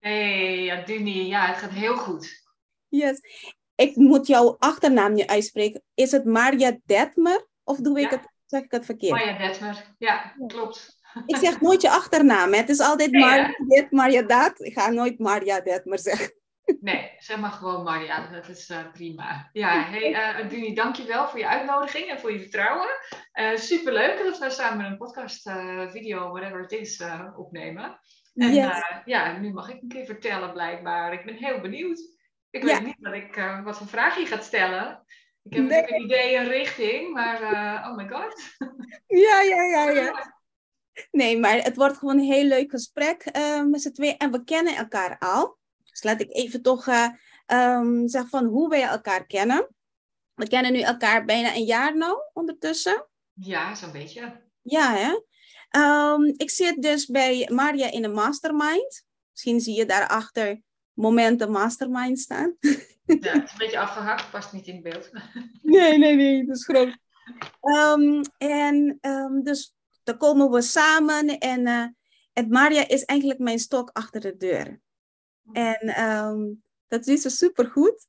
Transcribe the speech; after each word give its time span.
Hey, 0.00 0.70
Aduni, 0.80 1.26
ja, 1.26 1.46
het 1.46 1.56
gaat 1.56 1.70
heel 1.70 1.96
goed. 1.96 2.42
Yes. 2.88 3.20
Ik 3.74 3.96
moet 3.96 4.26
jouw 4.26 4.56
achternaam 4.58 5.12
nu 5.14 5.22
uitspreken. 5.26 5.82
Is 5.94 6.10
het 6.12 6.24
Marja 6.24 6.78
Detmer? 6.84 7.46
Of 7.64 7.78
doe 7.78 8.00
ik 8.00 8.10
Ja. 8.10 8.16
het, 8.16 8.28
zeg 8.46 8.62
ik 8.62 8.70
het 8.70 8.84
verkeerd? 8.84 9.12
Marja 9.12 9.38
Detmer, 9.38 9.94
ja, 9.98 10.34
klopt. 10.46 10.98
Ik 11.26 11.36
zeg 11.36 11.60
nooit 11.60 11.82
je 11.82 11.90
achternaam. 11.90 12.52
hè. 12.52 12.58
Het 12.58 12.68
is 12.68 12.80
altijd 12.80 13.10
Nee? 13.10 13.20
Marja 13.20 13.54
dit, 13.68 13.90
Marja 13.90 14.22
dat. 14.22 14.60
Ik 14.60 14.72
ga 14.72 14.90
nooit 14.90 15.18
Marja 15.18 15.60
Detmer 15.60 15.98
zeggen. 15.98 16.34
Nee, 16.80 17.10
zeg 17.18 17.38
maar 17.38 17.50
gewoon 17.50 17.82
Marja, 17.82 18.30
dat 18.30 18.48
is 18.48 18.68
eh, 18.68 18.92
prima. 18.92 19.48
Ja, 19.52 19.84
hey 19.84 20.14
eh 20.14 20.36
Aduni, 20.44 20.74
dankjewel 20.74 21.28
voor 21.28 21.38
je 21.38 21.48
uitnodiging 21.48 22.06
en 22.10 22.18
voor 22.20 22.32
je 22.32 22.40
vertrouwen. 22.40 22.88
Eh 23.32 23.56
superleuk 23.56 24.18
dat 24.24 24.38
we 24.38 24.50
samen 24.50 24.86
een 24.86 24.96
podcast, 24.96 25.50
video, 25.88 26.30
whatever 26.30 26.60
het 26.60 26.72
is, 26.72 27.02
opnemen. 27.36 27.98
En 28.34 28.54
Yes. 28.54 28.66
eh, 28.66 28.96
ja, 29.04 29.38
nu 29.38 29.52
mag 29.52 29.68
ik 29.70 29.82
een 29.82 29.88
keer 29.88 30.04
vertellen 30.04 30.52
blijkbaar. 30.52 31.12
Ik 31.12 31.24
ben 31.24 31.34
heel 31.34 31.60
benieuwd. 31.60 32.00
Ik 32.50 32.62
Ja. 32.62 32.74
weet 32.74 32.84
niet 32.86 32.96
wat, 32.98 33.14
ik, 33.14 33.36
eh, 33.36 33.64
wat 33.64 33.78
voor 33.78 33.86
vraag 33.86 34.18
je 34.18 34.26
gaat 34.26 34.44
stellen. 34.44 35.04
Ik 35.42 35.52
heb 35.54 35.62
Nee. 35.64 35.68
natuurlijk 35.68 35.90
een 35.90 36.04
idee, 36.04 36.36
een 36.36 36.48
richting, 36.48 37.12
maar 37.12 37.42
eh, 37.42 37.88
oh 37.90 37.96
my 37.96 38.08
god. 38.08 38.42
Ja, 39.06 39.40
ja, 39.40 39.62
ja, 39.62 39.90
ja. 39.90 40.12
Nee, 41.10 41.38
maar 41.38 41.62
het 41.62 41.76
wordt 41.76 41.96
gewoon 41.96 42.18
een 42.18 42.24
heel 42.32 42.44
leuk 42.44 42.70
gesprek 42.70 43.24
met 43.68 43.82
z'n 43.82 43.92
tweeën. 43.92 44.16
En 44.16 44.30
we 44.30 44.44
kennen 44.44 44.76
elkaar 44.76 45.18
al. 45.18 45.58
Dus 45.90 46.02
laat 46.02 46.20
ik 46.20 46.32
even 46.34 46.62
toch 46.62 46.86
eh, 46.86 47.08
ehm, 47.46 48.06
zeggen 48.06 48.30
van 48.30 48.44
hoe 48.44 48.68
wij 48.68 48.82
elkaar 48.82 49.26
kennen. 49.26 49.74
We 50.34 50.48
kennen 50.48 50.72
nu 50.72 50.80
elkaar 50.80 51.24
bijna 51.24 51.54
een 51.54 51.64
jaar 51.64 51.96
nou 51.96 52.16
ondertussen. 52.32 53.08
Ja, 53.32 53.74
zo'n 53.74 53.92
beetje. 53.92 54.42
Ja, 54.62 54.94
hè? 54.94 55.20
Ehm, 55.70 56.24
ik 56.36 56.50
zit 56.50 56.82
dus 56.82 57.06
bij 57.06 57.48
Maria 57.52 57.90
in 57.90 58.04
een 58.04 58.12
mastermind. 58.12 59.04
Misschien 59.30 59.60
zie 59.60 59.74
je 59.74 59.86
daarachter 59.86 60.62
momenten 60.92 61.50
mastermind 61.50 62.18
staan. 62.18 62.56
Ja, 62.60 62.70
het 63.32 63.44
is 63.44 63.50
een 63.50 63.58
beetje 63.58 63.78
afgehakt, 63.78 64.30
past 64.30 64.52
niet 64.52 64.66
in 64.66 64.82
beeld. 64.82 65.10
Nee, 65.62 65.98
nee, 65.98 66.14
nee, 66.14 66.46
dat 66.46 66.56
is 66.56 66.64
groot. 66.64 66.96
Ehm, 67.60 68.22
en 68.38 68.98
ehm, 69.00 69.42
dus 69.42 69.74
dan 70.02 70.16
komen 70.16 70.50
we 70.50 70.62
samen 70.62 71.38
en, 71.38 71.66
eh, 71.66 71.86
en 72.32 72.48
Maria 72.48 72.88
is 72.88 73.04
eigenlijk 73.04 73.40
mijn 73.40 73.58
stok 73.58 73.90
achter 73.92 74.20
de 74.20 74.36
deur. 74.36 74.80
En 75.52 75.78
ehm, 75.80 76.52
dat 76.88 77.06
is 77.06 77.22
ze 77.22 77.30
supergoed. 77.30 78.06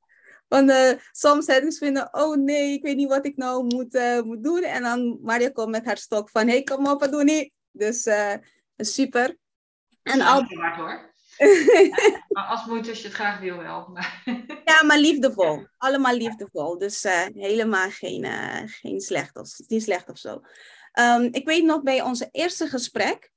Want 0.52 0.70
eh, 0.70 0.92
soms 1.12 1.46
ze 1.46 1.76
vinden, 1.78 2.14
oh 2.14 2.36
nee, 2.36 2.74
ik 2.74 2.82
weet 2.84 2.96
niet 2.96 3.08
wat 3.08 3.26
ik 3.26 3.38
nou 3.38 3.66
moet, 3.66 3.96
eh, 3.96 4.22
moet 4.22 4.44
doen. 4.44 4.64
En 4.64 4.82
dan 4.82 5.20
Maria 5.22 5.50
komt 5.50 5.70
met 5.70 5.86
haar 5.86 5.98
stok 5.98 6.30
van, 6.30 6.48
hey, 6.48 6.64
kom 6.64 6.88
op, 6.88 7.08
doe 7.12 7.24
niet. 7.24 7.52
Dus 7.72 8.06
eh, 8.06 8.34
super. 8.78 9.38
En 10.04 10.18
Ja, 10.18 10.34
al, 10.34 10.46
waard 10.48 10.76
hoor. 10.76 11.14
Maar 12.30 12.46
als 12.52 12.66
je 12.66 13.04
het 13.04 13.14
graag 13.14 13.40
wil 13.40 13.58
wel. 13.58 13.90
Maar, 13.94 14.22
ja, 14.66 14.84
maar 14.84 14.98
liefdevol. 15.08 15.68
Allemaal 15.78 16.16
liefdevol. 16.16 16.78
Dus 16.78 17.04
helemaal 17.34 17.90
geen, 17.90 18.26
geen 18.68 19.00
slecht, 19.00 19.36
of, 19.36 19.50
niet 19.68 19.84
slecht 19.84 20.10
of 20.10 20.18
zo. 20.18 20.42
Ehm, 20.92 21.28
ik 21.32 21.46
weet 21.46 21.64
nog 21.64 21.84
bij 21.84 22.02
onze 22.02 22.30
eerste 22.32 22.68
gesprek 22.68 23.32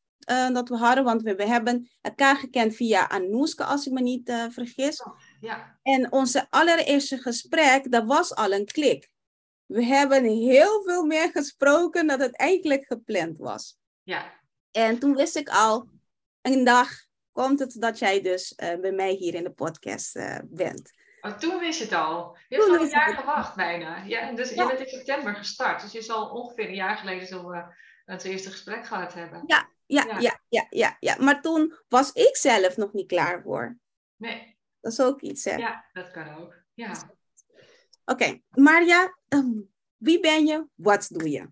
dat 0.52 0.68
we 0.68 0.76
hadden, 0.76 1.04
want 1.04 1.22
we, 1.22 1.34
we 1.34 1.46
hebben 1.46 1.90
elkaar 2.00 2.36
gekend 2.36 2.76
via 2.76 3.08
Anouska, 3.08 3.64
als 3.64 3.86
ik 3.86 3.92
me 3.92 4.00
niet 4.00 4.32
vergis. 4.50 5.02
Ja, 5.44 5.78
En 5.82 6.12
onze 6.12 6.46
allereerste 6.50 7.18
gesprek, 7.18 7.90
dat 7.90 8.04
was 8.06 8.34
al 8.34 8.52
een 8.52 8.64
klik. 8.66 9.08
We 9.66 9.84
hebben 9.84 10.24
heel 10.24 10.82
veel 10.82 11.04
meer 11.04 11.30
gesproken 11.30 12.06
dan 12.06 12.20
het 12.20 12.36
eigenlijk 12.36 12.84
gepland 12.86 13.38
was. 13.38 13.76
ja, 14.02 14.40
En 14.70 14.98
toen 14.98 15.14
wist 15.16 15.36
ik 15.36 15.48
al, 15.48 15.88
een 16.42 16.64
dag 16.64 16.88
komt 17.32 17.58
het 17.58 17.76
dat 17.80 17.98
jij 17.98 18.20
dus 18.22 18.54
eh, 18.54 18.80
bij 18.80 18.92
mij 18.92 19.10
hier 19.12 19.34
in 19.34 19.44
de 19.44 19.50
podcast 19.52 20.16
eh, 20.16 20.38
bent. 20.44 20.90
oh, 21.20 21.32
toen 21.32 21.58
wist 21.58 21.78
je 21.78 21.84
het 21.84 21.92
al. 21.94 22.36
Je 22.48 22.56
Toen 22.56 22.66
hebt 22.68 22.78
al 22.78 22.84
een 22.84 22.90
jaar 22.90 23.06
het. 23.06 23.16
gewacht 23.18 23.56
bijna. 23.56 24.02
Ja, 24.04 24.32
dus 24.32 24.50
Ja. 24.50 24.62
je 24.62 24.68
bent 24.68 24.80
in 24.80 24.86
september 24.98 25.34
gestart. 25.34 25.80
Dus 25.82 25.92
je 25.92 26.02
zal 26.02 26.28
ongeveer 26.30 26.68
een 26.68 26.74
jaar 26.74 26.96
geleden 26.96 27.26
zo 27.26 27.50
eh, 27.50 27.66
het 28.04 28.24
eerste 28.24 28.50
gesprek 28.50 28.86
gehad 28.86 29.14
hebben. 29.14 29.42
Ja, 29.46 29.68
ja, 29.86 30.04
Ja. 30.06 30.18
ja, 30.20 30.40
ja, 30.48 30.66
ja, 30.70 30.96
ja. 31.00 31.16
Maar 31.18 31.42
toen 31.42 31.74
was 31.88 32.12
ik 32.12 32.36
zelf 32.36 32.76
nog 32.76 32.92
niet 32.92 33.06
klaar 33.06 33.42
voor. 33.42 33.78
Nee, 34.16 34.53
Dat 34.84 34.92
is 34.92 35.00
ook 35.00 35.20
iets, 35.20 35.44
hè? 35.44 35.54
ja, 35.54 35.84
dat 35.92 36.10
kan 36.10 36.34
ook. 36.34 36.54
Ja. 36.74 36.92
Oké, 38.04 38.40
Marja, 38.50 39.18
ehm, 39.28 39.60
wie 39.96 40.20
ben 40.20 40.46
je? 40.46 40.66
Wat 40.74 41.08
doe 41.08 41.30
je? 41.30 41.48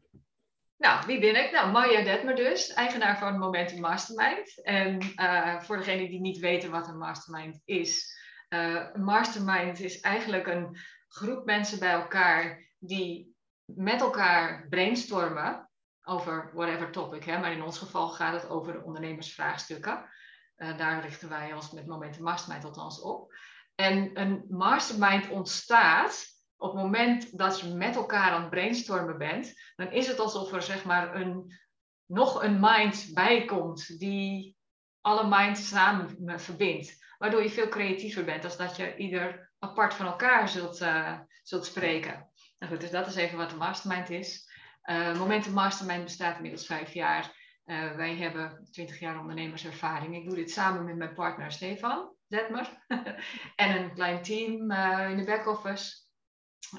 Nou, 0.76 1.06
wie 1.06 1.20
ben 1.20 1.44
ik? 1.44 1.52
Nou, 1.52 1.70
Marja 1.70 2.02
Detmer 2.02 2.34
dus, 2.34 2.72
eigenaar 2.72 3.18
van 3.18 3.38
Momentum 3.38 3.80
Mastermind. 3.80 4.62
En 4.62 5.00
eh, 5.14 5.60
voor 5.60 5.76
degenen 5.76 6.08
die 6.08 6.20
niet 6.20 6.38
weten 6.38 6.70
wat 6.70 6.88
een 6.88 6.98
mastermind 6.98 7.60
is. 7.64 8.20
een 8.48 9.04
mastermind 9.04 9.80
is 9.80 10.00
eigenlijk 10.00 10.46
een 10.46 10.76
groep 11.08 11.44
mensen 11.44 11.78
bij 11.78 11.92
elkaar 11.92 12.68
die 12.78 13.36
met 13.64 14.00
elkaar 14.00 14.66
brainstormen 14.68 15.70
over 16.02 16.50
whatever 16.54 16.90
topic. 16.90 17.24
Hè? 17.24 17.38
Maar 17.38 17.52
in 17.52 17.62
ons 17.62 17.78
geval 17.78 18.08
gaat 18.08 18.42
het 18.42 18.50
over 18.50 18.72
de 18.72 18.82
ondernemersvraagstukken. 18.82 20.08
Eh, 20.56 20.76
daar 20.76 21.02
richten 21.02 21.28
wij 21.28 21.52
ons 21.52 21.70
met 21.70 21.86
Momentum 21.86 22.22
Mastermind 22.22 22.64
althans 22.64 23.00
op. 23.00 23.34
En 23.74 24.20
een 24.20 24.44
mastermind 24.48 25.30
ontstaat 25.30 26.26
op 26.56 26.72
het 26.72 26.82
moment 26.82 27.38
dat 27.38 27.60
je 27.60 27.74
met 27.74 27.96
elkaar 27.96 28.30
aan 28.30 28.40
het 28.40 28.50
brainstormen 28.50 29.18
bent 29.18 29.52
dan 29.76 29.92
is 29.92 30.06
het 30.06 30.18
alsof 30.18 30.52
er 30.52 30.62
zeg 30.62 30.84
maar 30.84 31.14
een, 31.14 31.60
nog 32.06 32.42
een 32.42 32.60
mind 32.60 33.10
bij 33.14 33.44
komt 33.44 33.98
die 33.98 34.56
alle 35.00 35.28
minds 35.28 35.68
samen 35.68 36.40
verbindt. 36.40 37.04
Waardoor 37.18 37.42
je 37.42 37.50
veel 37.50 37.68
creatiever 37.68 38.24
bent 38.24 38.42
dan 38.42 38.52
dat 38.56 38.76
je 38.76 38.96
ieder 38.96 39.52
apart 39.58 39.94
van 39.94 40.06
elkaar 40.06 40.48
zult, 40.48 40.80
eh, 40.80 41.18
zult 41.42 41.66
spreken. 41.66 42.30
Nou 42.58 42.72
goed, 42.72 42.80
dus 42.80 42.90
dat 42.90 43.06
is 43.06 43.14
even 43.14 43.38
wat 43.38 43.52
een 43.52 43.58
mastermind 43.58 44.10
is. 44.10 44.50
Eh 44.82 45.18
Momentum 45.18 45.52
Mastermind 45.52 46.04
bestaat 46.04 46.36
inmiddels 46.36 46.66
vijf 46.66 46.92
jaar. 46.92 47.41
Eh, 47.64 47.96
wij 47.96 48.16
hebben 48.16 48.68
20 48.70 48.98
jaar 48.98 49.18
ondernemerservaring. 49.18 50.16
Ik 50.16 50.24
doe 50.24 50.34
dit 50.34 50.50
samen 50.50 50.84
met 50.84 50.96
mijn 50.96 51.14
partner 51.14 51.52
Stefan 51.52 52.14
Detmer. 52.28 52.84
en 53.56 53.82
een 53.82 53.94
klein 53.94 54.22
team 54.22 54.70
eh, 54.70 55.10
in 55.10 55.16
de 55.16 55.24
back-office. 55.24 55.96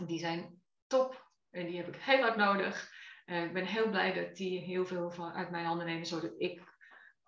Die 0.06 0.20
zijn 0.20 0.62
top. 0.88 1.32
En 1.50 1.66
die 1.66 1.78
heb 1.78 1.88
ik 1.88 2.02
heel 2.02 2.22
hard 2.22 2.36
nodig. 2.36 2.92
Eh, 3.26 3.44
ik 3.44 3.54
ben 3.54 3.66
heel 3.66 3.90
blij 3.90 4.14
dat 4.14 4.36
die 4.36 4.60
heel 4.60 4.86
veel 4.86 5.12
van, 5.12 5.34
uit 5.34 5.50
mijn 5.50 5.66
handen 5.66 5.86
nemen, 5.86 6.06
zodat 6.06 6.34
ik 6.38 6.72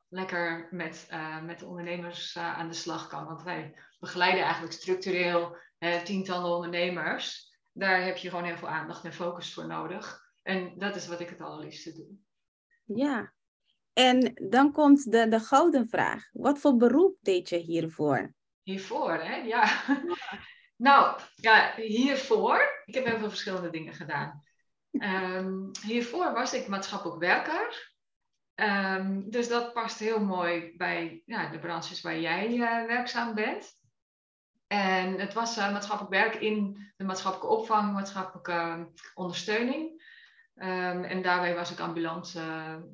lekker 0.10 0.68
met, 0.72 1.08
met 1.44 1.60
de 1.60 1.66
ondernemers 1.66 2.38
aan 2.38 2.68
de 2.68 2.74
slag 2.74 3.08
kan. 3.08 3.26
Want 3.26 3.44
wij 3.44 3.78
begeleiden 4.00 4.44
eigenlijk 4.44 4.74
structureel 4.74 5.58
tientallen 6.04 6.56
ondernemers. 6.56 7.54
Daar 7.72 8.04
heb 8.04 8.18
je 8.18 8.30
gewoon 8.30 8.46
heel 8.46 8.58
veel 8.58 8.68
aandacht 8.68 9.06
en 9.06 9.14
focus 9.14 9.54
voor 9.54 9.68
nodig. 9.68 10.32
En 10.42 10.78
dat 10.78 10.96
is 10.96 11.08
wat 11.08 11.20
ik 11.20 11.30
het 11.30 11.42
allerliefste 11.42 11.94
doe. 11.94 12.18
Ja. 12.98 13.34
En 13.96 14.34
dan 14.50 14.72
komt 14.72 15.12
de, 15.12 15.28
de 15.28 15.40
gouden 15.40 15.90
vraag. 15.90 16.30
Wat 16.32 16.60
voor 16.60 16.78
beroep 16.78 17.18
deed 17.22 17.50
je 17.50 17.58
hiervoor? 17.58 18.34
Hiervoor, 18.64 19.14
hè? 19.14 19.36
Ja. 19.36 19.84
nou, 20.88 21.20
ja, 21.36 21.74
hiervoor. 21.76 22.82
Ik 22.86 22.94
heb 22.94 23.06
heel 23.06 23.18
veel 23.18 23.30
verschillende 23.30 23.70
dingen 23.70 23.94
gedaan. 23.94 24.44
Ehm, 24.92 25.54
hiervoor 25.86 26.34
was 26.34 26.54
ik 26.54 26.68
maatschappelijk 26.68 27.20
werker. 27.20 27.94
Ehm, 28.56 29.30
dus 29.30 29.48
dat 29.48 29.74
past 29.74 30.00
heel 30.00 30.20
mooi 30.20 30.74
bij 30.78 31.22
ja, 31.26 31.50
de 31.50 31.60
branches 31.60 32.02
waar 32.02 32.20
jij 32.20 32.52
eh, 32.52 32.86
werkzaam 32.86 33.34
bent. 33.34 33.74
En 34.68 35.20
het 35.20 35.34
was 35.34 35.58
eh, 35.58 35.72
maatschappelijk 35.72 36.16
werk 36.16 36.36
in 36.36 36.92
de 36.98 37.04
maatschappelijke 37.04 37.56
opvang, 37.56 37.94
maatschappelijke 37.94 38.52
eh, 38.52 38.82
ondersteuning. 39.14 40.04
Ehm, 40.56 41.04
en 41.04 41.22
daarbij 41.22 41.56
was 41.56 41.72
ik 41.72 41.80
ambulance 41.80 42.42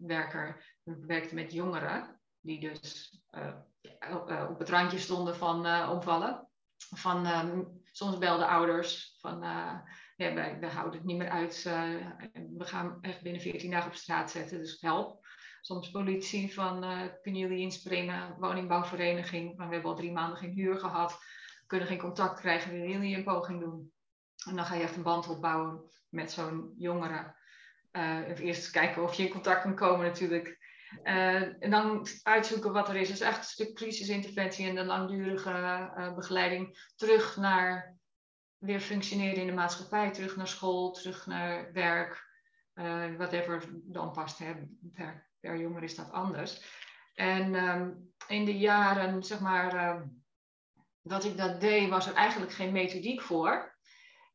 werker. 0.01 0.70
Ik 0.83 1.05
werkte 1.05 1.35
met 1.35 1.51
jongeren 1.53 2.19
die 2.39 2.59
dus 2.59 3.19
eh, 3.29 3.53
eh, 3.99 4.47
op 4.49 4.59
het 4.59 4.69
randje 4.69 4.97
stonden 4.97 5.35
van 5.35 5.65
eh, 5.65 5.89
omvallen. 5.91 6.47
Van, 6.95 7.25
ehm, 7.25 7.63
soms 7.91 8.17
belden 8.17 8.47
ouders 8.47 9.17
van 9.19 9.43
eh, 9.43 9.79
ja, 10.15 10.33
wij, 10.33 10.59
wij 10.59 10.69
houden 10.69 10.97
het 10.97 11.07
niet 11.07 11.17
meer 11.17 11.29
uit. 11.29 11.63
eh, 11.65 11.95
we 12.57 12.65
gaan 12.65 12.97
echt 13.01 13.21
binnen 13.21 13.41
14 13.41 13.71
dagen 13.71 13.89
op 13.89 13.95
straat 13.95 14.31
zetten, 14.31 14.57
dus 14.57 14.81
help. 14.81 15.25
soms 15.61 15.91
politie 15.91 16.53
van 16.53 16.83
uh, 16.83 17.01
kunnen 17.21 17.41
jullie 17.41 17.59
inspringen, 17.59 18.35
woningbouwvereniging, 18.39 19.57
maar 19.57 19.67
we 19.67 19.73
hebben 19.73 19.91
al 19.91 19.97
drie 19.97 20.11
maanden 20.11 20.37
geen 20.37 20.53
huur 20.53 20.79
gehad, 20.79 21.19
kunnen 21.67 21.87
geen 21.87 21.99
contact 21.99 22.39
krijgen, 22.39 22.71
willen 22.71 22.89
jullie 22.89 23.15
een 23.15 23.23
poging 23.23 23.59
doen? 23.59 23.93
En 24.47 24.55
dan 24.55 24.65
ga 24.65 24.75
je 24.75 24.83
echt 24.83 24.95
een 24.95 25.03
band 25.03 25.27
opbouwen 25.27 25.91
met 26.09 26.31
zo'n 26.31 26.73
jongere. 26.77 27.35
Uh, 27.91 28.39
eerst 28.39 28.71
kijken 28.71 29.03
of 29.03 29.13
je 29.13 29.23
in 29.23 29.31
contact 29.31 29.61
kan 29.61 29.75
komen 29.75 30.05
natuurlijk. 30.05 30.57
Uh, 31.03 31.63
en 31.63 31.69
dan 31.69 32.07
uitzoeken 32.23 32.73
wat 32.73 32.89
er 32.89 32.95
is. 32.95 33.07
Dus 33.07 33.19
echt 33.19 33.37
een 33.37 33.43
stuk 33.43 33.75
crisisinterventie 33.75 34.67
en 34.67 34.75
de 34.75 34.85
langdurige 34.85 35.49
uh, 35.49 36.15
begeleiding 36.15 36.91
terug 36.95 37.37
naar 37.37 37.97
weer 38.57 38.79
functioneren 38.79 39.41
in 39.41 39.47
de 39.47 39.53
maatschappij, 39.53 40.11
terug 40.11 40.35
naar 40.35 40.47
school, 40.47 40.91
terug 40.91 41.25
naar 41.25 41.73
werk, 41.73 42.29
uh, 42.75 43.15
whatever 43.17 43.63
dan 43.71 44.11
past. 44.11 44.37
Hè. 44.37 44.53
Per, 44.93 45.29
per 45.39 45.57
jonger 45.57 45.83
is 45.83 45.95
dat 45.95 46.11
anders. 46.11 46.79
En 47.13 47.55
um, 47.55 48.13
in 48.27 48.45
de 48.45 48.57
jaren, 48.57 49.23
zeg 49.23 49.39
maar, 49.39 50.03
dat 51.01 51.23
ik 51.23 51.37
dat 51.37 51.61
deed, 51.61 51.89
was 51.89 52.07
er 52.07 52.13
eigenlijk 52.13 52.51
geen 52.51 52.71
methodiek 52.71 53.21
voor. 53.21 53.75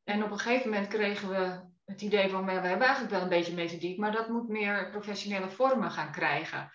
En 0.05 0.25
op 0.25 0.31
een 0.31 0.39
gegeven 0.39 0.71
moment 0.71 0.89
kregen 0.89 1.29
we 1.29 1.61
het 1.87 2.03
idee 2.03 2.29
van, 2.29 2.45
we 2.45 2.53
hebben 2.53 2.81
eigenlijk 2.81 3.11
wel 3.11 3.23
een 3.23 3.29
beetje 3.29 3.55
methodiek, 3.55 3.99
maar 3.99 4.13
dat 4.13 4.29
moet 4.29 4.49
meer 4.49 4.91
professionele 4.91 5.51
vormen 5.51 5.91
gaan 5.91 6.13
krijgen. 6.13 6.73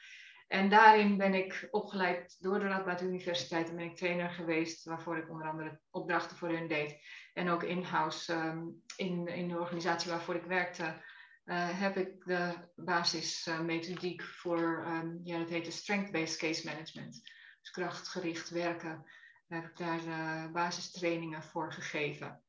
En 0.48 0.70
daarin 0.70 1.18
ben 1.18 1.34
ik 1.34 1.68
opgeleid 1.72 2.38
door 2.40 2.60
de 2.60 2.68
Radboud 2.68 3.02
Universiteit 3.02 3.70
en 3.70 3.76
ben 3.76 3.86
ik 3.86 3.96
trainer 3.96 4.30
geweest, 4.30 4.84
waarvoor 4.84 5.18
ik 5.18 5.30
onder 5.30 5.48
andere 5.48 5.80
opdrachten 5.90 6.38
voor 6.38 6.50
hun 6.50 6.68
deed. 6.68 6.98
En 7.34 7.50
ook 7.50 7.64
in-house 7.64 8.34
um, 8.34 8.84
in, 8.96 9.28
in 9.28 9.48
de 9.48 9.60
organisatie 9.60 10.12
waarvoor 10.12 10.36
ik 10.36 10.44
werkte, 10.44 10.84
uh, 10.84 11.80
heb 11.80 11.98
ik 11.98 12.26
de 12.26 12.54
basismethodiek 12.76 14.22
uh, 14.22 14.28
voor, 14.28 14.86
um, 14.88 15.20
ja, 15.24 15.38
dat 15.38 15.50
heet 15.50 15.66
de 15.66 15.72
Strength-Based 15.72 16.38
Case 16.38 16.66
Management. 16.66 17.22
Dus 17.62 17.72
krachtgericht 17.72 18.50
werken, 18.50 19.06
heb 19.48 19.66
ik 19.66 19.78
daar 19.78 20.04
uh, 20.04 20.52
basistrainingen 20.52 21.44
voor 21.44 21.74
gegeven. 21.74 22.42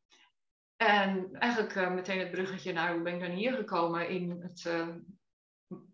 En 0.86 1.28
eigenlijk 1.32 1.74
uh, 1.74 1.90
meteen 1.90 2.18
het 2.18 2.30
bruggetje 2.30 2.72
naar 2.72 2.92
hoe 2.92 3.02
ben 3.02 3.14
ik 3.14 3.20
dan 3.20 3.30
hier 3.30 3.52
gekomen 3.52 4.08
in 4.08 4.40
het 4.42 4.64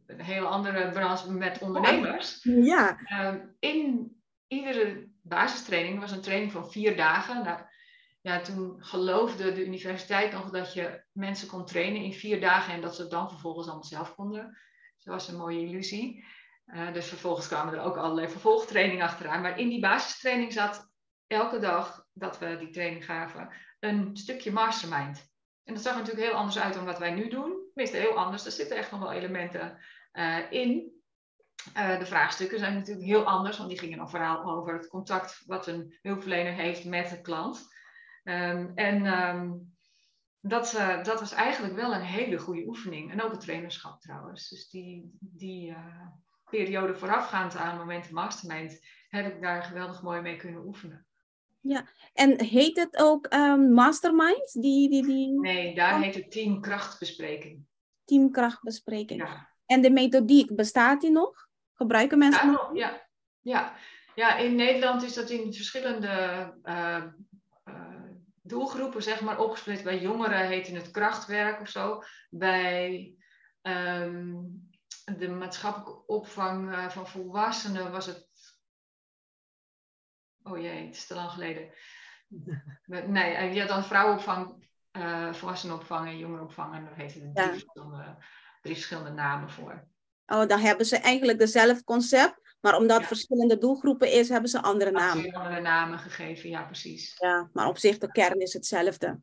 een 0.09 0.21
hele 0.21 0.47
andere 0.47 0.91
branche 0.91 1.33
met 1.33 1.59
ondernemers. 1.59 2.39
Ja. 2.43 2.99
Uh, 3.11 3.35
in 3.59 4.13
iedere 4.47 5.09
basistraining 5.23 6.01
was 6.01 6.11
een 6.11 6.21
training 6.21 6.53
van 6.53 6.71
vier 6.71 6.97
dagen. 6.97 7.45
Nou, 7.45 7.61
ja, 8.21 8.41
toen 8.41 8.77
geloofde 8.79 9.53
de 9.53 9.67
universiteit 9.67 10.33
nog 10.33 10.51
dat 10.51 10.73
je 10.75 11.03
mensen 11.13 11.49
kon 11.49 11.65
trainen 11.65 12.03
in 12.03 12.13
vier 12.13 12.41
dagen 12.41 12.75
en 12.75 12.81
dat 12.81 12.95
ze 12.95 13.03
het 13.03 13.11
dan 13.11 13.29
vervolgens 13.29 13.67
allemaal 13.67 13.85
zelf 13.85 14.15
konden. 14.15 14.45
Dus 14.95 15.05
dat 15.05 15.15
was 15.15 15.29
een 15.29 15.37
mooie 15.37 15.61
illusie. 15.61 16.25
Uh, 16.67 16.93
dus 16.93 17.07
vervolgens 17.07 17.47
kwamen 17.47 17.75
er 17.75 17.81
ook 17.81 17.97
allerlei 17.97 18.29
vervolgtrainingen 18.29 19.05
achteraan. 19.05 19.41
Maar 19.41 19.59
in 19.59 19.69
die 19.69 19.81
basistraining 19.81 20.53
zat 20.53 20.91
elke 21.27 21.59
dag 21.59 22.07
dat 22.13 22.39
we 22.39 22.57
die 22.59 22.71
training 22.71 23.05
gaven 23.05 23.49
een 23.79 24.17
stukje 24.17 24.53
mastermind. 24.53 25.37
En 25.65 25.75
dat 25.75 25.83
zag 25.83 25.97
natuurlijk 25.97 26.27
heel 26.27 26.37
anders 26.37 26.59
uit 26.59 26.75
dan 26.75 26.85
wat 26.85 26.99
wij 26.99 27.11
nu 27.11 27.29
doen. 27.29 27.67
Tenminste, 27.75 27.97
heel 27.97 28.19
anders. 28.19 28.45
Er 28.45 28.53
zitten 28.53 28.77
echt 28.77 28.91
nog 28.91 29.01
wel 29.01 29.13
elementen 29.13 29.79
uh, 30.13 30.53
in. 30.53 30.97
Uh, 31.77 31.99
de 31.99 32.07
vraagstukken 32.07 32.59
zijn 32.59 32.75
natuurlijk 32.75 33.07
heel 33.07 33.25
anders, 33.25 33.57
want 33.57 33.69
die 33.69 33.79
gingen 33.79 33.99
dan 33.99 34.11
vooral 34.11 34.45
over 34.45 34.75
het 34.75 34.89
contact 34.89 35.43
wat 35.47 35.67
een 35.67 35.99
hulpverlener 36.03 36.53
heeft 36.53 36.85
met 36.85 37.11
de 37.11 37.21
klant. 37.21 37.77
Um, 38.25 38.73
en 38.75 39.07
um, 39.07 39.77
dat, 40.41 40.75
uh, 40.75 41.03
dat 41.03 41.21
was 41.21 41.33
eigenlijk 41.33 41.75
wel 41.75 41.95
een 41.95 42.03
hele 42.03 42.39
goede 42.39 42.67
oefening. 42.67 43.13
En 43.13 43.23
ook 43.23 43.31
het 43.31 43.41
trainerschap 43.41 44.01
trouwens. 44.01 44.49
Dus 44.49 44.69
die, 44.69 45.17
die 45.21 45.77
periode 46.51 46.95
voorafgaand 46.95 47.57
aan 47.57 47.79
Momenten 47.79 48.15
Mastermind 48.15 48.87
heb 49.09 49.35
ik 49.35 49.43
daar 49.43 49.63
geweldig 49.63 50.03
mooi 50.03 50.21
mee 50.21 50.37
kunnen 50.37 50.67
oefenen. 50.67 51.08
Ja, 51.61 51.89
en 52.13 52.45
heet 52.45 52.77
het 52.77 52.97
ook 52.97 53.35
um, 53.35 53.73
Mastermind? 53.73 54.63
Die, 54.63 54.91
die, 54.91 55.07
die... 55.07 55.41
Nee, 55.41 55.75
daar 55.75 56.03
heet 56.03 56.15
het 56.15 56.31
Teamkrachtbespreking. 56.31 57.67
Teamkrachtbespreking. 58.05 59.23
Ja. 59.23 59.49
En 59.67 59.81
de 59.81 59.91
methodiek, 59.91 60.57
bestaat 60.57 61.01
die 61.01 61.11
nog? 61.11 61.49
Gebruiken 61.75 62.19
mensen 62.19 62.47
ja, 62.47 62.53
nog? 62.53 62.71
Ja. 62.75 63.07
Ja. 63.41 63.75
ja, 64.15 64.37
in 64.37 64.55
Nederland 64.55 65.03
is 65.03 65.15
dat 65.15 65.31
in 65.31 65.53
verschillende 65.55 66.55
uh, 66.63 67.05
uh, 67.65 67.93
doelgroepen 68.43 69.03
zeg 69.03 69.21
maar, 69.21 69.41
opgesplitst. 69.41 69.85
Bij 69.85 70.01
jongeren 70.01 70.47
heet 70.47 70.67
het 70.67 70.91
krachtwerk 70.91 71.61
of 71.61 71.69
zo. 71.69 72.03
Bij 72.31 73.15
um, 73.63 74.71
de 75.19 75.29
maatschappelijke 75.29 76.07
opvang 76.07 76.71
uh, 76.71 76.89
van 76.89 77.07
volwassenen 77.07 77.93
was 77.93 78.07
het... 78.07 78.28
Oh 80.51 80.59
jee, 80.61 80.87
het 80.87 80.95
is 80.95 81.07
te 81.07 81.15
lang 81.15 81.31
geleden. 81.31 81.71
Nee, 82.87 83.53
je 83.53 83.61
had 83.61 83.69
dan 83.69 83.85
vrouwenopvang, 83.85 84.69
volwassenenopvang 85.31 86.09
en 86.09 86.19
jongerenopvang. 86.19 86.75
En 86.75 86.85
dat 86.85 86.95
heette 86.95 87.21
het 87.21 87.31
ja. 87.35 87.49
verschillende 87.49 88.17
drie 88.63 88.75
verschillende 88.75 89.11
namen 89.11 89.51
voor. 89.51 89.87
Oh, 90.27 90.47
dan 90.47 90.61
hebben 90.61 90.87
ze 90.87 90.97
eigenlijk 90.97 91.39
dezelfde 91.39 91.85
concept, 91.85 92.57
maar 92.61 92.77
omdat 92.77 93.01
ja. 93.01 93.07
verschillende 93.07 93.59
doelgroepen 93.59 94.13
is, 94.13 94.29
hebben 94.29 94.51
ze 94.51 94.63
andere 94.63 94.91
namen. 94.91 95.33
Andere 95.33 95.61
namen 95.61 95.99
gegeven, 95.99 96.51
ja, 96.51 96.63
precies. 96.63 97.15
Ja, 97.19 97.51
maar 97.53 97.69
op 97.69 97.79
zich 97.79 97.99
de 97.99 98.11
kern 98.11 98.41
is 98.41 98.53
hetzelfde. 98.53 99.21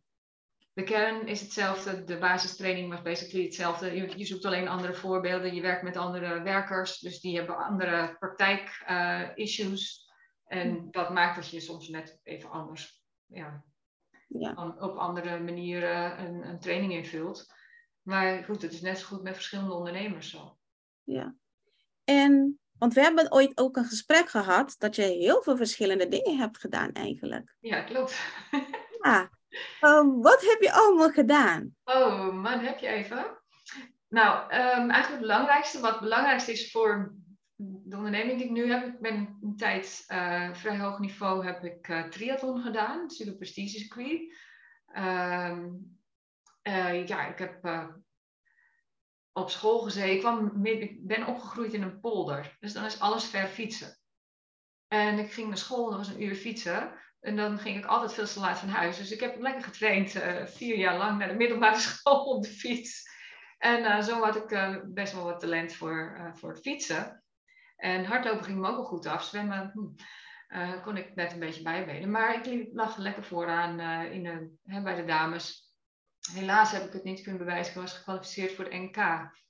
De 0.74 0.83
kern 0.83 1.28
is 1.28 1.42
hetzelfde, 1.42 2.04
de 2.04 2.18
basistraining 2.18 2.89
was 2.89 3.01
basically 3.01 3.44
hetzelfde. 3.44 3.95
Je, 3.95 4.18
je 4.18 4.25
zoekt 4.25 4.45
alleen 4.45 4.68
andere 4.68 4.94
voorbeelden, 4.94 5.56
je 5.56 5.62
werkt 5.62 5.83
met 5.83 5.98
andere 5.98 6.42
werkers, 6.42 7.00
dus 7.00 7.19
die 7.19 7.38
hebben 7.38 7.57
andere 7.57 8.16
praktijk-issues. 8.19 10.04
Uh, 10.05 10.05
en 10.45 10.88
dat 10.92 11.09
maakt 11.09 11.36
dat 11.36 11.50
je 11.50 11.59
soms 11.59 11.88
net 11.88 12.19
even 12.24 12.50
anders, 12.50 13.03
ja, 13.25 13.63
ja. 14.27 14.75
op 14.80 14.97
andere 14.97 15.39
manieren 15.39 16.19
een, 16.19 16.47
een 16.47 16.59
training 16.59 16.94
invult. 16.94 17.53
Maar 18.01 18.44
goed, 18.44 18.62
het 18.62 18.74
is 18.74 18.81
net 18.81 19.00
zo 19.00 19.06
goed 19.06 19.24
met 19.24 19.33
verschillende 19.33 19.74
ondernemers 19.74 20.30
zo. 20.30 20.57
Ja. 21.03 21.36
En, 22.03 22.59
want 22.77 22.94
we 22.94 23.01
hebben 23.01 23.31
ooit 23.31 23.57
ook 23.57 23.75
een 23.75 23.86
gesprek 23.86 24.30
gehad 24.30 24.75
dat 24.77 24.95
je 24.95 25.01
heel 25.01 25.42
veel 25.42 25.57
verschillende 25.57 26.07
dingen 26.07 26.38
hebt 26.38 26.57
gedaan 26.57 26.92
eigenlijk. 26.92 27.56
Ja, 27.59 27.81
klopt. 27.81 28.25
ja. 29.03 29.30
Um, 29.81 30.21
wat 30.21 30.42
heb 30.42 30.62
je 30.62 30.71
allemaal 30.71 31.12
gedaan? 31.12 31.75
Oh 31.83 32.33
man, 32.33 32.59
heb 32.59 32.80
je 32.80 32.88
even? 32.88 33.42
Nou, 34.07 34.44
um, 34.44 34.50
eigenlijk 34.89 35.07
het 35.07 35.19
belangrijkste, 35.19 35.80
wat 35.80 35.92
het 35.92 36.00
belangrijkste 36.00 36.51
is 36.51 36.71
voor 36.71 37.15
de 37.57 37.98
onderneming 37.98 38.38
die 38.38 38.46
ik 38.46 38.52
nu 38.52 38.72
heb. 38.72 38.86
Ik 38.88 39.00
ben 39.00 39.38
een 39.42 39.57
tijd 39.57 40.04
uh, 40.07 40.54
vrij 40.54 40.80
hoog 40.80 41.00
niveau 41.00 41.46
heb 41.46 41.63
ik 41.63 41.88
uh, 41.88 42.04
triathlon 42.04 42.62
gedaan, 42.62 43.10
super 43.10 43.36
prestige. 43.36 44.33
Um, 44.97 46.00
uh, 46.64 47.07
ja, 47.07 47.28
ik 47.28 47.38
heb 47.38 47.90
op 49.33 49.50
school 49.50 49.80
gezeten. 49.80 50.12
Ik, 50.12 50.19
kwam, 50.19 50.66
ik 50.66 51.07
ben 51.07 51.28
opgegroeid 51.28 51.74
in 51.74 51.81
een 51.81 52.00
polder. 52.00 52.57
Dus 52.59 52.74
dan 52.74 52.85
is 52.85 53.00
alles 53.00 53.26
ver 53.26 53.47
fietsen. 53.47 53.97
En 54.88 55.19
ik 55.19 55.31
ging 55.31 55.47
naar 55.47 55.57
school, 55.57 55.90
dat 55.90 55.97
was 55.97 56.07
een 56.07 56.24
uur 56.24 56.35
fietsen. 56.35 56.94
En 57.19 57.35
dan 57.35 57.59
ging 57.59 57.78
ik 57.78 57.85
altijd 57.85 58.14
veel 58.14 58.26
te 58.26 58.40
laat 58.40 58.59
van 58.59 58.69
huis. 58.69 58.97
Dus 58.97 59.12
ik 59.12 59.19
heb 59.19 59.40
lekker 59.40 59.64
getraind, 59.64 60.12
vier 60.45 60.78
jaar 60.78 60.97
lang, 60.97 61.18
naar 61.18 61.28
de 61.28 61.33
middelbare 61.35 61.80
school 61.90 62.26
op 62.26 62.44
de 62.44 62.50
fiets. 62.50 63.14
En 63.57 64.04
zo 64.04 64.24
had 64.24 64.35
ik 64.35 64.81
best 64.94 65.14
wel 65.14 65.24
wat 65.24 65.40
talent 65.40 65.74
voor, 65.74 66.31
voor 66.35 66.50
het 66.50 66.62
fietsen. 66.62 67.24
En 67.85 68.06
hardlopen 68.06 68.44
ging 68.44 68.59
me 68.59 68.68
ook 68.68 68.75
wel 68.75 68.85
goed 68.85 69.06
af. 69.06 69.23
Zwemmen 69.23 69.71
hm, 69.73 70.81
kon 70.81 70.97
ik 70.97 71.15
net 71.15 71.31
een 71.31 71.39
beetje 71.39 71.61
bijbenen. 71.61 72.11
Maar 72.11 72.47
ik 72.47 72.69
lag 72.73 72.97
lekker 72.97 73.23
vooraan 73.23 73.80
in 74.11 74.23
de, 74.23 74.56
hè, 74.63 74.81
bij 74.81 74.95
de 74.95 75.06
dames. 75.06 75.73
Helaas 76.33 76.71
heb 76.71 76.83
ik 76.83 76.94
het 76.94 77.04
niet 77.04 77.21
kunnen 77.21 77.45
bewijzen. 77.45 77.73
Ik 77.73 77.80
was 77.80 77.97
gekwalificeerd 77.97 78.51
voor 78.51 78.69
de 78.69 78.75
NK. 78.75 78.97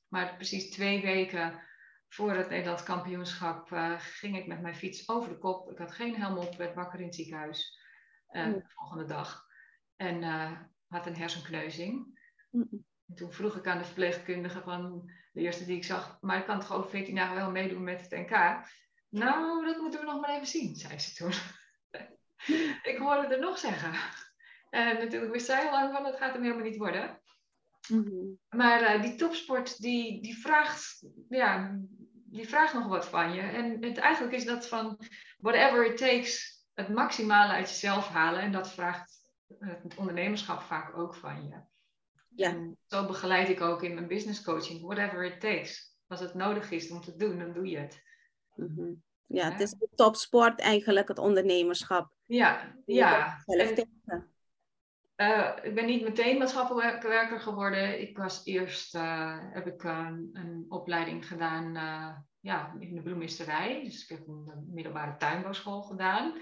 Maar 0.08 0.36
precies 0.36 0.70
twee 0.70 1.02
weken 1.02 1.64
voor 2.08 2.32
het 2.32 2.50
Nederlands 2.50 2.84
kampioenschap 2.84 3.72
uh, 3.72 4.00
ging 4.00 4.38
ik 4.38 4.48
met 4.48 4.62
mijn 4.62 4.76
fiets 4.76 5.10
over 5.10 5.30
de 5.30 5.38
kop. 5.38 5.72
Ik 5.72 5.78
had 5.78 5.92
geen 5.92 6.16
helm 6.16 6.38
op, 6.38 6.56
werd 6.56 6.76
wakker 6.76 7.00
in 7.00 7.06
het 7.06 7.16
ziekenhuis 7.16 7.80
uh, 8.32 8.54
de 8.54 8.64
volgende 8.68 9.06
dag. 9.06 9.46
En 9.96 10.22
uh, 10.22 10.52
had 10.88 11.06
een 11.06 11.16
hersenkneuzing. 11.16 12.20
Mm. 12.50 12.86
En 13.08 13.16
toen 13.16 13.32
vroeg 13.32 13.56
ik 13.56 13.68
aan 13.68 13.78
de 13.78 13.84
verpleegkundige 13.84 14.62
van 14.62 15.12
de 15.36 15.42
eerste 15.42 15.66
die 15.66 15.76
ik 15.76 15.84
zag, 15.84 16.18
maar 16.22 16.38
ik 16.38 16.46
kan 16.46 16.60
toch 16.60 16.74
over 16.74 16.90
14 16.90 17.16
dagen 17.16 17.36
wel 17.36 17.52
meedoen 17.52 17.84
met 17.84 18.02
het 18.02 18.12
NK? 18.12 18.64
Nou, 19.10 19.66
dat 19.66 19.78
moeten 19.78 20.00
we 20.00 20.06
nog 20.06 20.22
maar 20.22 20.30
even 20.30 20.48
zien, 20.48 20.76
zei 20.76 21.00
ze 21.00 21.14
toen. 21.14 21.34
ik 22.92 22.98
hoorde 22.98 23.36
er 23.36 23.40
nog 23.40 23.58
zeggen. 23.58 23.94
En 24.70 24.98
natuurlijk 24.98 25.32
wist 25.32 25.46
zij 25.46 25.66
al 25.66 25.72
lang 25.72 25.94
van, 25.94 26.04
dat 26.04 26.18
gaat 26.18 26.34
hem 26.34 26.42
helemaal 26.42 26.64
niet 26.64 26.78
worden. 26.78 27.22
Mm-hmm. 27.88 28.40
Maar 28.50 28.96
uh, 28.96 29.02
die 29.02 29.16
topsport, 29.16 29.82
die, 29.82 30.22
die, 30.22 30.38
vraagt, 30.38 31.04
ja, 31.30 31.80
die 32.26 32.48
vraagt 32.48 32.74
nog 32.74 32.88
wat 32.88 33.08
van 33.08 33.34
je. 33.34 33.42
En 33.42 33.84
het, 33.84 33.98
eigenlijk 33.98 34.36
is 34.36 34.46
dat 34.46 34.68
van 34.68 35.00
whatever 35.38 35.86
it 35.86 35.98
takes, 35.98 36.64
het 36.74 36.90
maximale 36.90 37.54
uit 37.54 37.70
jezelf 37.70 38.08
halen. 38.08 38.42
En 38.42 38.52
dat 38.52 38.72
vraagt 38.72 39.30
het 39.60 39.96
ondernemerschap 39.96 40.62
vaak 40.62 40.98
ook 40.98 41.16
van 41.16 41.48
je. 41.48 41.74
Ja. 42.36 42.50
En 42.50 42.78
zo 42.88 43.06
begeleid 43.06 43.50
ik 43.50 43.62
ook 43.62 43.84
in 43.84 43.94
mijn 43.94 44.08
business 44.08 44.44
coaching, 44.44 44.82
whatever 44.82 45.26
it 45.26 45.40
takes. 45.40 45.94
als 46.08 46.20
het 46.20 46.34
nodig 46.34 46.72
is 46.72 46.92
om 46.92 47.02
te 47.02 47.16
doen, 47.16 47.40
dan 47.40 47.54
doe 47.54 47.68
je 47.68 47.78
het. 47.78 48.04
Mhm. 48.56 48.94
Ja, 49.26 49.52
het 49.52 49.62
is 49.62 49.72
een 49.72 49.90
topsport 49.96 50.60
eigenlijk, 50.60 51.08
het 51.08 51.18
ondernemerschap. 51.18 52.14
Ja, 52.26 52.76
ja. 52.86 53.38
uh, 55.18 55.52
ik 55.62 55.76
ben 55.76 55.86
niet 55.86 56.04
meteen 56.04 56.38
maatschappelijk 56.38 57.02
werker 57.04 57.40
geworden. 57.40 58.02
Ik 58.02 58.18
was 58.18 58.46
eerst, 58.46 58.96
uh, 58.96 59.38
heb 59.54 59.68
ik 59.68 59.84
uh, 59.84 60.10
een 60.34 60.66
opleiding 60.70 61.28
gedaan 61.28 61.74
ja, 62.40 62.76
in 62.80 62.96
de 62.96 63.02
bloemisterij. 63.02 63.84
Dus 63.84 64.04
ik 64.04 64.18
heb 64.18 64.28
een 64.28 64.68
middelbare 64.74 65.18
tuinbouwschool 65.18 65.82
gedaan. 65.82 66.34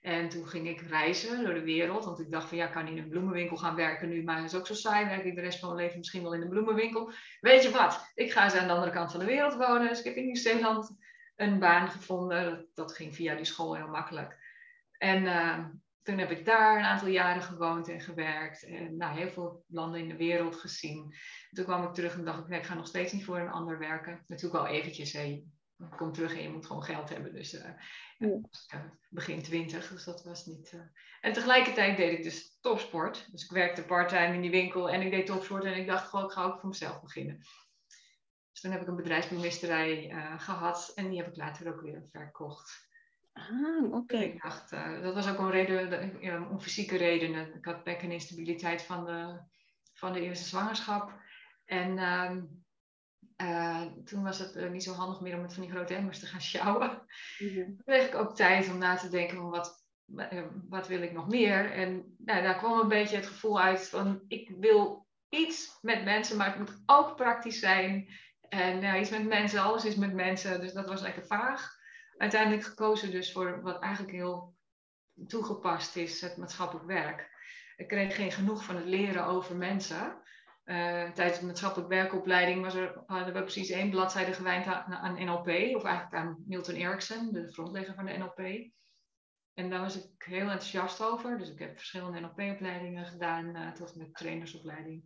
En 0.00 0.28
toen 0.28 0.46
ging 0.46 0.68
ik 0.68 0.80
reizen 0.80 1.44
door 1.44 1.54
de 1.54 1.62
wereld. 1.62 2.04
Want 2.04 2.20
ik 2.20 2.30
dacht 2.30 2.48
van 2.48 2.58
ja, 2.58 2.66
ik 2.66 2.72
kan 2.72 2.86
in 2.86 2.98
een 2.98 3.08
bloemenwinkel 3.08 3.56
gaan 3.56 3.74
werken 3.74 4.08
nu. 4.08 4.22
Maar 4.22 4.36
het 4.36 4.52
is 4.52 4.58
ook 4.58 4.66
zo 4.66 4.74
saai. 4.74 5.06
Werk 5.06 5.24
ik 5.24 5.34
de 5.34 5.40
rest 5.40 5.58
van 5.58 5.68
mijn 5.68 5.80
leven 5.80 5.98
misschien 5.98 6.22
wel 6.22 6.34
in 6.34 6.42
een 6.42 6.48
bloemenwinkel. 6.48 7.12
Weet 7.40 7.62
je 7.62 7.70
wat? 7.70 8.10
Ik 8.14 8.32
ga 8.32 8.44
eens 8.44 8.54
aan 8.54 8.66
de 8.66 8.72
andere 8.72 8.92
kant 8.92 9.10
van 9.10 9.20
de 9.20 9.26
wereld 9.26 9.54
wonen. 9.54 9.88
Dus 9.88 9.98
ik 9.98 10.04
heb 10.04 10.16
in 10.16 10.24
Nieuw-Zeeland 10.24 10.96
een 11.36 11.58
baan 11.58 11.90
gevonden. 11.90 12.68
Dat, 12.74 12.94
ging 12.94 13.14
via 13.14 13.34
die 13.34 13.44
school 13.44 13.76
heel 13.76 13.88
makkelijk. 13.88 14.38
En 14.98 15.22
uh, 15.22 15.58
toen 16.02 16.18
heb 16.18 16.30
ik 16.30 16.44
daar 16.44 16.78
een 16.78 16.84
aantal 16.84 17.08
jaren 17.08 17.42
gewoond 17.42 17.88
en 17.88 18.00
gewerkt. 18.00 18.62
En 18.62 18.96
nou, 18.96 19.18
heel 19.18 19.30
veel 19.30 19.64
landen 19.66 20.00
in 20.00 20.08
de 20.08 20.16
wereld 20.16 20.56
gezien. 20.56 21.14
toen 21.50 21.64
kwam 21.64 21.84
ik 21.84 21.94
terug 21.94 22.14
en 22.14 22.24
dacht 22.24 22.38
ik, 22.40 22.48
nee, 22.48 22.58
ik 22.58 22.66
ga 22.66 22.74
nog 22.74 22.86
steeds 22.86 23.12
niet 23.12 23.24
voor 23.24 23.38
een 23.38 23.50
ander 23.50 23.78
werken. 23.78 24.24
Natuurlijk 24.26 24.62
wel 24.62 24.72
eventjes, 24.72 25.12
hè. 25.12 25.42
Je 25.80 25.96
komt 25.96 26.14
terug 26.14 26.34
en 26.34 26.42
je 26.42 26.50
moet 26.50 26.66
gewoon 26.66 26.84
geld 26.84 27.08
hebben. 27.08 27.32
Dus 27.32 27.54
uh, 27.54 27.70
ja. 28.66 28.98
begin 29.08 29.42
twintig, 29.42 29.88
dus 29.88 30.04
dat 30.04 30.24
was 30.24 30.46
niet... 30.46 30.72
Uh... 30.72 30.80
En 31.20 31.32
tegelijkertijd 31.32 31.96
deed 31.96 32.18
ik 32.18 32.22
dus 32.22 32.58
topsport. 32.60 33.28
Dus 33.30 33.44
ik 33.44 33.50
werkte 33.50 33.84
parttime 33.84 34.34
in 34.34 34.40
die 34.40 34.50
winkel 34.50 34.90
en 34.90 35.00
ik 35.00 35.10
deed 35.10 35.26
topsport. 35.26 35.64
En 35.64 35.76
ik 35.76 35.86
dacht 35.86 36.08
gewoon, 36.08 36.24
ik 36.24 36.30
ga 36.30 36.44
ook 36.44 36.60
voor 36.60 36.68
mezelf 36.68 37.00
beginnen. 37.00 37.38
Dus 38.50 38.60
toen 38.60 38.70
heb 38.70 38.80
ik 38.80 38.88
een 38.88 38.96
bedrijfsbloemisterij 38.96 40.10
uh, 40.10 40.40
gehad. 40.40 40.92
En 40.94 41.08
die 41.08 41.18
heb 41.18 41.28
ik 41.28 41.36
later 41.36 41.74
ook 41.74 41.80
weer 41.80 42.08
verkocht. 42.10 42.88
Ah, 43.32 43.92
oké. 43.92 44.16
Ik 44.16 44.42
dacht, 44.42 44.72
uh, 44.72 45.02
dat 45.02 45.14
was 45.14 45.28
ook 45.28 45.38
een 45.38 45.50
reden, 45.50 46.16
ja, 46.20 46.48
om 46.48 46.60
fysieke 46.60 46.96
redenen. 46.96 47.54
Ik 47.54 47.64
had 47.64 47.84
bek- 47.84 48.02
en 48.02 48.12
instabiliteit 48.12 48.82
van 48.82 49.04
de, 49.04 49.40
van 49.94 50.12
de 50.12 50.20
eerste 50.20 50.48
zwangerschap. 50.48 51.20
En 51.64 51.98
uh, 53.40 53.48
uh, 53.48 53.82
toen 54.04 54.22
was 54.22 54.38
het 54.38 54.56
uh, 54.56 54.70
niet 54.70 54.82
zo 54.82 54.92
handig 54.92 55.20
meer 55.20 55.34
om 55.34 55.40
met 55.40 55.52
van 55.52 55.62
die 55.62 55.70
grote 55.70 55.94
emmers 55.94 56.18
te 56.18 56.26
gaan 56.26 56.40
sjouwen. 56.40 57.06
Mm 57.38 57.48
-hmm. 57.48 57.64
Toen 57.64 57.82
kreeg 57.84 58.06
ik 58.06 58.14
ook 58.14 58.36
tijd 58.36 58.68
om 58.68 58.78
na 58.78 58.96
te 58.96 59.08
denken 59.08 59.36
van 59.36 59.50
wat, 59.50 59.86
wat 60.68 60.88
wil 60.88 61.02
ik 61.02 61.12
nog 61.12 61.28
meer. 61.28 61.72
En 61.72 62.14
nou, 62.18 62.42
daar 62.42 62.56
kwam 62.56 62.80
een 62.80 62.88
beetje 62.88 63.16
het 63.16 63.26
gevoel 63.26 63.60
uit 63.60 63.88
van 63.88 64.24
ik 64.28 64.50
wil 64.58 65.06
iets 65.28 65.78
met 65.80 66.04
mensen, 66.04 66.36
maar 66.36 66.46
het 66.46 66.58
moet 66.58 66.82
ook 66.86 67.16
praktisch 67.16 67.58
zijn. 67.58 68.08
En 68.48 68.80
ja, 68.80 68.98
iets 68.98 69.10
met 69.10 69.26
mensen, 69.26 69.62
alles 69.62 69.84
is 69.84 69.96
met 69.96 70.12
mensen. 70.12 70.60
Dus 70.60 70.72
dat 70.72 70.86
was 70.86 71.00
lekker 71.00 71.26
vaag 71.26 71.78
uiteindelijk 72.20 72.64
gekozen 72.64 73.10
dus 73.10 73.32
voor 73.32 73.62
wat 73.62 73.82
eigenlijk 73.82 74.14
heel 74.14 74.54
toegepast 75.26 75.96
is, 75.96 76.20
het 76.20 76.36
maatschappelijk 76.36 76.86
werk. 76.86 77.30
Ik 77.76 77.88
kreeg 77.88 78.14
geen 78.14 78.32
genoeg 78.32 78.64
van 78.64 78.76
het 78.76 78.84
leren 78.84 79.24
over 79.24 79.56
mensen. 79.56 80.22
Uh, 80.70 81.10
tijdens 81.10 81.38
de 81.38 81.46
maatschappelijk 81.46 81.90
werkopleiding 81.90 82.72
er, 82.72 83.02
hadden 83.06 83.34
we 83.34 83.40
precies 83.40 83.70
één 83.70 83.90
bladzijde 83.90 84.32
gewijd 84.32 84.66
aan, 84.66 84.92
aan, 84.92 85.24
NLP, 85.24 85.48
of 85.76 85.84
eigenlijk 85.84 86.14
aan 86.14 86.44
Milton 86.46 86.74
Erickson, 86.74 87.32
de 87.32 87.52
grondlegger 87.52 87.94
van 87.94 88.04
de 88.04 88.16
NLP. 88.18 88.70
En 89.54 89.70
daar 89.70 89.80
was 89.80 89.96
ik 89.96 90.22
heel 90.24 90.40
enthousiast 90.40 91.02
over. 91.02 91.38
Dus 91.38 91.50
ik 91.50 91.58
heb 91.58 91.76
verschillende 91.76 92.20
NLP-opleidingen 92.20 93.06
gedaan, 93.06 93.56
uh, 93.56 93.72
tot 93.72 93.96
met 93.96 94.14
trainersopleiding. 94.14 95.02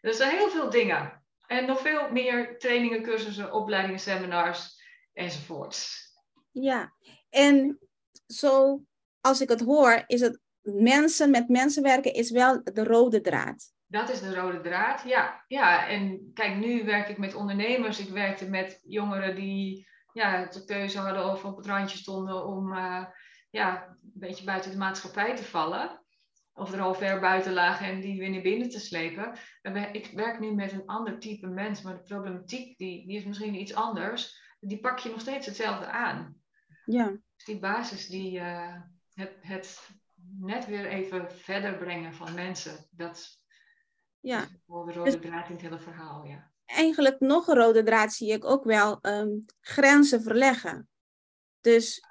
Dus 0.00 0.10
er 0.10 0.26
zijn 0.26 0.36
heel 0.36 0.48
veel 0.48 0.70
dingen. 0.70 1.24
En 1.46 1.66
nog 1.66 1.80
veel 1.80 2.10
meer 2.10 2.58
trainingen, 2.58 3.02
cursussen, 3.02 3.52
opleidingen, 3.52 4.00
seminars 4.00 4.82
enzovoorts. 5.12 6.04
Ja, 6.50 6.94
en 7.30 7.78
zo 8.26 8.82
als 9.20 9.40
ik 9.40 9.48
het 9.48 9.60
hoor, 9.60 10.04
is 10.06 10.20
het 10.20 10.40
mensen 10.62 11.30
met 11.30 11.48
mensen 11.48 11.82
werken 11.82 12.12
is 12.12 12.30
wel 12.30 12.62
de 12.64 12.84
rode 12.84 13.20
draad. 13.20 13.74
Dat 13.96 14.10
is 14.10 14.20
de 14.20 14.34
rode 14.34 14.60
draad, 14.60 15.02
ja. 15.02 15.44
ja. 15.48 15.88
En 15.88 16.30
kijk, 16.34 16.56
nu 16.56 16.84
werk 16.84 17.08
ik 17.08 17.18
met 17.18 17.34
ondernemers. 17.34 17.98
Ik 17.98 18.08
werkte 18.08 18.48
met 18.48 18.80
jongeren 18.82 19.34
die 19.34 19.88
ja, 20.12 20.46
de 20.46 20.64
keuze 20.64 20.98
hadden 20.98 21.30
of 21.30 21.44
op 21.44 21.56
het 21.56 21.66
randje 21.66 21.98
stonden 21.98 22.46
om 22.46 22.72
uh, 22.72 23.04
ja, 23.50 23.86
een 23.88 24.12
beetje 24.14 24.44
buiten 24.44 24.70
de 24.70 24.76
maatschappij 24.76 25.36
te 25.36 25.44
vallen. 25.44 26.04
Of 26.52 26.72
er 26.72 26.80
al 26.80 26.94
ver 26.94 27.20
buiten 27.20 27.52
lagen 27.52 27.86
en 27.86 28.00
die 28.00 28.18
weer 28.18 28.30
naar 28.30 28.40
binnen 28.40 28.68
te 28.68 28.80
slepen. 28.80 29.32
Ik 29.92 30.10
werk 30.14 30.40
nu 30.40 30.54
met 30.54 30.72
een 30.72 30.86
ander 30.86 31.18
type 31.18 31.46
mens, 31.46 31.82
maar 31.82 31.94
de 31.94 32.02
problematiek 32.02 32.78
die, 32.78 33.06
die 33.06 33.16
is 33.16 33.24
misschien 33.24 33.60
iets 33.60 33.74
anders. 33.74 34.40
Die 34.60 34.80
pak 34.80 34.98
je 34.98 35.10
nog 35.10 35.20
steeds 35.20 35.46
hetzelfde 35.46 35.86
aan. 35.86 36.36
Ja. 36.84 37.06
Dus 37.36 37.44
die 37.44 37.58
basis, 37.58 38.08
die, 38.08 38.38
uh, 38.38 38.74
het, 39.14 39.36
het 39.40 39.90
net 40.40 40.66
weer 40.66 40.86
even 40.86 41.32
verder 41.32 41.76
brengen 41.76 42.14
van 42.14 42.34
mensen, 42.34 42.86
dat 42.90 43.44
ja. 44.26 44.42
is 44.42 44.48
de 44.66 44.72
rode 44.92 45.02
dus, 45.02 45.20
draad 45.20 45.48
in 45.48 45.52
het 45.52 45.62
hele 45.62 45.78
verhaal. 45.78 46.24
Ja. 46.24 46.50
Eigenlijk 46.64 47.20
nog 47.20 47.46
een 47.46 47.56
rode 47.56 47.82
draad 47.82 48.12
zie 48.12 48.32
ik 48.32 48.44
ook 48.44 48.64
wel 48.64 48.98
um, 49.02 49.44
grenzen 49.60 50.22
verleggen. 50.22 50.88
Dus 51.60 52.04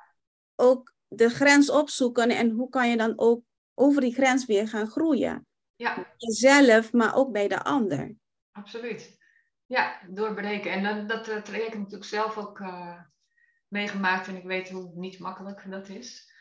ook 0.55 0.93
de 1.07 1.29
grens 1.29 1.69
opzoeken 1.69 2.29
en 2.29 2.49
hoe 2.49 2.69
kan 2.69 2.89
je 2.89 2.97
dan 2.97 3.13
ook 3.15 3.43
over 3.73 4.01
die 4.01 4.13
grens 4.13 4.45
weer 4.45 4.67
gaan 4.67 4.87
groeien. 4.87 5.47
Ja. 5.75 6.13
Jezelf, 6.17 6.93
maar 6.93 7.15
ook 7.15 7.31
bij 7.31 7.47
de 7.47 7.63
ander. 7.63 8.15
Absoluut. 8.51 9.17
Ja, 9.65 10.01
doorbreken. 10.09 10.71
En 10.71 10.83
dat, 10.83 11.09
dat, 11.09 11.25
dat 11.25 11.45
traject 11.45 11.77
natuurlijk 11.77 12.05
zelf 12.05 12.37
ook 12.37 12.59
uh, 12.59 12.99
meegemaakt 13.67 14.27
en 14.27 14.35
ik 14.35 14.43
weet 14.43 14.69
hoe 14.69 14.91
niet 14.93 15.19
makkelijk 15.19 15.71
dat 15.71 15.89
is. 15.89 16.33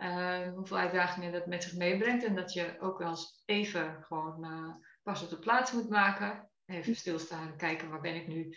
Uh, 0.00 0.52
hoeveel 0.54 0.78
uitdagingen 0.78 1.32
dat 1.32 1.46
met 1.46 1.62
zich 1.62 1.76
meebrengt 1.76 2.24
en 2.24 2.34
dat 2.34 2.52
je 2.52 2.76
ook 2.80 2.98
wel 2.98 3.08
eens 3.08 3.42
even 3.44 3.96
gewoon 4.02 4.44
uh, 4.44 4.74
pas 5.06 5.22
op 5.22 5.30
de 5.30 5.38
plaats 5.38 5.72
moet 5.72 5.88
maken. 5.88 6.48
Even 6.66 6.96
stilstaan, 6.96 7.56
kijken 7.56 7.90
waar 7.90 8.00
ben 8.00 8.14
ik 8.14 8.26
nu 8.26 8.56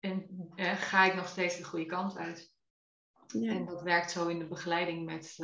en 0.00 0.26
uh, 0.56 0.72
ga 0.72 1.04
ik 1.04 1.14
nog 1.14 1.28
steeds 1.28 1.56
de 1.56 1.64
goede 1.64 1.86
kant 1.86 2.16
uit. 2.16 2.54
Ja. 3.26 3.54
En 3.54 3.64
dat 3.64 3.82
werkt 3.82 4.10
zo 4.10 4.28
in 4.28 4.38
de 4.38 4.46
begeleiding 4.46 5.04
met, 5.04 5.38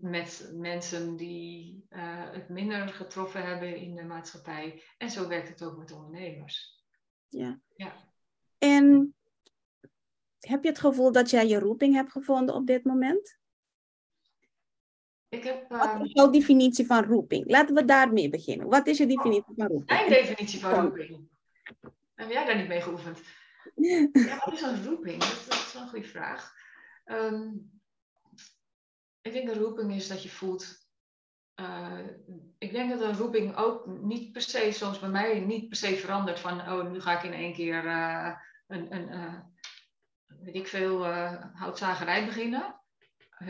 met 0.00 0.50
mensen 0.54 1.16
die 1.16 1.84
het 1.88 2.48
minder 2.48 2.88
getroffen 2.88 3.46
hebben 3.46 3.76
in 3.76 3.94
de 3.94 4.04
maatschappij. 4.04 4.82
En 4.98 5.10
zo 5.10 5.28
werkt 5.28 5.48
het 5.48 5.62
ook 5.62 5.76
met 5.76 5.92
ondernemers. 5.92 6.84
Ja. 7.28 7.60
ja. 7.76 7.94
En 8.58 9.14
heb 10.38 10.62
je 10.62 10.68
het 10.68 10.80
gevoel 10.80 11.12
dat 11.12 11.30
jij 11.30 11.48
je 11.48 11.58
roeping 11.58 11.94
hebt 11.94 12.10
gevonden 12.10 12.54
op 12.54 12.66
dit 12.66 12.84
moment? 12.84 13.40
Ik 15.32 15.44
heb, 15.44 15.68
Wat 15.68 16.00
is 16.00 16.12
jouw 16.12 16.30
definitie 16.30 16.86
van 16.86 17.04
roeping? 17.04 17.50
Laten 17.50 17.74
we 17.74 17.84
daarmee 17.84 18.28
beginnen. 18.28 18.68
Wat 18.68 18.86
is 18.86 18.98
je 18.98 19.06
definitie 19.06 19.54
van 19.56 19.66
roeping? 19.66 19.86
Mijn 19.86 20.08
definitie 20.08 20.60
van 20.60 20.80
roeping? 20.80 21.28
Heb 22.14 22.30
jij 22.30 22.44
daar 22.44 22.56
niet 22.56 22.68
mee 22.68 22.80
geoefend? 22.80 23.20
ja, 24.12 24.40
wat 24.44 24.54
is 24.54 24.62
een 24.62 24.84
roeping? 24.84 25.20
Dat, 25.20 25.44
dat 25.48 25.58
is 25.58 25.72
wel 25.72 25.82
een 25.82 25.88
goede 25.88 26.08
vraag. 26.08 26.54
Um, 27.04 27.70
ik 29.20 29.32
denk 29.32 29.48
een 29.48 29.58
roeping 29.58 29.94
is 29.94 30.08
dat 30.08 30.22
je 30.22 30.28
voelt. 30.28 30.86
Uh, 31.60 31.98
ik 32.58 32.72
denk 32.72 32.90
dat 32.90 33.00
een 33.00 33.16
roeping 33.16 33.56
ook 33.56 33.86
niet 33.86 34.32
per 34.32 34.42
se, 34.42 34.72
zoals 34.72 34.98
bij 34.98 35.08
mij, 35.08 35.40
niet 35.40 35.68
per 35.68 35.76
se 35.76 35.96
verandert 35.96 36.40
van, 36.40 36.60
oh, 36.60 36.90
nu 36.90 37.00
ga 37.00 37.16
ik 37.16 37.22
in 37.22 37.32
één 37.32 37.54
keer 37.54 37.84
uh, 37.84 38.36
een, 38.66 38.94
een, 38.94 39.08
uh, 39.08 39.38
weet 40.26 40.54
ik 40.54 40.66
veel, 40.66 41.06
houtzagerij 41.54 42.24
beginnen. 42.24 42.80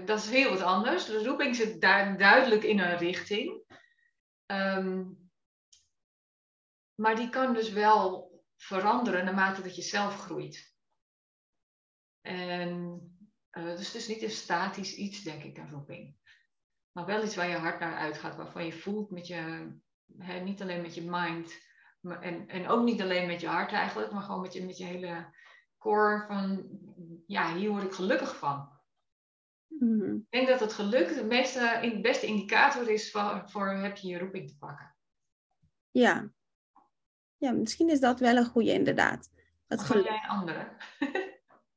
Dat 0.05 0.19
is 0.19 0.31
heel 0.31 0.51
wat 0.51 0.63
anders. 0.63 1.05
De 1.05 1.25
roeping 1.25 1.57
zit 1.57 1.81
daar 1.81 2.19
duidelijk 2.19 2.63
in 2.63 2.79
een 2.79 2.97
richting. 2.97 3.63
Um, 4.47 5.31
maar 6.95 7.17
die 7.17 7.29
kan 7.29 7.55
dus 7.55 7.71
wel 7.71 8.31
veranderen 8.57 9.25
naarmate 9.25 9.63
dat 9.63 9.77
je 9.77 9.83
zelf 9.83 10.17
groeit. 10.19 10.75
En 12.21 12.71
uh, 13.53 13.65
dus 13.65 13.87
het 13.87 13.95
is 13.95 14.09
niet 14.09 14.23
een 14.23 14.31
statisch 14.31 14.95
iets, 14.95 15.23
denk 15.23 15.43
ik, 15.43 15.59
een 15.59 15.71
roeping. 15.71 16.17
Maar 16.93 17.07
wel 17.07 17.25
iets 17.25 17.37
waar 17.37 17.49
je 17.49 17.57
hart 17.57 17.81
naar 17.81 17.97
uitgaat, 17.97 18.37
waarvan 18.37 18.67
je 18.67 18.73
voelt 18.73 19.11
met 19.11 19.27
je, 19.27 19.73
hè, 20.19 20.41
niet 20.41 20.63
alleen 20.63 20.83
met 20.83 20.95
je 20.95 21.11
mind, 21.11 21.53
en, 22.03 22.49
en 22.49 22.69
ook 22.69 22.85
niet 22.85 23.01
alleen 23.01 23.27
met 23.27 23.41
je 23.41 23.47
hart 23.47 23.73
eigenlijk, 23.73 24.13
maar 24.13 24.23
gewoon 24.23 24.41
met 24.41 24.53
je, 24.53 24.65
met 24.65 24.79
je 24.79 24.85
hele 24.85 25.35
core 25.79 26.25
van, 26.27 26.69
ja, 27.27 27.55
hier 27.55 27.71
word 27.71 27.83
ik 27.83 27.93
gelukkig 27.93 28.37
van. 28.37 28.72
Mm-hmm. 29.79 30.14
Ik 30.14 30.31
denk 30.31 30.49
dat 30.49 30.61
het 30.61 30.73
geluk 30.73 31.14
de, 31.14 31.25
meeste, 31.25 31.99
beste 32.02 32.26
indicator 32.26 32.91
is 32.91 33.11
voor, 33.11 33.43
voor 33.47 33.69
heb 33.69 33.97
je 33.97 34.09
je 34.09 34.19
roeping 34.19 34.49
te 34.49 34.57
pakken. 34.59 34.95
Ja. 35.91 36.31
Ja, 37.37 37.52
misschien 37.52 37.88
is 37.88 38.00
dat 38.00 38.21
wel 38.21 38.37
een 38.37 38.45
goede 38.45 38.73
inderdaad. 38.73 39.31
Het 39.67 39.81
of 39.81 39.87
geluk. 39.87 40.05
jij 40.05 40.23
een 40.23 40.29
andere? 40.29 40.69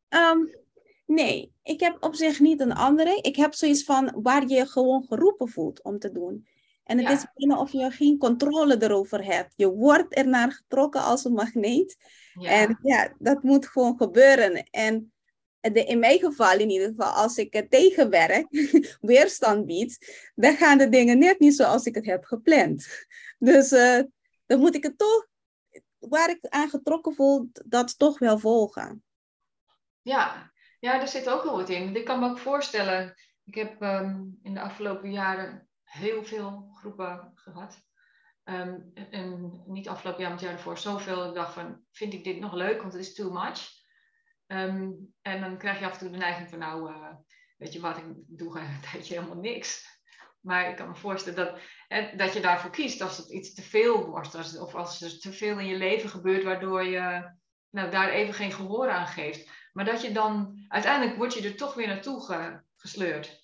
um, 0.10 0.56
nee, 1.16 1.54
ik 1.64 1.80
heb 1.80 2.04
op 2.04 2.16
zich 2.16 2.40
niet 2.40 2.60
een 2.60 2.74
andere. 2.74 3.20
Ik 3.22 3.36
heb 3.36 3.54
zoiets 3.54 3.84
van 3.84 4.12
waar 4.22 4.48
je 4.48 4.56
je 4.56 4.66
gewoon 4.66 5.06
geroepen 5.08 5.50
voelt 5.50 5.84
om 5.84 6.00
te 6.00 6.12
doen. 6.12 6.48
En 6.84 6.98
het 6.98 7.18
is 7.18 7.25
bijna 7.34 7.60
of 7.60 7.72
je 7.72 7.92
geen 7.92 8.18
controle 8.18 8.84
erover 8.84 9.24
hebt. 9.24 9.54
Je 9.56 9.70
wordt 9.72 10.14
ernaar 10.14 10.52
getrokken 10.52 11.02
als 11.02 11.25
een 11.25 11.34
magneet. 11.34 11.98
En 12.34 12.80
ja, 12.82 13.14
dat 13.20 13.44
moet 13.44 13.68
gewoon 13.68 13.98
gebeuren. 13.98 14.70
En 14.70 15.14
in 15.74 16.00
mijn 16.00 16.20
geval 16.20 16.60
in 16.60 16.70
ieder 16.70 16.88
geval, 16.88 17.12
als 17.12 17.38
ik 17.38 17.54
het 17.54 17.70
tegenwerk, 17.70 18.48
weerstand 19.02 19.66
bied, 19.66 20.22
dan 20.36 20.56
gaan 20.56 20.78
de 20.78 20.90
dingen 20.90 21.18
net 21.18 21.40
niet 21.40 21.56
zoals 21.56 21.86
ik 21.86 21.96
het 21.96 22.06
heb 22.06 22.24
gepland. 22.24 22.88
Dus 23.38 23.72
uh, 23.72 24.02
dan 24.46 24.60
moet 24.60 24.76
ik 24.76 24.84
het 24.84 24.98
toch, 24.98 25.28
waar 26.00 26.30
ik 26.30 26.48
aan 26.50 26.70
getrokken 26.70 27.16
voel, 27.16 27.50
dat 27.66 27.98
toch 27.98 28.20
wel 28.20 28.40
volgen. 28.40 29.04
Ja, 30.02 30.52
ja 30.80 30.98
daar 30.98 31.08
zit 31.08 31.30
ook 31.30 31.44
wel 31.44 31.56
wat 31.56 31.70
in. 31.70 31.96
Ik 31.96 32.06
kan 32.06 32.20
me 32.20 32.30
ook 32.30 32.40
voorstellen, 32.40 33.14
ik 33.44 33.56
heb 33.56 33.82
ehm, 33.82 34.24
in 34.42 34.54
de 34.54 34.62
afgelopen 34.62 35.12
jaren 35.12 35.70
heel 35.84 36.24
veel 36.24 36.70
groepen 36.74 37.32
gehad. 37.36 37.84
Ehm, 38.44 38.80
en 38.94 39.62
niet 39.66 39.88
afgelopen 39.88 40.22
jaar, 40.22 40.32
maar 40.32 40.42
het 40.42 40.50
ervoor 40.50 40.78
zoveel. 40.78 41.28
Ik 41.28 41.34
dacht 41.34 41.54
van, 41.54 41.82
vind 41.92 42.14
ik 42.14 42.24
dit 42.24 42.40
nog 42.40 42.54
leuk, 42.54 42.82
want 42.82 42.94
het 42.94 43.02
is 43.02 43.14
too 43.14 43.32
much. 43.32 43.84
Ehm, 44.48 44.92
en 45.22 45.42
dan 45.42 45.58
krijg 45.58 45.80
je 45.80 45.86
af 45.86 45.94
en 45.94 46.00
toe 46.00 46.10
de 46.10 46.18
neiging 46.18 46.50
van, 46.50 46.60
nou, 46.60 46.92
uh, 46.92 47.14
weet 47.58 47.74
je 47.74 47.80
wat, 47.80 47.98
ik 47.98 48.04
doe 48.28 48.60
een 48.60 48.82
tijdje 48.92 49.14
helemaal 49.14 49.42
niks. 49.42 49.94
Maar 50.40 50.70
ik 50.70 50.75
kan 50.75 50.88
me 50.88 50.96
voorstellen 50.96 51.46
dat, 51.46 51.60
hè, 51.88 52.16
dat 52.16 52.34
je 52.34 52.40
daarvoor 52.40 52.70
kiest 52.70 53.02
als 53.02 53.18
het 53.18 53.32
iets 53.32 53.54
te 53.54 53.62
veel 53.62 54.06
wordt. 54.06 54.36
Als, 54.36 54.58
of 54.58 54.75
als 54.75 55.02
er 55.02 55.20
te 55.20 55.34
veel 55.34 55.60
in 55.60 55.66
je 55.66 55.78
leven 55.78 56.10
gebeurt 56.10 56.44
waardoor 56.44 56.84
je 56.84 57.32
nou, 57.70 57.92
daar 57.92 58.10
even 58.10 58.34
geen 58.34 58.52
gehoor 58.52 58.90
aan 58.90 59.08
geeft. 59.08 59.50
Maar 59.74 59.86
dat 59.86 60.02
je 60.02 60.12
dan, 60.12 60.66
uiteindelijk 60.68 61.18
word 61.18 61.34
je 61.34 61.48
er 61.48 61.56
toch 61.56 61.74
weer 61.74 61.88
naartoe 61.88 62.62
gesleurd. 62.75 63.40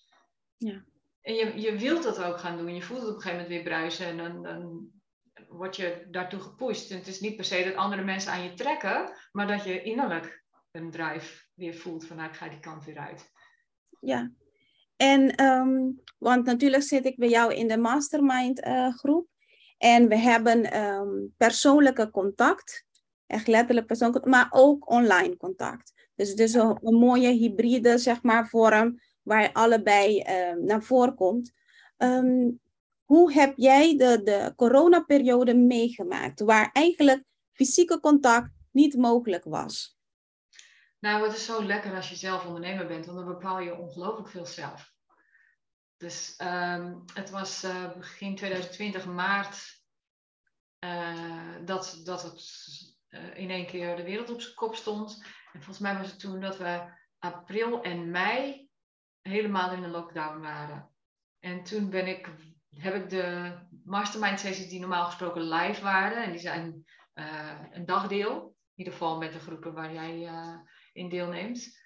Ja. 0.58 0.84
En 1.22 1.34
je, 1.34 1.62
je 1.62 1.77
wilt 1.77 2.03
dat 2.03 2.24
ook 2.24 2.39
gaan 2.39 2.58
doen. 2.58 2.75
Je 2.75 2.81
voelt 2.81 3.01
het 3.01 3.10
op 3.10 3.15
een 3.15 3.22
gegeven 3.22 3.43
moment 3.43 3.63
weer 3.63 3.74
bruisen. 3.74 4.05
En 4.05 4.17
dan, 4.17 4.43
dan 4.43 4.89
word 5.48 5.75
je 5.75 6.08
daartoe 6.10 6.39
gepusht. 6.39 6.91
En 6.91 6.98
het 6.98 7.08
is 7.08 7.20
niet 7.20 7.36
per 7.36 7.46
se 7.46 7.63
dat 7.63 7.75
andere 7.75 8.03
mensen 8.03 8.31
aan 8.31 8.43
je 8.43 8.53
trekken. 8.53 9.13
Maar 9.31 9.48
dat 9.48 9.63
je 9.63 9.81
innerlijk 9.81 10.40
een 10.72 10.92
drive 10.92 11.46
weer 11.54 11.74
voelt 11.74 12.06
van 12.06 12.18
nou, 12.18 12.30
ik 12.30 12.36
ga 12.36 12.50
die 12.50 12.60
kant 12.60 12.86
weer 12.86 12.98
uit. 12.98 13.32
Ja, 14.00 14.32
en 14.96 15.36
ehm, 15.36 15.92
want 16.18 16.46
natuurlijk 16.46 16.84
zit 16.84 17.06
ik 17.06 17.18
bij 17.18 17.30
jou 17.30 17.54
in 17.54 17.68
de 17.68 17.78
mastermind 17.78 18.66
uh, 18.66 18.96
groep. 18.96 19.28
En 19.78 20.08
we 20.08 20.18
hebben 20.18 20.84
um, 20.84 21.34
persoonlijke 21.38 22.10
contact, 22.12 22.86
echt 23.28 23.48
letterlijk 23.48 23.88
persoonlijk, 23.88 24.25
maar 24.25 24.48
ook 24.50 24.90
online 24.90 25.38
contact. 25.38 25.94
Dus 26.16 26.34
is 26.34 26.54
een, 26.54 26.78
een 26.82 26.96
mooie 26.96 27.32
hybride, 27.32 27.98
zeg 27.98 28.24
maar, 28.24 28.48
vorm 28.48 29.00
waar 29.22 29.51
allebei 29.54 30.20
uh, 30.20 30.63
naar 30.63 30.84
voren 30.84 31.16
komt. 31.16 31.51
Hoe 33.04 33.34
heb 33.34 33.54
jij 33.56 33.98
de, 33.98 34.22
de 34.24 34.54
coronaperiode 34.56 35.56
meegemaakt, 35.56 36.40
waar 36.40 36.70
eigenlijk 36.74 37.24
fysieke 37.51 38.00
contact 38.00 38.50
niet 38.72 38.96
mogelijk 38.96 39.44
was? 39.44 40.00
Nou, 41.01 41.24
het 41.24 41.36
is 41.36 41.46
zo 41.46 41.63
lekker 41.63 41.96
als 41.96 42.10
je 42.10 42.15
zelf 42.15 42.46
ondernemer 42.46 42.88
bent, 42.88 43.05
want 43.05 43.17
dan 43.17 43.27
bepaal 43.27 43.60
je 43.60 43.75
ongelooflijk 43.75 44.29
veel 44.29 44.46
zelf. 44.46 44.93
Dus 45.98 46.39
um, 46.41 47.03
het 47.13 47.29
was 47.29 47.63
uh, 47.63 47.91
begin 47.91 48.36
2020, 48.36 49.05
maart, 49.05 49.84
uh, 50.79 51.55
dat, 51.65 52.01
dat 52.03 52.24
het 52.24 52.41
uh, 53.10 53.38
in 53.38 53.50
één 53.50 53.65
keer 53.65 53.96
de 53.96 54.03
wereld 54.03 54.29
op 54.29 54.41
zijn 54.41 54.55
kop 54.55 54.75
stond. 54.75 55.24
En 55.53 55.62
volgens 55.62 55.79
mij 55.79 55.98
was 55.98 56.10
het 56.10 56.20
toen 56.20 56.39
dat 56.39 56.58
we 56.58 56.93
april 57.20 57.81
en 57.81 58.12
mei 58.12 58.70
helemaal 59.22 59.74
in 59.74 59.81
de 59.81 59.88
lockdown 59.88 60.41
waren. 60.41 60.89
En 61.39 61.63
toen 61.63 61.89
ben 61.89 62.08
ik, 62.08 62.29
heb 62.75 62.96
ik 62.96 63.10
de 63.10 63.58
mastermind 63.84 64.39
sessies 64.39 64.70
die 64.70 64.79
normaal 64.79 65.05
gesproken 65.05 65.41
live 65.41 65.81
waren, 65.81 66.24
en 66.24 66.31
die 66.31 66.39
zijn 66.39 66.86
een 67.72 67.86
dagdeel, 67.86 68.41
in 68.46 68.53
ieder 68.75 68.93
geval 68.93 69.17
met 69.17 69.34
de 69.34 69.39
groepen 69.39 69.74
waar 69.74 69.93
jij 69.93 70.29
in 70.91 71.10
deelneemt. 71.10 71.79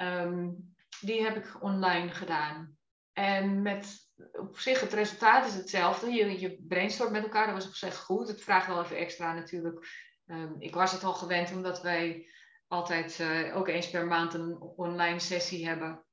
Um, 0.00 0.74
die 1.00 1.22
heb 1.22 1.36
ik 1.36 1.62
online 1.62 2.10
gedaan. 2.10 2.78
En 3.12 3.62
met 3.62 4.08
op 4.32 4.58
zich, 4.58 4.80
het 4.80 4.92
resultaat 4.92 5.46
is 5.46 5.54
hetzelfde. 5.54 6.10
Je, 6.10 6.40
je 6.40 6.64
brainstormt 6.68 7.12
met 7.12 7.22
elkaar, 7.22 7.46
dat 7.46 7.54
was 7.54 7.66
op 7.66 7.74
zich 7.74 7.96
goed. 7.96 8.28
Het 8.28 8.42
vraagt 8.42 8.66
wel 8.66 8.82
even 8.82 8.96
extra 8.96 9.34
natuurlijk. 9.34 9.86
Um, 10.26 10.56
ik 10.58 10.74
was 10.74 10.92
het 10.92 11.04
al 11.04 11.14
gewend 11.14 11.52
omdat 11.52 11.82
wij 11.82 12.28
altijd 12.66 13.18
uh, 13.18 13.56
ook 13.56 13.68
eens 13.68 13.90
per 13.90 14.06
maand 14.06 14.34
een 14.34 14.60
online 14.60 15.18
sessie 15.18 15.66
hebben. 15.66 16.04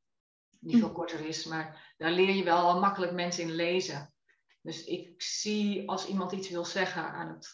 Die 0.60 0.78
veel 0.78 0.92
korter 0.92 1.26
is, 1.26 1.46
maar 1.46 1.94
daar 1.98 2.12
leer 2.12 2.30
je 2.36 2.44
wel 2.44 2.58
al 2.58 2.80
makkelijk 2.80 3.12
mensen 3.12 3.44
in 3.44 3.52
lezen. 3.52 4.14
Dus 4.62 4.84
ik 4.84 5.22
zie 5.22 5.90
als 5.90 6.08
iemand 6.08 6.32
iets 6.32 6.50
wil 6.50 6.66
zeggen 6.66 7.04
aan, 7.04 7.28
het, 7.28 7.48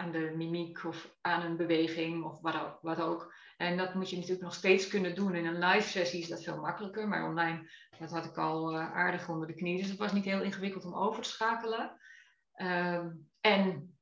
aan 0.00 0.12
de 0.12 0.32
mimiek 0.36 0.84
of 0.84 1.16
aan 1.20 1.42
een 1.42 1.56
beweging 1.56 2.24
of 2.24 2.40
wat 2.40 2.54
ook, 2.54 2.78
wat 2.80 3.00
ook 3.00 3.32
en 3.60 3.76
dat 3.76 3.94
moet 3.94 4.10
je 4.10 4.16
natuurlijk 4.16 4.42
nog 4.42 4.54
steeds 4.54 4.88
kunnen 4.88 5.14
doen. 5.14 5.34
In 5.34 5.46
een 5.46 5.58
live 5.58 5.88
sessie 5.88 6.20
is 6.20 6.28
dat 6.28 6.42
veel 6.42 6.60
makkelijker, 6.60 7.08
maar 7.08 7.28
online, 7.28 7.70
dat 7.98 8.10
had 8.10 8.24
ik 8.24 8.36
al 8.36 8.74
uh, 8.74 8.92
aardig 8.92 9.28
onder 9.28 9.46
de 9.46 9.54
knie. 9.54 9.78
Dus 9.78 9.88
het 9.88 9.98
was 9.98 10.12
niet 10.12 10.24
heel 10.24 10.42
ingewikkeld 10.42 10.84
om 10.84 10.94
over 10.94 11.22
te 11.22 11.28
schakelen. 11.28 12.00
Uh, 12.56 13.04
en 13.40 13.96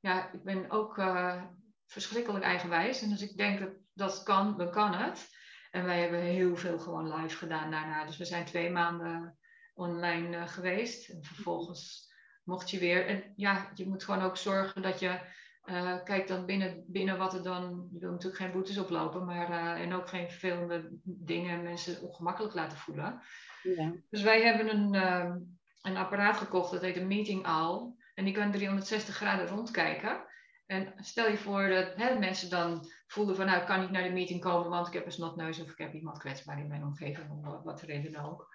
ja, 0.00 0.32
ik 0.32 0.42
ben 0.42 0.70
ook 0.70 0.98
uh, 0.98 1.42
verschrikkelijk 1.86 2.44
eigenwijs. 2.44 3.02
En 3.02 3.10
als 3.10 3.22
ik 3.22 3.36
denk 3.36 3.58
dat 3.58 3.70
dat 3.92 4.22
kan, 4.22 4.56
dan 4.56 4.70
kan 4.70 4.94
het. 4.94 5.28
En 5.70 5.84
wij 5.84 6.00
hebben 6.00 6.20
heel 6.20 6.56
veel 6.56 6.78
gewoon 6.78 7.20
live 7.20 7.36
gedaan 7.36 7.70
daarna. 7.70 8.04
Dus 8.06 8.16
we 8.16 8.24
zijn 8.24 8.44
twee 8.44 8.70
maanden 8.70 9.38
online 9.74 10.36
uh, 10.36 10.48
geweest. 10.48 11.08
En 11.08 11.24
vervolgens 11.24 12.12
mocht 12.44 12.70
je 12.70 12.78
weer. 12.78 13.06
En 13.06 13.32
ja, 13.36 13.70
je 13.74 13.88
moet 13.88 14.04
gewoon 14.04 14.22
ook 14.22 14.36
zorgen 14.36 14.82
dat 14.82 14.98
je 15.00 15.20
uh, 15.64 16.02
kijk 16.04 16.28
dan 16.28 16.46
binnen, 16.46 16.84
binnen 16.86 17.18
wat 17.18 17.34
er 17.34 17.42
dan, 17.42 17.88
je 17.92 17.98
wil 17.98 18.10
natuurlijk 18.10 18.42
geen 18.42 18.52
boetes 18.52 18.78
oplopen, 18.78 19.24
maar 19.24 19.50
uh, 19.50 19.82
en 19.82 19.92
ook 19.92 20.08
geen 20.08 20.30
vervelende 20.30 20.88
dingen 21.02 21.62
mensen 21.62 22.02
ongemakkelijk 22.02 22.54
laten 22.54 22.78
voelen. 22.78 23.22
Ja. 23.62 23.92
Dus 24.10 24.22
wij 24.22 24.42
hebben 24.42 24.70
een, 24.76 24.94
uh, 24.94 25.34
een 25.82 25.96
apparaat 25.96 26.36
gekocht, 26.36 26.70
dat 26.70 26.80
heet 26.80 26.96
een 26.96 27.06
Meeting 27.06 27.46
Owl. 27.46 27.98
En 28.14 28.24
die 28.24 28.34
kan 28.34 28.52
360 28.52 29.14
graden 29.14 29.46
rondkijken. 29.46 30.24
En 30.66 30.92
stel 30.96 31.28
je 31.28 31.38
voor 31.38 31.68
dat 31.68 31.94
hè, 31.96 32.18
mensen 32.18 32.50
dan 32.50 32.90
voelen 33.06 33.36
van 33.36 33.46
nou 33.46 33.60
ik 33.60 33.66
kan 33.66 33.80
niet 33.80 33.90
naar 33.90 34.02
de 34.02 34.12
meeting 34.12 34.40
komen, 34.40 34.70
want 34.70 34.86
ik 34.86 34.92
heb 34.92 35.06
een 35.06 35.12
snotneus 35.12 35.60
of 35.60 35.70
ik 35.70 35.78
heb 35.78 35.92
iemand 35.92 36.18
kwetsbaar 36.18 36.58
in 36.58 36.68
mijn 36.68 36.84
omgeving, 36.84 37.30
om 37.30 37.62
wat 37.64 37.82
reden 37.82 38.24
ook. 38.24 38.54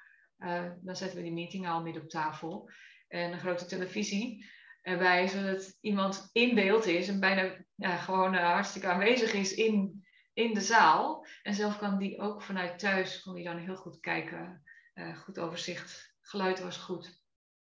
dan 0.81 0.95
zetten 0.95 1.17
we 1.17 1.23
die 1.23 1.33
meeting 1.33 1.67
al 1.67 1.81
midden 1.81 2.01
op 2.01 2.09
tafel 2.09 2.69
en 3.07 3.31
een 3.31 3.39
grote 3.39 3.65
televisie 3.65 4.45
erbij, 4.85 5.27
zodat 5.27 5.77
iemand 5.81 6.29
in 6.31 6.55
beeld 6.55 6.85
is 6.85 7.07
en 7.07 7.19
bijna 7.19 7.65
ja, 7.75 7.95
gewoon 7.95 8.33
uh, 8.33 8.51
hartstikke 8.51 8.87
aanwezig 8.87 9.33
is 9.33 9.53
in, 9.53 10.05
in 10.33 10.53
de 10.53 10.61
zaal. 10.61 11.25
En 11.43 11.53
zelf 11.53 11.77
kan 11.77 11.97
die 11.97 12.19
ook 12.19 12.41
vanuit 12.41 12.79
thuis, 12.79 13.21
kon 13.21 13.35
die 13.35 13.43
dan 13.43 13.57
heel 13.57 13.75
goed 13.75 13.99
kijken, 13.99 14.63
uh, 14.93 15.17
goed 15.17 15.39
overzicht, 15.39 16.15
geluid 16.21 16.63
was 16.63 16.77
goed. 16.77 17.23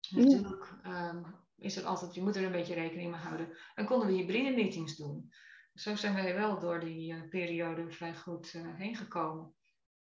Natuurlijk 0.09 0.73
um, 0.85 1.25
is 1.57 1.77
er 1.77 1.83
altijd, 1.83 2.15
je 2.15 2.21
moet 2.21 2.35
er 2.35 2.43
een 2.43 2.51
beetje 2.51 2.73
rekening 2.73 3.11
mee 3.11 3.19
houden. 3.19 3.57
En 3.75 3.85
konden 3.85 4.07
we 4.07 4.13
hybride 4.13 4.55
meetings 4.55 4.95
doen. 4.95 5.31
Zo 5.73 5.95
zijn 5.95 6.13
wij 6.13 6.35
wel 6.35 6.59
door 6.59 6.79
die 6.79 7.13
uh, 7.13 7.29
periode 7.29 7.91
vrij 7.91 8.15
goed 8.15 8.51
heen 8.77 8.95
gekomen. 8.95 9.53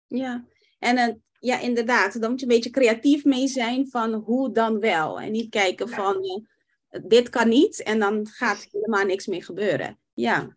Ja, 0.07 0.45
en 0.79 1.23
ja, 1.39 1.59
inderdaad, 1.59 2.21
dan 2.21 2.31
moet 2.31 2.41
je 2.41 2.47
een 2.47 2.53
beetje 2.53 2.71
creatief 2.71 3.25
mee 3.25 3.47
zijn 3.47 3.89
van 3.89 4.13
hoe 4.13 4.53
dan 4.53 4.81
wel. 4.81 5.21
En 5.21 5.33
niet 5.33 5.51
kijken 5.51 5.89
van 5.89 6.47
dit 7.01 7.29
kan 7.29 7.49
niet 7.49 7.83
en 7.83 7.99
dan 7.99 8.27
gaat 8.27 8.69
helemaal 8.71 9.05
niks 9.05 9.27
meer 9.27 9.45
gebeuren. 9.45 10.01
Ja. 10.13 10.57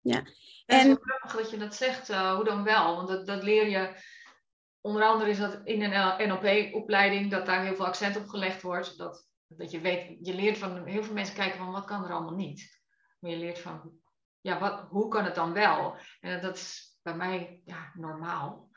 ja. 0.00 0.26
En 0.66 0.88
het 0.90 0.98
is 0.98 1.04
grappig 1.04 1.36
dat 1.36 1.50
je 1.50 1.56
dat 1.56 1.74
zegt, 1.74 2.10
uh, 2.10 2.34
hoe 2.34 2.44
dan 2.44 2.64
wel? 2.64 2.96
Want 2.96 3.08
dat, 3.08 3.26
dat 3.26 3.42
leer 3.42 3.68
je, 3.68 4.02
onder 4.80 5.02
andere 5.02 5.30
is 5.30 5.38
dat 5.38 5.60
in 5.64 5.82
een 5.82 6.28
NLP-opleiding, 6.28 7.30
dat 7.30 7.46
daar 7.46 7.64
heel 7.64 7.74
veel 7.76 7.86
accent 7.86 8.16
op 8.16 8.28
gelegd 8.28 8.62
wordt. 8.62 8.98
Dat, 8.98 9.28
dat 9.46 9.70
je 9.70 9.80
weet, 9.80 10.26
je 10.26 10.34
leert 10.34 10.58
van, 10.58 10.86
heel 10.86 11.02
veel 11.02 11.14
mensen 11.14 11.34
kijken 11.34 11.58
van 11.58 11.72
wat 11.72 11.84
kan 11.84 12.04
er 12.04 12.12
allemaal 12.12 12.34
niet. 12.34 12.82
Maar 13.18 13.30
je 13.30 13.36
leert 13.36 13.58
van, 13.58 13.92
ja, 14.40 14.58
wat, 14.58 14.86
hoe 14.88 15.08
kan 15.08 15.24
het 15.24 15.34
dan 15.34 15.52
wel? 15.52 15.96
En 16.20 16.40
dat 16.40 16.56
is 16.56 16.98
bij 17.02 17.16
mij 17.16 17.60
ja, 17.64 17.92
normaal. 17.94 18.70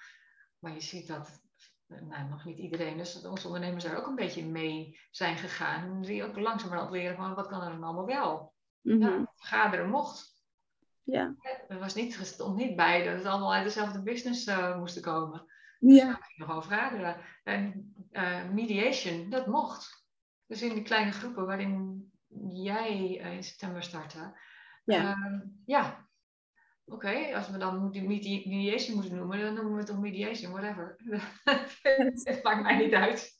Maar 0.60 0.74
je 0.74 0.82
ziet 0.82 1.08
dat 1.08 1.41
nou, 1.88 2.30
nog 2.30 2.45
niet 2.45 2.58
iedereen, 2.58 2.97
dus 2.97 3.26
onze 3.26 3.47
ondernemers 3.47 3.84
daar 3.84 3.97
ook 3.97 4.08
een 4.08 4.15
beetje 4.15 4.45
mee 4.45 5.00
zijn 5.12 5.38
gegaan. 5.38 6.02
Die 6.02 6.23
ook 6.23 6.38
langzamerhand 6.38 6.91
leren 6.91 7.15
van 7.15 7.36
wat 7.36 7.47
kan 7.47 7.62
er 7.62 7.69
dan 7.69 7.84
allemaal 7.84 8.06
wel. 8.06 8.54
Mm 8.82 9.02
-hmm. 9.02 9.12
ja, 9.12 9.32
vergaderen 9.36 9.89
mocht. 9.89 10.36
Ja. 11.04 11.36
Er 11.67 11.80
was 11.80 11.95
niet, 11.95 12.13
stond 12.13 12.58
niet 12.58 12.76
bij 12.76 13.04
dat 13.04 13.17
het 13.17 13.26
allemaal 13.26 13.54
uit 13.54 13.63
dezelfde 13.63 14.02
business 14.02 14.47
uh, 14.47 14.78
moesten 14.78 15.02
komen. 15.02 15.45
Ja. 15.80 16.08
Dus 16.08 16.36
nog 16.36 16.50
over 16.50 16.69
vergaderen. 16.69 17.17
En 17.43 17.93
uh, 18.12 18.50
mediation, 18.50 19.30
dat 19.30 19.47
mocht. 19.47 20.06
Dus 20.45 20.62
in 20.62 20.73
die 20.73 20.84
kleine 20.84 21.12
groepen 21.12 21.45
waarin 21.45 22.06
jij 22.50 23.13
in 23.13 23.43
september 23.43 23.84
startte. 23.84 24.39
Ja. 24.84 25.15
Uh, 25.15 25.41
ja, 25.65 26.07
Oké, 26.89 27.36
als 27.36 27.50
we 27.50 27.58
dan 27.58 27.89
mediation 27.89 28.95
moeten 28.95 29.15
noemen, 29.15 29.39
dan 29.39 29.54
noemen 29.54 29.71
we 29.71 29.78
het 29.78 29.88
toch 29.88 30.00
mediation, 30.00 30.52
whatever. 30.52 30.95
Het 32.23 32.43
maakt 32.43 32.62
mij 32.62 32.78
niet 32.78 32.93
uit. 32.93 33.36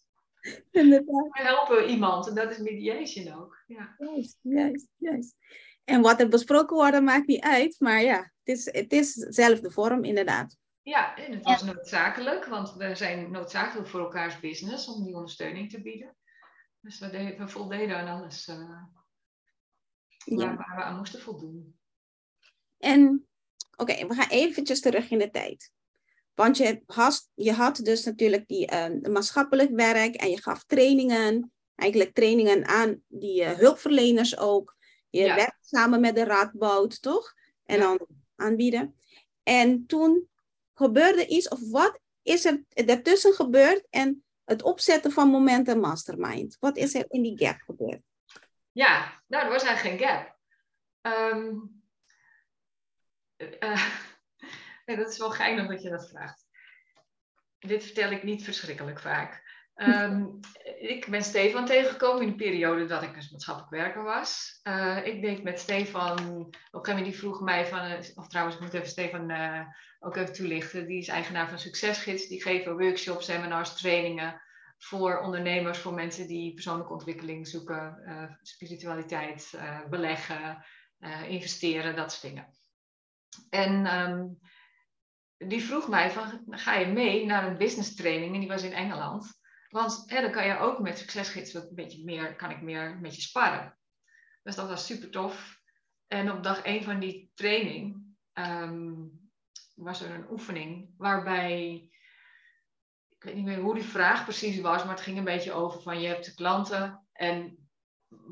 Inderdaad. 0.72 1.28
We 1.28 1.42
helpen 1.42 1.90
iemand 1.90 2.28
en 2.28 2.36
dat 2.36 2.52
is 2.52 2.58
mediation 2.58 3.34
ook. 3.34 3.64
Ja. 3.66 3.96
Juist, 3.98 4.40
juist, 4.42 4.88
juist. 4.96 5.36
En 5.84 6.02
wat 6.02 6.20
er 6.20 6.30
besproken 6.30 6.76
wordt, 6.76 7.02
maakt 7.02 7.28
niet 7.28 7.42
uit. 7.42 7.76
Maar 7.80 8.02
ja, 8.02 8.18
het 8.18 8.58
is, 8.58 8.66
het 8.72 8.92
is 8.92 9.14
dezelfde 9.14 9.72
vorm 9.72 10.04
inderdaad. 10.04 10.58
Ja, 10.82 11.16
en 11.16 11.32
het 11.32 11.44
was 11.44 11.64
noodzakelijk, 11.64 12.46
want 12.46 12.74
we 12.74 12.96
zijn 12.96 13.32
noodzakelijk 13.32 13.88
voor 13.88 14.00
elkaars 14.00 14.40
business 14.40 14.88
om 14.88 15.04
die 15.04 15.16
ondersteuning 15.16 15.70
te 15.70 15.82
bieden. 15.82 16.16
Dus 16.80 17.00
we, 17.00 17.10
deden, 17.10 17.38
we 17.38 17.48
voldeden 17.48 17.98
aan 17.98 18.22
alles 18.22 18.48
uh, 18.48 18.58
waar, 20.26 20.56
waar, 20.58 20.76
we 20.76 20.84
aan 20.84 20.98
moesten 20.98 21.22
voldoen. 21.22 21.80
En 22.78 23.27
oké, 23.78 24.08
we 24.08 24.14
gaan 24.14 24.30
eventjes 24.30 24.82
terug 24.82 25.10
in 25.10 25.18
de 25.18 25.30
tijd. 25.30 25.72
Want 26.34 26.58
je 26.58 26.82
had, 26.86 27.30
je 27.34 27.52
had 27.52 27.76
dus 27.76 28.04
natuurlijk 28.04 28.48
die 28.48 28.72
uh, 28.72 29.12
maatschappelijk 29.12 29.70
werk 29.72 30.16
en 30.16 30.30
je 30.30 30.42
gaf 30.42 30.64
trainingen, 30.64 31.52
eigenlijk 31.76 32.14
trainingen 32.14 32.66
aan 32.66 33.02
die 33.08 33.42
uh, 33.42 33.52
hulpverleners 33.52 34.38
ook. 34.38 34.76
Je 35.10 35.22
ja. 35.22 35.36
werkt 35.36 35.58
samen 35.62 36.00
met 36.00 36.16
de 36.16 36.24
Radboud, 36.24 37.02
toch? 37.02 37.34
En 37.66 37.80
dan 37.80 38.08
aanbieden. 38.36 38.96
En 39.44 39.86
toen 39.86 40.30
gebeurde 40.74 41.28
iets, 41.28 41.48
of 41.48 41.60
wat 41.72 42.00
is 42.22 42.46
er 42.46 42.64
daartussen 42.70 43.34
gebeurd 43.34 43.88
en 43.90 44.24
het 44.44 44.64
opzetten 44.64 45.12
van 45.12 45.30
Momentum 45.30 45.80
Mastermind? 45.80 46.58
Wat 46.60 46.78
is 46.78 46.96
er 46.96 47.06
in 47.08 47.22
die 47.22 47.38
gap 47.38 47.60
gebeurd? 47.66 48.02
Ja, 48.72 49.22
nou, 49.28 49.46
er 49.46 49.52
was 49.52 49.64
eigenlijk 49.64 50.02
geen 50.02 50.10
gap. 50.10 50.36
Um, 51.34 51.77
uh, 54.86 54.98
dat 54.98 55.10
is 55.12 55.18
wel 55.18 55.32
geinig 55.32 55.68
dat 55.68 55.82
je 55.82 55.90
dat 55.90 56.10
vraagt. 56.10 56.46
Dit 57.60 57.84
vertel 57.84 58.12
ik 58.12 58.24
niet 58.24 58.44
verschrikkelijk 58.44 59.00
vaak. 59.00 59.46
Um, 59.76 60.40
ik 60.96 61.08
ben 61.10 61.24
Stefan 61.24 61.66
tegengekomen 61.66 62.22
in 62.22 62.30
de 62.30 62.36
periode 62.36 62.86
dat 62.86 63.04
ik 63.04 63.14
dus 63.14 63.30
maatschappelijk 63.30 63.72
werker 63.72 64.04
was. 64.04 64.60
Uh, 64.64 65.06
ik 65.06 65.22
deed 65.22 65.44
met 65.44 65.60
Stefan, 65.60 66.48
op 66.72 66.88
een 66.88 67.04
die 67.04 67.18
vroeg 67.18 67.42
mij 67.42 67.66
van, 67.66 67.80
eh, 67.80 68.00
of 68.16 68.28
trouwens 68.28 68.58
ik 68.58 68.62
moet 68.62 68.74
even 68.74 68.88
Stefan 68.88 69.32
ook 70.00 70.16
even 70.16 70.34
toelichten. 70.34 70.88
Die 70.88 70.98
is 70.98 71.08
eigenaar 71.08 71.50
van 71.50 71.60
Succesgids. 71.60 72.28
Die 72.28 72.42
geven 72.42 72.78
workshops, 72.78 73.26
seminars, 73.26 73.76
trainingen 73.76 74.42
voor 74.78 75.20
ondernemers, 75.20 75.80
voor 75.80 75.94
mensen 75.94 76.28
die 76.28 76.54
persoonlijke 76.54 76.94
ontwikkeling 76.94 77.48
zoeken, 77.48 77.98
spiritualiteit, 78.42 79.60
beleggen, 79.90 80.66
investeren, 81.28 81.96
dat 81.96 82.12
soort 82.12 82.34
dingen. 82.34 82.57
En 83.50 84.00
um, 84.10 84.40
die 85.38 85.64
vroeg 85.64 85.88
mij 85.88 86.12
van, 86.12 86.44
ga 86.50 86.74
je 86.74 86.86
mee 86.86 87.26
naar 87.26 87.48
een 87.48 87.58
business 87.58 87.96
training? 87.96 88.34
En 88.34 88.40
die 88.40 88.50
was 88.50 88.64
in 88.64 88.74
Engeland. 88.74 89.40
Want 89.70 90.04
hè, 90.06 90.22
dan 90.22 90.32
kan 90.32 90.48
je 90.48 90.58
ook 90.58 90.80
met 90.80 90.98
succesgids 90.98 91.54
een 91.54 91.70
beetje 91.72 92.04
meer, 92.04 92.36
kan 92.36 92.52
ik 92.52 92.62
meer 92.62 92.98
met 93.00 93.16
je 93.16 93.22
sparren. 93.22 93.78
Dus 94.44 94.56
dat 94.56 94.68
was 94.68 94.86
super 94.86 95.10
tof. 95.10 95.60
En 96.08 96.32
op 96.32 96.44
dag 96.44 96.62
één 96.62 96.84
van 96.84 97.00
die 97.00 97.32
training 97.34 98.06
um, 98.34 99.12
was 99.76 100.02
er 100.02 100.12
een 100.12 100.32
oefening 100.32 100.90
waarbij, 100.98 101.90
ik 103.10 103.24
weet 103.24 103.36
niet 103.36 103.46
meer 103.46 103.60
hoe 103.60 103.74
die 103.74 103.84
vraag 103.84 104.24
precies 104.24 104.60
was, 104.60 104.84
maar 104.84 104.94
het 104.94 105.04
ging 105.04 105.18
een 105.18 105.24
beetje 105.24 105.54
over 105.54 105.82
van 105.82 106.02
je 106.02 106.08
hebt 106.08 106.34
klanten 106.34 107.08
en 107.12 107.67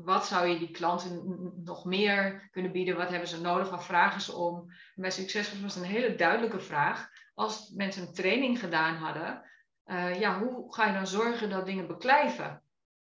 wat 0.04 0.26
zou 0.26 0.46
je 0.46 0.58
die 0.58 0.70
klanten 0.70 1.52
nog 1.64 1.84
meer 1.84 2.48
kunnen 2.50 2.72
bieden? 2.72 2.96
Wat 2.96 3.08
hebben 3.08 3.28
ze 3.28 3.40
nodig? 3.40 3.70
Wat 3.70 3.84
vragen 3.84 4.20
ze 4.20 4.32
om? 4.34 4.58
En 4.94 5.02
bij 5.02 5.10
Succesgids 5.10 5.62
was 5.62 5.76
een 5.76 5.82
hele 5.82 6.14
duidelijke 6.14 6.60
vraag. 6.60 7.10
Als 7.34 7.70
mensen 7.74 8.02
een 8.02 8.14
training 8.14 8.58
gedaan 8.58 8.94
hadden, 8.94 9.42
uh, 9.86 10.20
ja, 10.20 10.38
hoe 10.38 10.74
ga 10.74 10.86
je 10.86 10.92
dan 10.92 11.06
zorgen 11.06 11.50
dat 11.50 11.66
dingen 11.66 11.86
beklijven? 11.86 12.62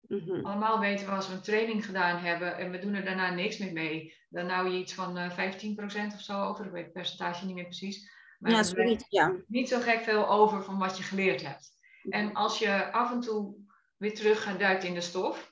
Mm 0.07 0.45
Allemaal 0.45 0.79
weten 0.79 1.05
we 1.05 1.11
als 1.11 1.27
we 1.27 1.33
een 1.33 1.41
training 1.41 1.85
gedaan 1.85 2.17
hebben 2.17 2.57
en 2.57 2.71
we 2.71 2.79
doen 2.79 2.93
er 2.93 3.05
daarna 3.05 3.29
niks 3.29 3.57
meer 3.57 3.73
mee, 3.73 4.15
dan 4.29 4.49
hou 4.49 4.69
je 4.69 4.79
iets 4.79 4.93
van 4.93 5.17
uh, 5.17 5.37
eh, 5.37 5.53
15% 6.11 6.13
of 6.13 6.21
zo 6.21 6.43
over. 6.43 6.65
Ik 6.65 6.71
weet 6.71 6.83
het 6.83 6.93
percentage 6.93 7.45
niet 7.45 7.55
meer 7.55 7.63
precies. 7.63 8.09
Maar 8.39 8.51
ja, 8.51 8.63
zoiets, 8.63 9.05
ja. 9.09 9.35
Niet 9.47 9.69
zo 9.69 9.79
gek 9.79 9.99
veel 9.99 10.29
over 10.29 10.63
van 10.63 10.77
wat 10.77 10.97
je 10.97 11.03
geleerd 11.03 11.41
hebt. 11.41 11.71
Mhm. 12.03 12.17
En 12.17 12.33
als 12.33 12.59
je 12.59 12.91
af 12.91 13.11
en 13.11 13.19
toe 13.19 13.55
weer 13.97 14.15
terug 14.15 14.43
gaat 14.43 14.59
duiken 14.59 14.87
in 14.87 14.93
de 14.93 15.01
stof, 15.01 15.48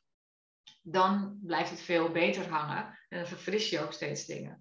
dan 0.91 1.39
blijft 1.43 1.69
het 1.69 1.81
veel 1.81 2.09
beter 2.09 2.49
hangen. 2.49 2.97
En 3.09 3.17
dan 3.17 3.27
verfris 3.27 3.69
je 3.69 3.81
ook 3.81 3.93
steeds 3.93 4.25
dingen. 4.25 4.59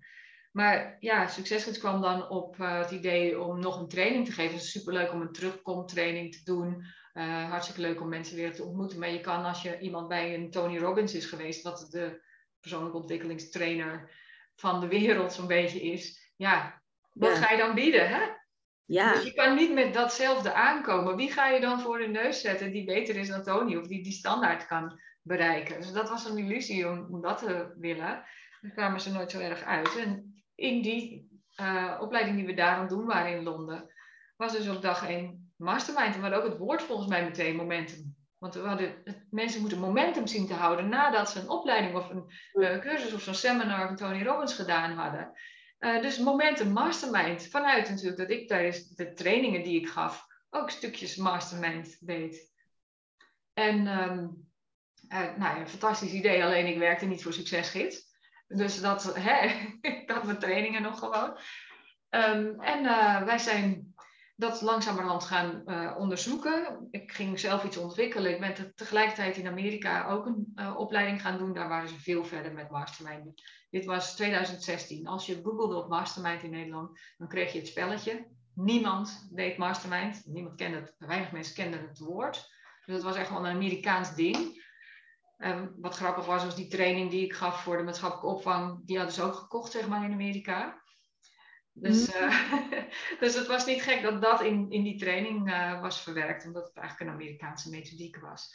Maar 0.53 0.97
ja, 1.01 1.27
Succesgids 1.27 1.79
kwam 1.79 2.01
dan 2.01 2.29
op 2.29 2.57
uh, 2.57 2.79
het 2.79 2.91
idee 2.91 3.41
om 3.41 3.61
nog 3.61 3.81
een 3.81 3.89
training 3.89 4.27
te 4.27 4.33
geven. 4.33 4.55
Het 4.55 4.63
is 4.63 4.71
superleuk 4.71 5.13
om 5.13 5.21
een 5.21 5.33
terugkomtraining 5.33 6.35
te 6.35 6.45
doen. 6.45 6.85
Uh, 7.15 7.51
hartstikke 7.51 7.81
leuk 7.81 8.01
om 8.01 8.09
mensen 8.09 8.37
weer 8.37 8.55
te 8.55 8.65
ontmoeten. 8.65 8.99
Maar 8.99 9.11
je 9.11 9.21
kan 9.21 9.45
als 9.45 9.63
je 9.63 9.79
iemand 9.79 10.09
bij 10.09 10.35
een 10.35 10.51
Tony 10.51 10.79
Robbins 10.79 11.15
is 11.15 11.27
geweest, 11.27 11.63
wat 11.63 11.87
de 11.91 12.23
persoonlijke 12.61 12.97
ontwikkelingstrainer 12.97 14.11
van 14.55 14.81
de 14.81 14.89
wereld 14.89 15.33
zo'n 15.33 15.47
beetje 15.47 15.81
is. 15.81 16.33
Ja, 16.37 16.83
wat 17.13 17.39
ga 17.39 17.51
je 17.51 17.59
dan 17.59 17.75
bieden? 17.75 18.09
Hè? 18.09 18.21
Ja. 18.85 19.13
Dus 19.13 19.25
je 19.25 19.35
kan 19.35 19.57
niet 19.57 19.73
met 19.73 19.95
datzelfde 19.95 20.53
aankomen. 20.53 21.17
Wie 21.17 21.33
ga 21.33 21.49
je 21.49 21.61
dan 21.61 21.81
voor 21.81 21.99
de 21.99 22.07
neus 22.07 22.41
zetten 22.41 22.73
die 22.73 22.85
beter 22.85 23.17
is 23.17 23.29
dan 23.29 23.43
Tony 23.43 23.77
of 23.77 23.87
die 23.87 24.03
die 24.03 24.13
standaard 24.13 24.67
kan 24.67 25.01
bereiken? 25.27 25.81
Dus 25.81 25.93
dat 25.93 26.09
was 26.09 26.25
een 26.25 26.39
illusie 26.39 26.89
om, 26.89 27.07
om 27.11 27.21
dat 27.21 27.39
te 27.39 27.75
willen. 27.79 28.25
Daar 28.61 28.73
kwamen 28.75 29.01
ze 29.01 29.13
nooit 29.13 29.31
zo 29.31 29.39
erg 29.39 29.63
uit. 29.63 29.97
En 29.97 30.43
in 30.55 30.83
die 30.83 31.29
uh, 31.61 31.99
opleiding 32.01 32.37
die 32.37 32.47
we 32.47 32.55
daarom 32.55 32.89
doen 32.89 33.07
waren 33.07 33.37
in 33.37 33.43
Londen, 33.43 33.95
was 34.37 34.53
dus 34.53 34.69
op 34.69 34.83
dag 34.83 35.09
één 35.09 35.53
mastermind. 35.57 36.15
En 36.15 36.21
we 36.21 36.21
hadden 36.21 36.39
ook 36.39 36.51
het 36.51 36.59
woord 36.59 36.83
volgens 36.83 37.09
mij 37.09 37.25
meteen 37.25 37.57
momentum. 37.57 38.17
Want 38.39 38.55
we 38.55 38.61
hadden, 38.61 38.95
mensen 39.31 39.61
moeten 39.61 39.79
momentum 39.79 40.27
zien 40.27 40.47
te 40.47 40.55
houden 40.55 40.89
nadat 40.89 41.31
ze 41.31 41.41
een 41.41 41.49
opleiding 41.49 41.97
of 41.97 42.11
een 42.11 42.25
uh, 42.53 42.79
cursus 42.79 43.13
of 43.13 43.21
zo'n 43.21 43.35
seminar 43.35 43.87
van 43.87 43.97
Tony 43.97 44.23
Robbins 44.23 44.55
gedaan 44.55 44.93
hadden. 44.93 45.33
Uh, 45.79 46.03
dus 46.03 46.19
momentum 46.19 46.73
mastermind. 46.73 47.49
Vanuit 47.49 47.89
natuurlijk 47.89 48.17
dat 48.17 48.31
ik 48.31 48.49
tijdens 48.49 48.89
de 48.89 49.13
trainingen 49.13 49.63
die 49.63 49.81
ik 49.81 49.89
gaf 49.89 50.27
ook 50.51 50.71
stukjes 50.71 51.17
mastermind 51.17 52.07
deed. 52.07 52.53
En 53.53 53.87
um, 53.87 54.46
nou 55.09 55.39
ja, 55.39 55.61
een 55.61 55.69
fantastisch 55.69 56.13
idee, 56.13 56.45
alleen 56.45 56.67
ik 56.67 56.79
werkte 56.79 57.07
niet 57.07 57.23
voor 57.23 57.33
Succesgids. 57.33 58.15
Dus 58.47 58.81
dat, 58.81 59.15
hè, 59.15 59.47
ik 59.91 60.11
had 60.11 60.25
mijn 60.25 60.39
trainingen 60.39 60.83
nog 60.83 60.99
gewoon. 60.99 61.39
Um, 62.11 62.61
en 62.61 62.85
uh, 62.85 63.23
wij 63.23 63.39
zijn 63.39 63.95
dat 64.37 64.63
langzamerhand 64.63 65.25
gaan 65.25 65.63
uh, 65.67 65.95
onderzoeken. 65.99 66.89
Ik 66.91 67.13
ging 67.13 67.41
zelf 67.41 67.65
iets 67.65 67.77
ontwikkelen. 67.77 68.33
Ik 68.33 68.41
ben 68.41 68.75
tegelijkertijd 68.75 69.37
in 69.37 69.47
Amerika 69.47 70.09
ook 70.09 70.27
een 70.27 70.55
opleiding 70.77 71.21
gaan 71.21 71.39
doen. 71.39 71.55
Daar 71.55 71.69
waren 71.69 71.89
ze 71.89 72.01
veel 72.01 72.25
verder 72.25 72.53
met 72.53 72.71
mastermind. 72.71 73.43
Dit 73.71 73.85
was 73.85 74.17
2016. 74.17 75.07
Als 75.07 75.27
je 75.27 75.41
googelde 75.43 75.77
op 75.77 75.89
mastermind 75.89 76.43
in 76.43 76.51
Nederland, 76.51 77.01
dan 77.17 77.29
kreeg 77.29 77.53
je 77.53 77.59
het 77.59 77.69
spelletje. 77.69 78.27
Niemand 78.55 79.29
deed 79.33 79.57
mastermind. 79.57 80.23
Niemand 80.27 80.55
kende 80.55 80.77
het, 80.77 80.95
weinig 80.99 81.33
mensen 81.33 81.55
kenden 81.55 81.89
het 81.89 81.99
woord. 81.99 82.55
Dus 82.85 82.95
dat 82.95 83.05
was 83.05 83.17
echt 83.17 83.31
wel 83.31 83.39
een 83.39 83.55
Amerikaans 83.55 84.15
ding. 84.15 84.65
Um, 85.39 85.75
wat 85.77 85.97
grappig 85.97 86.27
was, 86.27 86.45
was 86.45 86.57
die 86.57 86.69
training 86.69 87.11
die 87.11 87.25
ik 87.25 87.35
gaf 87.35 87.63
voor 87.63 87.77
de 87.77 87.83
maatschappelijke 87.83 88.37
opvang, 88.37 88.87
die 88.87 88.97
hadden 88.97 89.15
ze 89.15 89.23
ook 89.23 89.35
gekocht, 89.35 89.73
zeg 89.73 89.89
maar, 89.89 90.05
in 90.05 90.13
Amerika. 90.13 90.83
Dus, 91.73 92.15
uh, 92.15 92.53
dus 93.21 93.35
het 93.35 93.47
was 93.47 93.67
niet 93.67 93.83
gek 93.83 94.03
dat 94.03 94.23
dat 94.23 94.41
in, 94.41 94.71
in 94.71 94.83
die 94.83 94.99
training 94.99 95.51
uh, 95.51 95.81
was 95.81 96.03
verwerkt, 96.03 96.47
omdat 96.47 96.67
het 96.67 96.77
eigenlijk 96.77 97.11
een 97.11 97.17
Amerikaanse 97.17 97.71
methodiek 97.71 98.17
was. 98.17 98.55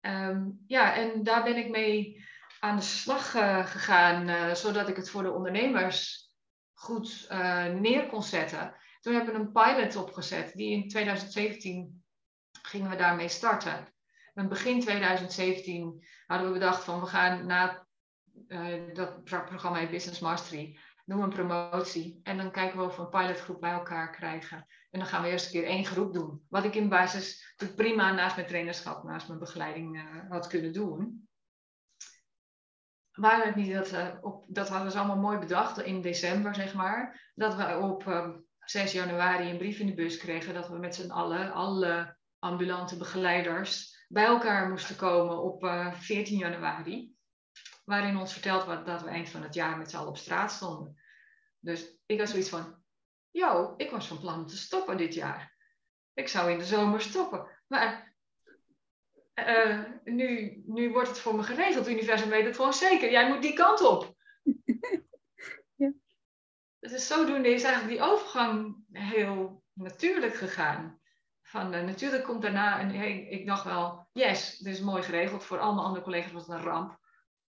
Um, 0.00 0.64
ja, 0.66 0.94
en 0.94 1.22
daar 1.22 1.42
ben 1.42 1.56
ik 1.56 1.68
mee 1.68 2.24
aan 2.60 2.76
de 2.76 2.82
slag 2.82 3.34
uh, 3.34 3.66
gegaan, 3.66 4.56
zodat 4.56 4.88
ik 4.88 4.96
het 4.96 5.10
voor 5.10 5.22
de 5.22 5.32
ondernemers 5.32 6.30
goed 6.74 7.26
neer 7.74 8.06
kon 8.06 8.22
zetten. 8.22 8.74
Toen 9.00 9.14
hebben 9.14 9.34
we 9.34 9.40
een 9.40 9.52
pilot 9.52 9.96
opgezet, 9.96 10.52
die 10.54 10.72
in 10.72 10.88
2017 10.88 12.04
gingen 12.62 12.90
we 12.90 12.96
daarmee 12.96 13.28
starten 13.28 13.92
begin 14.46 14.80
2017 14.80 16.06
hadden 16.26 16.46
we 16.46 16.52
bedacht 16.52 16.84
van 16.84 17.00
we 17.00 17.06
gaan 17.06 17.46
na 17.46 17.86
uh, 18.48 18.94
dat 18.94 19.24
programma 19.24 19.86
Business 19.90 20.20
Mastery 20.20 20.78
doen 21.04 21.18
we 21.18 21.24
een 21.24 21.30
promotie. 21.30 22.20
En 22.22 22.36
dan 22.36 22.50
kijken 22.50 22.78
we 22.78 22.84
of 22.84 22.96
we 22.96 23.02
een 23.02 23.08
pilotgroep 23.08 23.60
bij 23.60 23.72
elkaar 23.72 24.10
krijgen. 24.10 24.66
En 24.90 24.98
dan 24.98 25.08
gaan 25.08 25.22
we 25.22 25.28
eerst 25.28 25.46
een 25.46 25.52
keer 25.52 25.64
één 25.64 25.84
groep 25.84 26.12
doen. 26.12 26.42
Wat 26.48 26.64
ik 26.64 26.74
in 26.74 26.88
basis 26.88 27.54
prima 27.76 28.12
naast 28.12 28.36
mijn 28.36 28.48
trainerschap, 28.48 29.04
naast 29.04 29.28
mijn 29.28 29.40
begeleiding 29.40 29.96
uh, 29.96 30.30
had 30.30 30.46
kunnen 30.46 30.72
doen. 30.72 31.28
Het 33.10 33.54
niet 33.54 33.72
dat, 33.72 33.92
uh, 33.92 34.08
op, 34.20 34.44
dat 34.48 34.68
hadden 34.68 34.92
ze 34.92 34.98
allemaal 34.98 35.16
mooi 35.16 35.38
bedacht 35.38 35.82
in 35.82 36.00
december, 36.00 36.54
zeg 36.54 36.74
maar. 36.74 37.30
Dat 37.34 37.54
we 37.54 37.78
op 37.78 38.04
6 38.58 38.92
januari 38.92 39.50
een 39.50 39.58
brief 39.58 39.78
in 39.78 39.86
de 39.86 39.94
bus 39.94 40.16
kregen 40.16 40.54
dat 40.54 40.68
we 40.68 40.78
met 40.78 40.94
z'n 40.94 41.10
allen, 41.10 41.52
alle 41.52 42.16
ambulante 42.38 42.96
begeleiders, 42.96 43.97
bij 44.08 44.24
elkaar 44.24 44.68
moesten 44.68 44.96
komen 44.96 45.42
op 45.42 45.64
uh, 45.64 45.86
eh, 45.86 45.94
14 45.94 46.38
januari. 46.38 47.16
Waarin 47.84 48.16
ons 48.16 48.32
verteld 48.32 48.64
werd 48.64 48.86
dat 48.86 49.02
we 49.02 49.08
eind 49.08 49.28
van 49.28 49.42
het 49.42 49.54
jaar 49.54 49.78
met 49.78 49.90
z'n 49.90 49.96
allen 49.96 50.08
op 50.08 50.16
straat 50.16 50.52
stonden. 50.52 51.02
Dus 51.58 51.98
ik 52.06 52.18
had 52.18 52.28
zoiets 52.28 52.48
van, 52.48 52.82
yo, 53.30 53.74
ik 53.76 53.90
was 53.90 54.06
van 54.06 54.18
plan 54.18 54.38
om 54.38 54.46
te 54.46 54.56
stoppen 54.56 54.96
dit 54.96 55.14
jaar. 55.14 55.56
Ik 56.14 56.28
zou 56.28 56.50
in 56.50 56.58
de 56.58 56.64
zomer 56.64 57.00
stoppen. 57.00 57.48
Maar 57.66 58.14
uh, 59.34 59.84
nu, 60.04 60.62
nu 60.66 60.90
wordt 60.90 61.08
het 61.08 61.18
voor 61.18 61.34
me 61.34 61.42
geregeld. 61.42 61.86
Het 61.86 61.94
universum 61.94 62.28
weet 62.28 62.44
het 62.44 62.56
gewoon 62.56 62.74
zeker. 62.74 63.10
Jij 63.10 63.28
moet 63.28 63.42
die 63.42 63.52
kant 63.52 63.80
op. 63.80 64.14
ja. 65.76 65.92
Dus 66.78 67.06
zodoende 67.06 67.48
is 67.48 67.62
eigenlijk 67.62 67.94
die 67.94 68.08
overgang 68.10 68.76
heel 68.92 69.62
natuurlijk 69.72 70.34
gegaan. 70.34 70.97
Van, 71.48 71.74
uh, 71.74 71.82
natuurlijk 71.82 72.24
komt 72.24 72.42
daarna, 72.42 72.78
en 72.78 72.90
hey, 72.90 73.20
ik 73.20 73.46
dacht 73.46 73.64
wel, 73.64 74.08
yes, 74.12 74.58
dit 74.58 74.74
is 74.74 74.80
mooi 74.80 75.02
geregeld. 75.02 75.44
Voor 75.44 75.58
al 75.58 75.74
mijn 75.74 75.86
andere 75.86 76.04
collega's 76.04 76.32
was 76.32 76.46
het 76.46 76.56
een 76.56 76.64
ramp. 76.64 76.98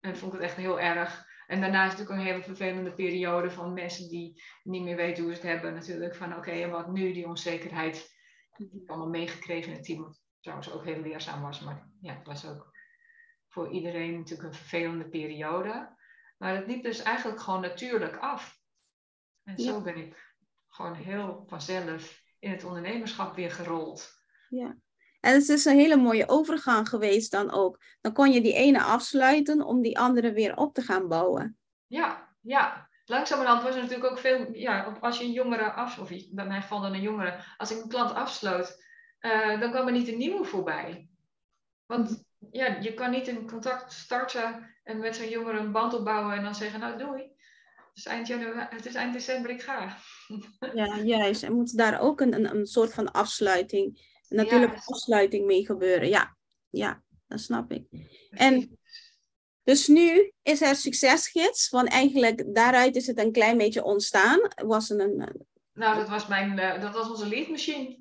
En 0.01 0.17
vond 0.17 0.33
ik 0.33 0.41
het 0.41 0.49
echt 0.49 0.59
heel 0.59 0.81
erg. 0.81 1.27
En 1.47 1.61
daarna 1.61 1.85
is 1.85 1.91
het 1.91 1.99
natuurlijk 1.99 2.27
een 2.27 2.33
hele 2.33 2.45
vervelende 2.45 2.95
periode 2.95 3.51
van 3.51 3.73
mensen 3.73 4.09
die 4.09 4.43
niet 4.63 4.83
meer 4.83 4.97
weten 4.97 5.25
hoe 5.25 5.35
ze 5.35 5.41
het 5.41 5.49
hebben. 5.49 5.75
Natuurlijk 5.75 6.15
van 6.17 6.37
oké, 6.37 6.51
en 6.51 6.71
wat 6.71 6.93
nu, 6.93 7.13
die 7.13 7.27
onzekerheid. 7.27 8.21
Die 8.57 8.83
ik 8.83 8.91
allemaal 8.91 9.09
meegekregen 9.09 9.71
in 9.71 9.77
het 9.77 9.85
team. 9.85 10.03
Wat 10.03 10.23
trouwens 10.41 10.73
ook 10.73 10.85
heel 10.85 11.01
leerzaam 11.01 11.43
was. 11.43 11.61
Maar 11.61 11.89
ja, 12.01 12.15
het 12.15 12.27
was 12.27 12.47
ook 12.47 12.77
voor 13.49 13.71
iedereen 13.71 14.17
natuurlijk 14.17 14.49
een 14.49 14.59
vervelende 14.59 15.09
periode. 15.09 15.97
Maar 16.39 16.57
het 16.57 16.67
liep 16.67 16.83
dus 16.83 17.03
eigenlijk 17.03 17.41
gewoon 17.41 17.61
natuurlijk 17.61 18.17
af. 18.17 18.61
En 19.45 19.59
zo 19.59 19.83
ben 19.83 19.97
ik 19.97 20.35
gewoon 20.69 20.95
heel 20.95 21.45
vanzelf 21.47 22.22
in 22.43 22.51
het 22.51 22.65
ondernemerschap 22.65 23.35
weer 23.35 23.51
gerold. 23.51 24.11
Ja. 24.49 24.77
En 25.21 25.35
het 25.35 25.49
is 25.49 25.65
een 25.65 25.77
hele 25.77 25.97
mooie 25.97 26.29
overgang 26.29 26.89
geweest 26.89 27.31
dan 27.31 27.51
ook. 27.51 27.83
Dan 28.01 28.13
kon 28.13 28.33
je 28.33 28.41
die 28.41 28.55
ene 28.55 28.83
afsluiten 28.83 29.63
om 29.63 29.83
die 29.83 29.99
andere 29.99 30.33
weer 30.33 30.57
op 30.57 30.75
te 30.75 30.83
gaan 30.83 31.09
bouwen. 31.09 31.59
Ja, 31.87 32.29
ja. 32.41 32.91
Langzamerhand 33.05 33.63
was 33.63 33.75
er 33.75 33.83
natuurlijk 33.83 34.11
ook 34.11 34.19
veel, 34.19 34.53
ja, 34.53 34.97
als 35.01 35.19
je 35.19 35.25
een 35.25 35.33
jongere 35.33 35.73
af, 35.73 35.99
of 35.99 36.11
bij 36.31 36.47
mij 36.47 36.63
valt 36.63 36.83
dan 36.83 36.95
een 36.95 37.01
jongere, 37.01 37.45
als 37.57 37.71
ik 37.71 37.83
een 37.83 37.89
klant 37.89 38.15
afsloot, 38.15 38.85
uh, 39.21 39.61
dan 39.61 39.71
kwam 39.71 39.87
er 39.87 39.93
niet 39.93 40.09
een 40.09 40.19
nieuwe 40.19 40.45
voorbij. 40.45 41.09
Want 41.87 42.25
ja, 42.51 42.67
je 42.81 42.95
kan 42.95 43.11
niet 43.11 43.29
een 43.29 43.47
contact 43.47 43.93
starten 43.93 44.75
en 44.83 44.99
met 44.99 45.17
zo'n 45.17 45.29
jongere 45.29 45.59
een 45.59 45.73
band 45.73 45.95
opbouwen 45.95 46.37
en 46.37 46.43
dan 46.43 46.55
zeggen, 46.55 46.81
nou 46.81 46.99
doei. 46.99 47.32
Het 47.93 48.05
is 48.05 48.07
eind, 48.07 48.27
januari, 48.27 48.77
het 48.77 48.87
is 48.87 48.95
eind 48.95 49.13
december, 49.13 49.51
ik 49.51 49.63
ga. 49.63 49.97
Ja, 50.75 50.99
juist. 51.03 51.43
Er 51.43 51.55
moet 51.55 51.77
daar 51.77 52.01
ook 52.01 52.21
een, 52.21 52.35
een, 52.35 52.57
een 52.57 52.67
soort 52.67 52.95
van 52.95 53.13
afsluiting 53.13 54.11
natuurlijk 54.29 54.75
ja. 54.75 54.83
afsluiting 54.85 55.47
mee 55.47 55.67
gebeuren. 55.67 56.09
Ja, 56.09 56.37
ja, 56.71 57.03
dat 57.27 57.41
snap 57.41 57.73
ik. 57.73 57.85
En 58.31 58.79
dus 59.65 59.89
nu 59.89 60.33
is 60.43 60.61
er 60.61 60.77
succesgids, 60.77 61.69
want 61.69 61.89
eigenlijk 61.89 62.55
daaruit 62.55 62.97
is 62.97 63.07
het 63.07 63.19
een 63.19 63.33
klein 63.33 63.59
beetje 63.59 63.85
ontstaan. 63.85 64.41
Was 64.65 64.91
een, 64.91 65.37
nou, 65.73 65.97
dat 65.97 66.09
was, 66.09 66.27
mijn, 66.27 66.59
uh, 66.59 66.81
dat 66.81 66.95
was 66.95 67.11
onze 67.11 67.29
leadmachine. 67.29 67.99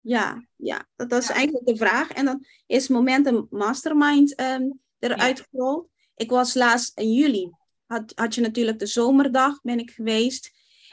Ja, 0.00 0.46
ja, 0.56 0.86
dat 0.96 1.10
was 1.10 1.30
eigenlijk 1.30 1.66
de 1.66 1.76
vraag. 1.76 2.10
En 2.10 2.24
dan 2.24 2.46
is 2.66 2.88
Momentum 2.88 3.46
Mastermind 3.50 4.40
um, 4.40 4.80
eruit 4.98 5.38
ja. 5.38 5.44
gerold. 5.50 5.88
Ik 6.14 6.30
was 6.30 6.54
laatst 6.54 6.98
in 6.98 7.12
juli, 7.12 7.50
had, 7.92 8.12
had 8.14 8.34
je 8.34 8.40
natuurlijk 8.40 8.78
de 8.78 8.86
zomerdag, 8.86 9.60
ben 9.60 9.78
ik 9.78 9.90
geweest. 9.90 10.50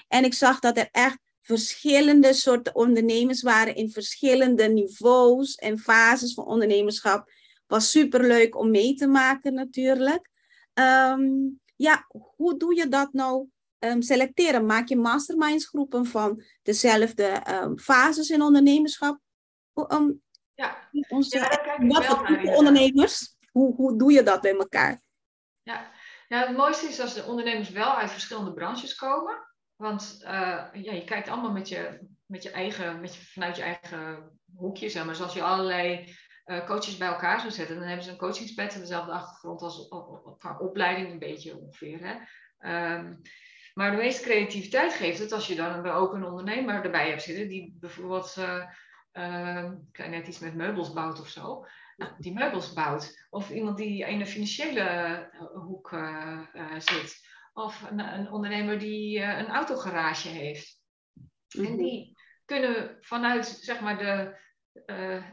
En 0.07 0.23
ik 0.23 0.33
zag 0.33 0.59
dat 0.59 0.77
er 0.77 0.89
echt 0.91 1.19
verschillende 1.41 2.33
soorten 2.33 2.75
ondernemers 2.75 3.41
waren 3.41 3.75
in 3.75 3.91
verschillende 3.91 4.67
niveaus 4.67 5.55
en 5.55 5.79
fases 5.79 6.33
van 6.33 6.45
ondernemerschap. 6.45 7.31
Was 7.67 7.91
super 7.91 8.27
leuk 8.27 8.57
om 8.57 8.71
mee 8.71 8.93
te 8.93 9.07
maken 9.07 9.53
natuurlijk. 9.53 10.29
Um, 10.73 11.59
ja, 11.75 12.07
hoe 12.35 12.57
doe 12.57 12.75
je 12.75 12.88
dat 12.88 13.13
nou 13.13 13.47
um, 13.79 14.01
selecteren? 14.01 14.65
Maak 14.65 14.88
je 14.88 14.97
masterminds 14.97 15.67
groepen 15.67 16.05
van 16.05 16.43
dezelfde 16.62 17.43
um, 17.47 17.79
fases 17.79 18.29
in 18.29 18.41
ondernemerschap? 18.41 19.19
ja, 20.53 20.89
onze, 21.09 21.38
ja 21.38 21.88
wat 21.88 22.05
voor 22.05 22.53
ondernemers? 22.55 23.35
Hoe, 23.51 23.75
hoe 23.75 23.97
doe 23.97 24.12
je 24.12 24.23
dat 24.23 24.41
bij 24.41 24.55
elkaar? 24.55 25.01
Ja. 25.63 25.91
Ja, 26.29 26.47
het 26.47 26.57
mooiste 26.57 26.87
is 26.87 26.99
als 26.99 27.13
de 27.13 27.23
ondernemers 27.23 27.69
wel 27.69 27.95
uit 27.95 28.11
verschillende 28.11 28.53
branches 28.53 28.95
komen. 28.95 29.47
Want 29.75 30.19
uh, 30.23 30.29
ja, 30.73 30.91
je 30.91 31.03
kijkt 31.03 31.29
allemaal 31.29 31.51
met 31.51 31.69
je, 31.69 31.99
met 32.25 32.43
je 32.43 32.51
eigen, 32.51 33.01
met 33.01 33.15
je, 33.15 33.21
vanuit 33.21 33.55
je 33.55 33.61
eigen 33.61 34.39
hoekje, 34.55 34.89
zeg 34.89 35.05
maar. 35.05 35.15
Zoals 35.15 35.33
je 35.33 35.43
allerlei 35.43 36.15
uh, 36.45 36.65
coaches 36.65 36.97
bij 36.97 37.07
elkaar 37.07 37.39
zou 37.39 37.51
zetten, 37.51 37.75
dan 37.75 37.87
hebben 37.87 38.03
ze 38.03 38.11
een 38.11 38.17
coachingspad 38.17 38.73
en 38.73 38.79
dezelfde 38.79 39.11
achtergrond 39.11 39.61
als 39.61 39.87
qua 40.37 40.57
opleiding, 40.57 41.11
een 41.11 41.19
beetje 41.19 41.57
ongeveer. 41.57 41.99
Hè? 42.01 42.15
Um, 42.95 43.21
maar 43.73 43.91
de 43.91 43.97
meeste 43.97 44.23
creativiteit 44.23 44.93
geeft 44.93 45.19
het 45.19 45.31
als 45.31 45.47
je 45.47 45.55
dan 45.55 45.87
ook 45.87 46.13
een 46.13 46.25
ondernemer 46.25 46.83
erbij 46.83 47.09
hebt 47.09 47.21
zitten, 47.21 47.47
die 47.47 47.77
bijvoorbeeld, 47.79 48.35
uh, 48.39 48.63
uh, 49.13 49.71
net 50.09 50.27
iets 50.27 50.39
met 50.39 50.55
meubels 50.55 50.93
bouwt 50.93 51.19
of 51.19 51.27
zo, 51.27 51.41
nou, 51.41 51.67
die 52.17 52.33
meubels 52.33 52.73
bouwt. 52.73 53.27
Of 53.29 53.49
iemand 53.49 53.77
die 53.77 54.07
in 54.07 54.19
de 54.19 54.25
financiële 54.25 55.29
hoek 55.53 55.97
zit. 56.77 57.27
Of 57.53 57.89
een, 57.89 57.99
een 57.99 58.31
ondernemer 58.31 58.79
die 58.79 59.21
een 59.21 59.47
autogarage 59.47 60.27
heeft. 60.27 60.81
En 61.49 61.62
mhm. 61.62 61.77
die 61.77 62.17
kunnen 62.45 62.97
vanuit, 62.99 63.45
zeg 63.45 63.79
maar, 63.81 63.97
de. 63.97 64.38
Uh, 64.85 65.23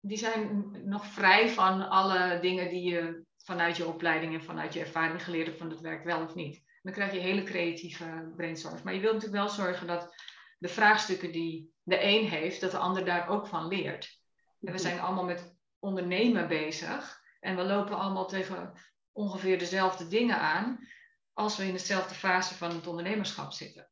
die 0.00 0.18
zijn 0.18 0.70
nog 0.84 1.06
vrij 1.06 1.48
van 1.48 1.88
alle 1.88 2.38
dingen 2.40 2.68
die 2.68 2.90
je 2.90 3.24
vanuit 3.36 3.76
je 3.76 3.86
opleiding 3.86 4.34
en 4.34 4.42
vanuit 4.42 4.74
je 4.74 4.80
ervaring 4.80 5.24
geleerd 5.24 5.46
hebt 5.46 5.58
van 5.58 5.70
het 5.70 5.80
werkt 5.80 6.04
wel 6.04 6.22
of 6.22 6.34
niet. 6.34 6.62
Dan 6.82 6.92
krijg 6.92 7.12
je 7.12 7.18
hele 7.18 7.42
creatieve 7.42 8.32
brainstorms. 8.36 8.82
Maar 8.82 8.94
je 8.94 9.00
wilt 9.00 9.14
natuurlijk 9.14 9.42
wel 9.42 9.54
zorgen 9.54 9.86
dat 9.86 10.14
de 10.58 10.68
vraagstukken 10.68 11.32
die 11.32 11.72
de 11.82 12.02
een 12.02 12.28
heeft, 12.28 12.60
dat 12.60 12.70
de 12.70 12.78
ander 12.78 13.04
daar 13.04 13.28
ook 13.28 13.46
van 13.46 13.68
leert. 13.68 14.17
We 14.58 14.78
zijn 14.78 15.00
allemaal 15.00 15.24
met 15.24 15.56
ondernemen 15.78 16.48
bezig. 16.48 17.20
En 17.40 17.56
we 17.56 17.62
lopen 17.62 17.98
allemaal 17.98 18.26
tegen 18.26 18.72
ongeveer 19.12 19.58
dezelfde 19.58 20.08
dingen 20.08 20.38
aan 20.38 20.86
als 21.32 21.56
we 21.56 21.64
in 21.66 21.72
dezelfde 21.72 22.14
fase 22.14 22.54
van 22.54 22.70
het 22.70 22.86
ondernemerschap 22.86 23.52
zitten. 23.52 23.90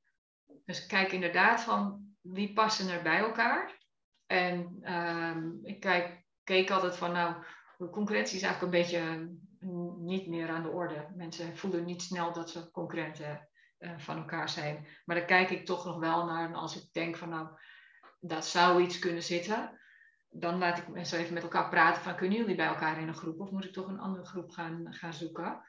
Dus 0.65 0.87
kijk 0.87 1.13
inderdaad 1.13 1.61
van 1.61 2.07
wie 2.21 2.53
passen 2.53 2.89
er 2.89 3.03
bij 3.03 3.19
elkaar. 3.19 3.79
En 4.27 4.79
um, 4.93 5.61
ik 5.63 5.81
kijk, 5.81 6.25
keek 6.45 6.71
altijd 6.71 6.97
van 6.97 7.13
nou, 7.13 7.45
de 7.77 7.91
concurrentie 7.91 8.37
is 8.37 8.43
eigenlijk 8.43 8.75
een 8.75 8.81
beetje 8.81 9.37
niet 9.99 10.27
meer 10.27 10.49
aan 10.49 10.63
de 10.63 10.69
orde. 10.69 11.13
Mensen 11.15 11.57
voelen 11.57 11.85
niet 11.85 12.03
snel 12.03 12.33
dat 12.33 12.51
ze 12.51 12.71
concurrenten 12.71 13.49
uh, 13.79 13.99
van 13.99 14.17
elkaar 14.17 14.49
zijn. 14.49 14.87
Maar 15.05 15.17
daar 15.17 15.25
kijk 15.25 15.51
ik 15.51 15.67
toch 15.67 15.85
nog 15.85 15.99
wel 15.99 16.25
naar. 16.25 16.49
En 16.49 16.55
als 16.55 16.77
ik 16.77 16.93
denk 16.93 17.17
van 17.17 17.29
nou, 17.29 17.49
dat 18.21 18.47
zou 18.47 18.83
iets 18.83 18.99
kunnen 18.99 19.23
zitten. 19.23 19.81
Dan 20.31 20.59
laat 20.59 20.79
ik 20.79 20.89
mensen 20.89 21.19
even 21.19 21.35
met 21.35 21.43
elkaar 21.43 21.69
praten 21.69 22.03
van 22.03 22.17
kunnen 22.17 22.39
jullie 22.39 22.57
bij 22.57 22.67
elkaar 22.67 23.01
in 23.01 23.09
een 23.09 23.15
groep? 23.15 23.41
Of 23.41 23.51
moet 23.51 23.65
ik 23.65 23.73
toch 23.73 23.89
een 23.89 24.01
andere 24.01 24.25
groep 24.25 24.51
gaan, 24.51 24.87
gaan 24.91 25.13
zoeken? 25.13 25.61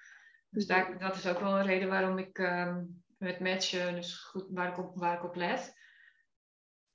Dus 0.49 0.67
daar, 0.67 0.99
dat 0.99 1.15
is 1.15 1.27
ook 1.27 1.39
wel 1.39 1.57
een 1.57 1.65
reden 1.65 1.89
waarom 1.89 2.17
ik 2.17 2.37
uh, 2.37 2.77
met 3.17 3.39
matchen, 3.39 3.95
dus 3.95 4.23
goed 4.23 4.45
waar 4.49 4.69
ik 4.69 4.77
op, 4.77 4.95
waar 4.95 5.17
ik 5.17 5.23
op 5.23 5.35
let. 5.35 5.75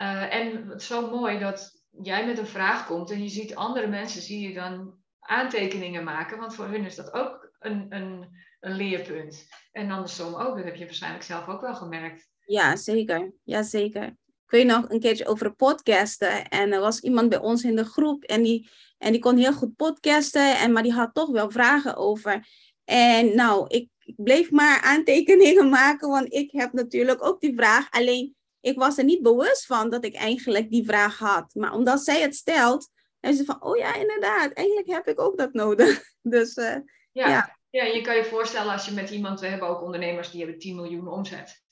Uh, 0.02 0.34
en 0.34 0.68
het 0.68 0.80
is 0.80 0.86
zo 0.86 1.10
mooi 1.10 1.38
dat 1.38 1.82
jij 1.90 2.26
met 2.26 2.38
een 2.38 2.46
vraag 2.46 2.86
komt 2.86 3.10
en 3.10 3.22
je 3.22 3.28
ziet 3.28 3.54
andere 3.54 3.86
mensen, 3.86 4.22
zie 4.22 4.48
je 4.48 4.54
dan 4.54 5.00
aantekeningen 5.18 6.04
maken, 6.04 6.38
want 6.38 6.54
voor 6.54 6.66
hun 6.66 6.84
is 6.84 6.94
dat 6.94 7.12
ook 7.12 7.52
een, 7.58 7.86
een, 7.94 8.28
een 8.60 8.76
leerpunt. 8.76 9.46
En 9.72 9.90
andersom 9.90 10.34
ook, 10.34 10.56
dat 10.56 10.64
heb 10.64 10.74
je 10.74 10.84
waarschijnlijk 10.84 11.24
zelf 11.24 11.48
ook 11.48 11.60
wel 11.60 11.74
gemerkt. 11.74 12.30
Ja, 12.44 12.76
zeker. 12.76 13.32
Ja, 13.42 13.62
zeker. 13.62 14.16
Ik 14.52 14.58
weet 14.58 14.66
nog 14.66 14.90
een 14.90 15.00
keertje 15.00 15.26
over 15.26 15.54
podcasten. 15.54 16.48
En 16.48 16.72
er 16.72 16.80
was 16.80 17.00
iemand 17.00 17.28
bij 17.28 17.38
ons 17.38 17.64
in 17.64 17.76
de 17.76 17.84
groep 17.84 18.24
en 18.24 18.42
die, 18.42 18.68
en 18.98 19.12
die 19.12 19.20
kon 19.20 19.36
heel 19.36 19.52
goed 19.52 19.76
podcasten, 19.76 20.58
en, 20.58 20.72
maar 20.72 20.82
die 20.82 20.92
had 20.92 21.14
toch 21.14 21.30
wel 21.30 21.50
vragen 21.50 21.96
over 21.96 22.46
en 22.84 23.34
nou, 23.34 23.66
ik, 23.68 23.88
ik 23.98 24.14
bleef 24.16 24.50
maar 24.50 24.80
aantekeningen 24.80 25.68
maken, 25.80 26.08
want 26.08 26.32
ik 26.32 26.50
heb 26.50 26.72
natuurlijk 26.72 27.24
ook 27.24 27.40
die 27.40 27.54
vraag. 27.54 27.90
Alleen, 27.90 28.34
ik 28.60 28.78
was 28.78 28.98
er 28.98 29.04
niet 29.04 29.22
bewust 29.22 29.66
van 29.66 29.90
dat 29.90 30.04
ik 30.04 30.14
eigenlijk 30.14 30.70
die 30.70 30.84
vraag 30.84 31.18
had. 31.18 31.54
Maar 31.54 31.72
omdat 31.72 32.04
zij 32.04 32.20
het 32.20 32.34
stelt, 32.34 32.88
en 33.20 33.34
ze 33.34 33.44
van, 33.44 33.62
oh 33.62 33.76
ja, 33.76 33.94
inderdaad, 33.94 34.52
eigenlijk 34.52 34.88
heb 34.88 35.08
ik 35.08 35.20
ook 35.20 35.38
dat 35.38 35.52
nodig. 35.52 36.02
Dus 36.22 36.56
uh, 36.56 36.76
ja. 37.12 37.28
ja. 37.28 37.56
Ja, 37.70 37.84
je 37.84 38.00
kan 38.00 38.16
je 38.16 38.24
voorstellen 38.24 38.72
als 38.72 38.84
je 38.84 38.92
met 38.92 39.10
iemand, 39.10 39.40
we 39.40 39.46
hebben 39.46 39.68
ook 39.68 39.82
ondernemers 39.82 40.30
die 40.30 40.40
hebben 40.40 40.58
10 40.58 40.76
miljoen 40.76 41.08
omzet. 41.08 41.62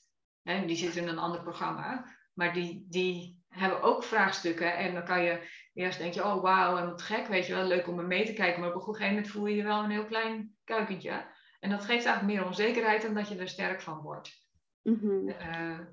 Hè, 0.41 0.65
die 0.65 0.75
zitten 0.75 1.01
in 1.01 1.07
een 1.07 1.17
ander 1.17 1.41
programma. 1.41 2.05
Maar 2.33 2.53
die, 2.53 2.85
die 2.89 3.43
hebben 3.47 3.81
ook 3.81 4.03
vraagstukken. 4.03 4.77
En 4.77 4.93
dan 4.93 5.05
kan 5.05 5.23
je 5.23 5.49
eerst 5.73 5.97
denk 5.97 6.13
je, 6.13 6.23
oh 6.23 6.41
wauw, 6.41 6.77
en 6.77 6.85
wat 6.85 7.01
gek, 7.01 7.27
weet 7.27 7.47
je 7.47 7.53
wel, 7.53 7.67
leuk 7.67 7.87
om 7.87 7.99
er 7.99 8.07
mee 8.07 8.25
te 8.25 8.33
kijken. 8.33 8.61
Maar 8.61 8.69
op 8.69 8.75
een 8.75 8.81
gegeven 8.81 9.07
moment 9.07 9.27
voel 9.27 9.45
je 9.45 9.55
je 9.55 9.63
wel 9.63 9.83
een 9.83 9.89
heel 9.91 10.05
klein 10.05 10.55
kuikentje. 10.63 11.25
En 11.59 11.69
dat 11.69 11.85
geeft 11.85 12.05
eigenlijk 12.05 12.37
meer 12.37 12.45
onzekerheid 12.45 13.01
dan 13.01 13.13
dat 13.13 13.29
je 13.29 13.35
er 13.35 13.47
sterk 13.47 13.81
van 13.81 14.01
wordt. 14.01 14.39
Mm 14.81 15.35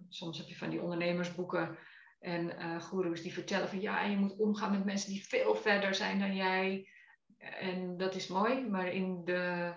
soms 0.09 0.39
heb 0.39 0.47
je 0.47 0.57
van 0.57 0.71
die 0.71 0.83
ondernemersboeken 0.83 1.79
en 2.19 2.45
uh, 2.45 2.81
goeroes 2.81 3.23
die 3.23 3.33
vertellen 3.33 3.69
van 3.69 3.81
ja, 3.81 4.03
je 4.03 4.17
moet 4.17 4.37
omgaan 4.37 4.71
met 4.71 4.85
mensen 4.85 5.11
die 5.11 5.27
veel 5.27 5.55
verder 5.55 5.95
zijn 5.95 6.19
dan 6.19 6.37
jij. 6.37 6.89
En 7.39 7.97
dat 7.97 8.15
is 8.15 8.29
mooi, 8.29 8.69
maar 8.69 8.87
in 8.87 9.25
de, 9.25 9.73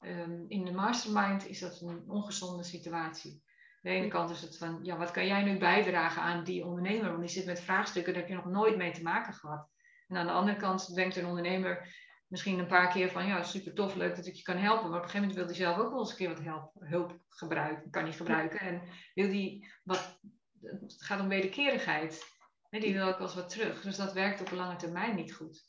um, 0.00 0.44
in 0.48 0.64
de 0.64 0.72
mastermind 0.72 1.48
is 1.48 1.58
dat 1.58 1.80
een 1.80 2.04
ongezonde 2.10 2.62
situatie 2.62 3.44
de 3.86 3.92
ene 3.92 4.08
kant 4.08 4.30
is 4.30 4.40
het 4.40 4.58
van, 4.58 4.78
ja, 4.82 4.96
wat 4.96 5.10
kan 5.10 5.26
jij 5.26 5.42
nu 5.42 5.58
bijdragen 5.58 6.22
aan 6.22 6.44
die 6.44 6.64
ondernemer? 6.64 7.08
Want 7.08 7.20
die 7.20 7.28
zit 7.28 7.46
met 7.46 7.60
vraagstukken, 7.60 8.12
daar 8.12 8.22
heb 8.22 8.30
je 8.30 8.36
nog 8.36 8.46
nooit 8.46 8.76
mee 8.76 8.92
te 8.92 9.02
maken 9.02 9.32
gehad. 9.32 9.68
En 10.08 10.16
aan 10.16 10.26
de 10.26 10.32
andere 10.32 10.56
kant 10.56 10.94
denkt 10.94 11.16
een 11.16 11.26
ondernemer 11.26 11.94
misschien 12.26 12.58
een 12.58 12.66
paar 12.66 12.92
keer 12.92 13.10
van, 13.10 13.26
ja, 13.26 13.42
super 13.42 13.74
tof, 13.74 13.94
leuk 13.94 14.16
dat 14.16 14.26
ik 14.26 14.34
je 14.34 14.42
kan 14.42 14.56
helpen. 14.56 14.90
Maar 14.90 14.98
op 14.98 15.04
een 15.04 15.10
gegeven 15.10 15.28
moment 15.28 15.36
wil 15.36 15.46
hij 15.46 15.54
zelf 15.54 15.78
ook 15.78 15.90
wel 15.90 16.00
eens 16.00 16.10
een 16.10 16.16
keer 16.16 16.28
wat 16.28 16.70
hulp 16.78 17.18
gebruiken, 17.28 17.90
kan 17.90 18.04
niet 18.04 18.16
gebruiken. 18.16 18.60
En 18.60 18.82
wil 19.14 19.28
die 19.28 19.72
wat, 19.84 20.20
het 20.60 20.94
gaat 20.98 21.20
om 21.20 21.28
wederkerigheid. 21.28 22.34
Die 22.70 22.94
wil 22.94 23.06
ook 23.06 23.18
wel 23.18 23.26
eens 23.26 23.36
wat 23.36 23.48
terug. 23.48 23.82
Dus 23.82 23.96
dat 23.96 24.12
werkt 24.12 24.40
op 24.40 24.50
lange 24.50 24.76
termijn 24.76 25.14
niet 25.14 25.34
goed. 25.34 25.62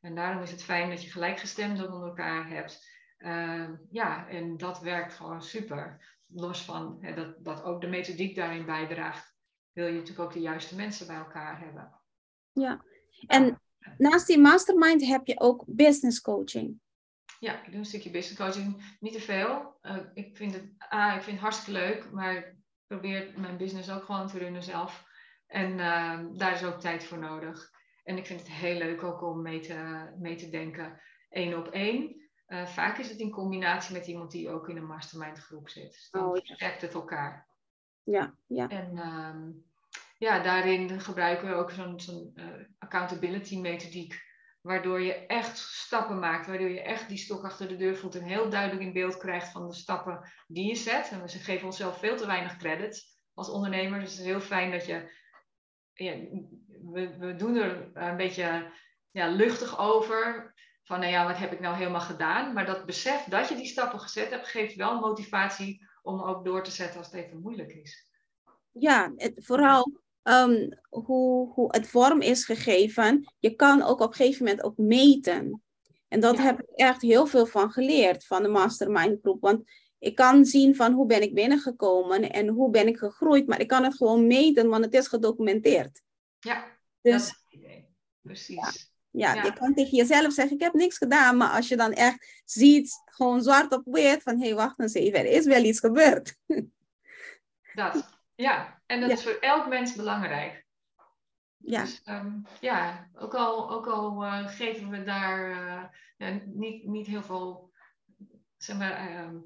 En 0.00 0.14
daarom 0.14 0.42
is 0.42 0.50
het 0.50 0.64
fijn 0.64 0.90
dat 0.90 1.02
je 1.02 1.10
gelijkgestemden 1.10 1.92
onder 1.92 2.08
elkaar 2.08 2.48
hebt. 2.48 2.96
Uh, 3.18 3.68
ja, 3.90 4.28
en 4.28 4.56
dat 4.56 4.80
werkt 4.80 5.14
gewoon 5.14 5.42
super. 5.42 6.16
Los 6.30 6.64
van 6.64 6.98
hè, 7.00 7.14
dat, 7.14 7.44
dat 7.44 7.62
ook 7.62 7.80
de 7.80 7.86
methodiek 7.86 8.36
daarin 8.36 8.66
bijdraagt, 8.66 9.34
wil 9.72 9.86
je 9.86 9.92
natuurlijk 9.92 10.20
ook 10.20 10.32
de 10.32 10.40
juiste 10.40 10.76
mensen 10.76 11.06
bij 11.06 11.16
elkaar 11.16 11.60
hebben. 11.60 12.00
Ja, 12.52 12.84
en 13.26 13.60
naast 13.98 14.26
die 14.26 14.38
mastermind 14.38 15.04
heb 15.04 15.26
je 15.26 15.40
ook 15.40 15.64
business 15.66 16.20
coaching. 16.20 16.80
Ja, 17.38 17.62
ik 17.62 17.70
doe 17.70 17.78
een 17.78 17.84
stukje 17.84 18.10
business 18.10 18.40
coaching. 18.40 18.96
Niet 19.00 19.12
te 19.12 19.20
veel. 19.20 19.78
Uh, 19.82 19.96
ik 20.14 20.36
vind 20.36 20.54
het, 20.54 20.74
ah, 20.78 21.14
ik 21.16 21.22
vind 21.22 21.36
het 21.36 21.40
hartstikke 21.40 21.80
leuk, 21.80 22.10
maar 22.10 22.36
ik 22.36 22.54
probeer 22.86 23.32
mijn 23.36 23.56
business 23.56 23.90
ook 23.90 24.04
gewoon 24.04 24.28
te 24.28 24.38
runnen 24.38 24.62
zelf. 24.62 25.06
En 25.46 25.70
uh, 25.70 26.20
daar 26.32 26.54
is 26.54 26.64
ook 26.64 26.80
tijd 26.80 27.04
voor 27.04 27.18
nodig. 27.18 27.70
En 28.04 28.16
ik 28.16 28.26
vind 28.26 28.40
het 28.40 28.50
heel 28.50 28.78
leuk 28.78 29.02
ook 29.02 29.22
om 29.22 29.42
mee 29.42 29.60
te, 29.60 30.08
mee 30.18 30.36
te 30.36 30.48
denken, 30.48 31.00
één 31.28 31.58
op 31.58 31.68
één. 31.68 32.27
Uh, 32.48 32.66
vaak 32.66 32.98
is 32.98 33.08
het 33.08 33.18
in 33.18 33.30
combinatie 33.30 33.94
met 33.94 34.06
iemand 34.06 34.30
die 34.30 34.50
ook 34.50 34.68
in 34.68 34.76
een 34.76 34.86
mastermind 34.86 35.38
groep 35.38 35.68
zit. 35.68 35.92
Dus 35.92 36.08
dan 36.10 36.24
oh, 36.24 36.36
ja. 36.36 36.66
het 36.66 36.94
elkaar. 36.94 37.48
Ja, 38.02 38.34
ja. 38.46 38.68
En 38.68 38.98
um, 38.98 39.64
ja, 40.18 40.42
daarin 40.42 41.00
gebruiken 41.00 41.48
we 41.48 41.54
ook 41.54 41.70
zo'n 41.70 42.32
uh, 42.34 42.44
accountability 42.78 43.58
methodiek. 43.58 44.26
Waardoor 44.60 45.00
je 45.00 45.26
echt 45.26 45.58
stappen 45.58 46.18
maakt, 46.18 46.46
waardoor 46.46 46.68
je 46.68 46.82
echt 46.82 47.08
die 47.08 47.18
stok 47.18 47.44
achter 47.44 47.68
de 47.68 47.76
deur 47.76 47.96
voelt 47.96 48.14
en 48.14 48.24
heel 48.24 48.50
duidelijk 48.50 48.82
in 48.82 48.92
beeld 48.92 49.16
krijgt 49.16 49.52
van 49.52 49.68
de 49.68 49.74
stappen 49.74 50.32
die 50.46 50.68
je 50.68 50.74
zet. 50.74 51.10
En 51.10 51.22
we 51.22 51.28
geven 51.28 51.66
onszelf 51.66 51.98
veel 51.98 52.16
te 52.16 52.26
weinig 52.26 52.56
credit 52.56 53.18
als 53.34 53.50
ondernemer. 53.50 54.00
Dus 54.00 54.10
het 54.10 54.20
is 54.20 54.26
heel 54.26 54.40
fijn 54.40 54.70
dat 54.70 54.86
je, 54.86 55.10
ja, 55.92 56.12
we, 56.92 57.16
we 57.18 57.34
doen 57.34 57.56
er 57.56 57.90
een 57.94 58.16
beetje 58.16 58.72
ja, 59.10 59.28
luchtig 59.28 59.78
over. 59.78 60.54
Van 60.88 61.00
nou 61.00 61.12
ja, 61.12 61.26
wat 61.26 61.36
heb 61.36 61.52
ik 61.52 61.60
nou 61.60 61.76
helemaal 61.76 62.00
gedaan? 62.00 62.52
Maar 62.52 62.66
dat 62.66 62.86
besef 62.86 63.24
dat 63.24 63.48
je 63.48 63.54
die 63.54 63.66
stappen 63.66 64.00
gezet 64.00 64.30
hebt, 64.30 64.48
geeft 64.48 64.74
wel 64.74 65.00
motivatie 65.00 65.86
om 66.02 66.22
ook 66.22 66.44
door 66.44 66.64
te 66.64 66.70
zetten 66.70 66.98
als 66.98 67.06
het 67.06 67.24
even 67.24 67.40
moeilijk 67.40 67.72
is. 67.72 68.10
Ja, 68.72 69.12
het, 69.16 69.32
vooral 69.36 69.92
um, 70.22 70.78
hoe, 70.88 71.52
hoe 71.52 71.68
het 71.70 71.88
vorm 71.88 72.20
is 72.20 72.44
gegeven, 72.44 73.34
je 73.38 73.54
kan 73.54 73.82
ook 73.82 74.00
op 74.00 74.08
een 74.08 74.14
gegeven 74.14 74.44
moment 74.44 74.64
ook 74.64 74.76
meten. 74.76 75.62
En 76.08 76.20
dat 76.20 76.38
heb 76.38 76.60
ik 76.60 76.68
echt 76.68 77.02
heel 77.02 77.26
veel 77.26 77.46
van 77.46 77.70
geleerd 77.70 78.26
van 78.26 78.42
de 78.42 78.48
mastermind 78.48 79.18
groep. 79.20 79.40
Want 79.40 79.70
ik 79.98 80.14
kan 80.14 80.44
zien 80.44 80.76
van 80.76 80.92
hoe 80.92 81.06
ben 81.06 81.22
ik 81.22 81.34
binnengekomen 81.34 82.30
en 82.30 82.48
hoe 82.48 82.70
ben 82.70 82.86
ik 82.86 82.96
gegroeid, 82.96 83.46
maar 83.46 83.60
ik 83.60 83.68
kan 83.68 83.84
het 83.84 83.96
gewoon 83.96 84.26
meten, 84.26 84.68
want 84.68 84.84
het 84.84 84.94
is 84.94 85.08
gedocumenteerd. 85.08 86.02
Ja, 86.38 86.78
dus, 87.00 87.12
dat 87.12 87.20
is 87.20 87.28
het 87.28 87.44
idee. 87.48 87.88
Precies. 88.22 88.56
Ja. 88.56 88.96
Ja, 89.18 89.42
je 89.42 89.52
kan 89.52 89.74
tegen 89.74 89.96
jezelf 89.96 90.32
zeggen, 90.32 90.56
ik 90.56 90.62
heb 90.62 90.72
niks 90.72 90.96
gedaan, 90.96 91.36
maar 91.36 91.50
als 91.50 91.68
je 91.68 91.76
dan 91.76 91.92
echt 91.92 92.42
ziet, 92.44 93.02
gewoon 93.04 93.42
zwart 93.42 93.72
op 93.72 93.82
wit, 93.84 94.22
van 94.22 94.38
hé, 94.38 94.46
hey, 94.46 94.54
wacht 94.54 94.78
eens 94.78 94.94
even, 94.94 95.18
er 95.18 95.26
is 95.26 95.44
wel 95.44 95.64
iets 95.64 95.80
gebeurd. 95.80 96.36
Dat, 97.74 98.20
ja, 98.34 98.82
en 98.86 99.00
dat 99.00 99.10
is 99.10 99.22
voor 99.22 99.36
elk 99.40 99.68
mens 99.68 99.94
belangrijk. 99.94 100.66
Ja. 101.56 101.80
Dus, 101.80 102.02
um, 102.04 102.46
ja, 102.60 103.08
ook 103.14 103.34
al, 103.34 103.70
ook 103.70 103.86
al 103.86 104.24
uh, 104.24 104.48
geven 104.48 104.90
we 104.90 105.02
daar 105.02 105.50
uh, 105.50 105.84
ja, 106.16 106.40
niet, 106.44 106.84
niet 106.84 107.06
heel 107.06 107.22
veel, 107.22 107.72
zeg 108.56 108.76
maar, 108.76 109.10
uh, 109.10 109.40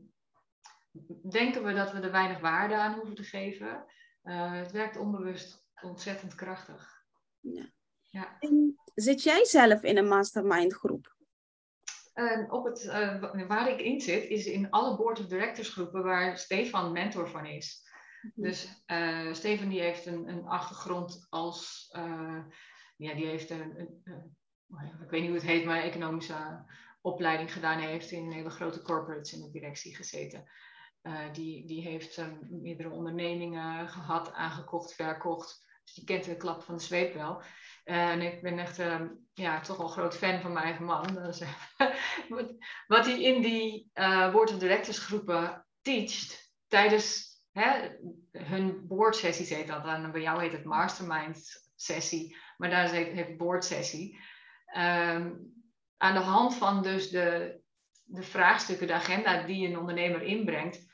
denken 1.31 1.65
we 1.65 1.73
dat 1.73 1.93
we 1.93 2.01
er 2.01 2.13
weinig 2.13 2.41
waarde 2.41 2.75
aan 2.75 2.95
hoeven 2.95 3.15
te 3.15 3.25
geven. 3.25 3.85
Uh, 4.25 4.53
het 4.53 4.71
werkt 4.71 4.97
onbewust 4.97 5.67
ontzettend 5.83 6.35
krachtig. 6.35 7.05
Ja. 7.41 7.71
Ja. 8.12 8.37
En 8.38 8.81
zit 8.94 9.22
jij 9.22 9.44
zelf 9.44 9.83
in 9.83 9.96
een 9.96 10.09
mastermind 10.09 10.75
groep? 10.75 11.11
op 12.48 12.64
het, 12.64 12.85
waar 13.48 13.70
ik 13.70 13.81
in 13.81 14.01
zit, 14.01 14.25
is 14.25 14.46
in 14.46 14.70
alle 14.70 14.96
board 14.96 15.20
of 15.20 15.27
directors 15.27 15.68
groepen 15.68 16.03
waar 16.03 16.38
Stefan 16.38 16.92
mentor 16.92 17.29
van 17.29 17.46
is. 17.46 17.83
Mhm. 18.22 18.46
Dus 18.46 18.83
uh, 18.87 19.33
Steven 19.33 19.68
die 19.68 19.81
heeft 19.81 20.07
een, 20.07 20.29
een 20.29 20.46
achtergrond 20.46 21.27
als, 21.31 21.88
uh, 21.96 22.44
ja, 22.96 23.14
die 23.14 23.27
heeft 23.27 23.51
een, 23.51 23.81
een, 23.81 24.03
ik 25.03 25.11
weet 25.11 25.20
niet 25.20 25.31
hoe 25.31 25.38
het 25.38 25.46
heet, 25.46 25.64
maar 25.64 25.83
economische 25.83 26.64
opleiding 27.01 27.53
gedaan. 27.53 27.79
Heeft 27.79 28.11
in 28.11 28.33
hele 28.33 28.51
grote 28.51 28.83
corporates 28.83 29.33
in 29.33 29.42
de 29.42 29.51
directie 29.51 29.96
gezeten. 29.96 30.44
Die, 31.33 31.66
die 31.66 31.83
heeft 31.83 32.20
meerdere 32.51 32.90
ondernemingen 32.90 33.88
gehad, 33.88 34.33
aangekocht, 34.33 34.94
verkocht. 34.94 35.70
Dus 35.85 35.94
die 35.94 36.05
kent 36.05 36.25
de 36.25 36.37
klap 36.37 36.62
van 36.62 36.77
de 36.77 36.83
zweep 36.83 37.14
wel. 37.14 37.42
En 37.85 38.21
ik 38.21 38.42
ben 38.42 38.59
echt 38.59 38.83
ja, 39.33 39.61
toch 39.61 39.77
wel 39.77 39.88
groot 39.88 40.16
fan 40.16 40.40
van 40.40 40.53
mijn 40.53 40.64
eigen 40.64 40.85
man. 40.85 41.14
Wat 42.87 43.07
hij 43.07 43.23
in 43.23 43.42
die 43.42 43.90
board 44.33 44.53
of 44.53 44.59
directors 44.59 44.99
groepen 44.99 45.66
teacht 45.83 46.53
tijdens 46.66 47.33
hè, 47.53 47.88
hun 48.33 48.87
boardsessies 48.87 49.51
heet 49.51 49.66
dat. 49.66 49.85
En 49.85 50.12
bij 50.12 50.21
jou 50.21 50.40
heet 50.40 50.53
het 50.53 50.64
mastermind 50.64 51.68
sessie, 51.75 52.37
maar 52.57 52.71
daar 52.71 52.90
heet 52.90 53.16
het 53.16 53.37
boardsessie. 53.37 54.18
Um, 54.77 55.53
aan 55.97 56.14
de 56.14 56.21
hand 56.21 56.55
van 56.55 56.83
dus 56.83 57.11
de, 57.11 57.59
de 58.03 58.23
vraagstukken, 58.23 58.87
de 58.87 58.92
agenda 58.92 59.42
die 59.42 59.68
een 59.68 59.79
ondernemer 59.79 60.23
inbrengt, 60.23 60.87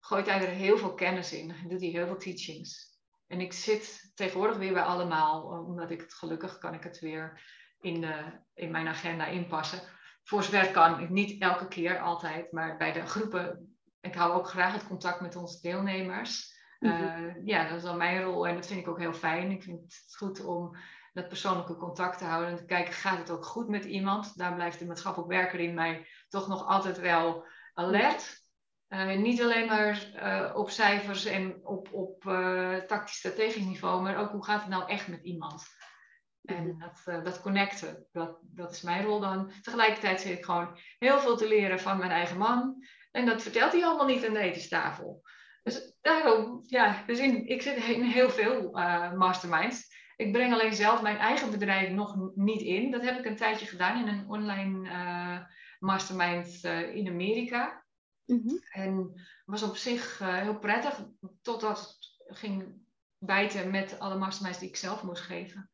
gooit 0.00 0.26
hij 0.26 0.40
er 0.40 0.54
heel 0.54 0.78
veel 0.78 0.94
kennis 0.94 1.32
in. 1.32 1.54
Doet 1.68 1.80
hij 1.80 1.90
heel 1.90 2.06
veel 2.06 2.16
teachings. 2.16 2.87
En 3.28 3.40
ik 3.40 3.52
zit 3.52 4.12
tegenwoordig 4.14 4.56
weer 4.56 4.72
bij 4.72 4.82
allemaal, 4.82 5.42
omdat 5.42 5.90
ik 5.90 6.00
het 6.00 6.14
gelukkig 6.14 6.58
kan 6.58 6.74
ik 6.74 6.82
het 6.82 6.98
weer 6.98 7.42
in, 7.80 8.00
de, 8.00 8.40
in 8.54 8.70
mijn 8.70 8.88
agenda 8.88 9.26
inpassen. 9.26 9.80
Voor 10.24 10.42
zover 10.42 10.70
kan, 10.70 11.12
niet 11.12 11.40
elke 11.40 11.68
keer 11.68 11.98
altijd, 11.98 12.52
maar 12.52 12.76
bij 12.76 12.92
de 12.92 13.06
groepen 13.06 13.78
ik 14.00 14.14
hou 14.14 14.32
ook 14.32 14.48
graag 14.48 14.72
het 14.72 14.86
contact 14.86 15.20
met 15.20 15.36
onze 15.36 15.60
deelnemers. 15.60 16.56
Mhm. 16.78 16.92
Eh, 16.92 17.44
ja, 17.44 17.68
dat 17.68 17.76
is 17.76 17.82
dan 17.82 17.96
mijn 17.96 18.22
rol 18.22 18.46
en 18.46 18.54
dat 18.54 18.66
vind 18.66 18.80
ik 18.80 18.88
ook 18.88 18.98
heel 18.98 19.12
fijn. 19.12 19.50
Ik 19.50 19.62
vind 19.62 19.80
het 19.80 20.16
goed 20.16 20.44
om 20.44 20.76
dat 21.12 21.28
persoonlijke 21.28 21.76
contact 21.76 22.18
te 22.18 22.24
houden 22.24 22.50
en 22.50 22.56
te 22.56 22.64
kijken, 22.64 22.92
gaat 22.92 23.18
het 23.18 23.30
ook 23.30 23.44
goed 23.44 23.68
met 23.68 23.84
iemand? 23.84 24.36
Daar 24.36 24.54
blijft 24.54 24.78
de 24.78 24.86
maatschappelijk 24.86 25.32
werker 25.32 25.60
in 25.60 25.74
mij 25.74 26.06
toch 26.28 26.48
nog 26.48 26.66
altijd 26.66 26.98
wel 26.98 27.46
alert. 27.74 28.46
Uh, 28.88 29.16
niet 29.16 29.42
alleen 29.42 29.66
maar 29.66 30.12
uh, 30.14 30.56
op 30.56 30.70
cijfers 30.70 31.24
en 31.24 31.66
op, 31.66 31.92
op 31.92 32.22
tactisch-strategisch 32.86 33.64
niveau, 33.64 34.02
maar 34.02 34.18
ook 34.18 34.30
hoe 34.30 34.44
gaat 34.44 34.60
het 34.60 34.70
nou 34.70 34.88
echt 34.88 35.08
met 35.08 35.22
iemand? 35.22 35.66
En 36.44 36.66
mhm. 36.66 36.78
dat, 36.78 37.24
dat 37.24 37.40
connecten, 37.40 38.06
dat, 38.12 38.38
dat 38.42 38.70
is 38.70 38.82
mijn 38.82 39.04
rol 39.04 39.20
dan. 39.20 39.52
Tegelijkertijd 39.62 40.20
zit 40.20 40.38
ik 40.38 40.44
gewoon 40.44 40.78
heel 40.98 41.18
veel 41.18 41.36
te 41.36 41.48
leren 41.48 41.80
van 41.80 41.98
mijn 41.98 42.10
eigen 42.10 42.38
man. 42.38 42.84
En 43.10 43.26
dat 43.26 43.42
vertelt 43.42 43.72
hij 43.72 43.84
allemaal 43.84 44.06
niet 44.06 44.26
aan 44.26 44.32
de 44.32 44.38
etenstafel. 44.38 45.22
Dus 45.62 45.96
daarom, 46.00 46.60
ja, 46.66 47.02
dus 47.06 47.18
in, 47.18 47.46
ik 47.46 47.62
zit 47.62 47.76
in 47.76 48.02
heel 48.02 48.30
veel 48.30 48.70
masterminds. 49.16 49.96
Ik 50.16 50.32
breng 50.32 50.52
alleen 50.52 50.74
zelf 50.74 51.02
mijn 51.02 51.16
eigen 51.16 51.50
bedrijf 51.50 51.90
nog 51.90 52.16
niet 52.34 52.60
in. 52.60 52.90
Dat 52.90 53.02
heb 53.02 53.18
ik 53.18 53.24
een 53.24 53.36
tijdje 53.36 53.66
gedaan 53.66 54.08
in 54.08 54.14
een 54.14 54.28
online 54.28 55.46
mastermind 55.78 56.64
in 56.94 57.08
Amerika. 57.08 57.86
Mm 58.28 58.42
-hmm. 58.44 58.62
En 58.70 59.12
was 59.44 59.62
op 59.62 59.76
zich 59.76 60.18
heel 60.18 60.58
prettig, 60.58 61.04
totdat 61.42 61.98
het 62.26 62.38
ging 62.38 62.86
bijten 63.18 63.70
met 63.70 63.98
alle 63.98 64.18
masterminds 64.18 64.58
die 64.58 64.68
ik 64.68 64.76
zelf 64.76 65.02
moest 65.02 65.22
geven 65.22 65.70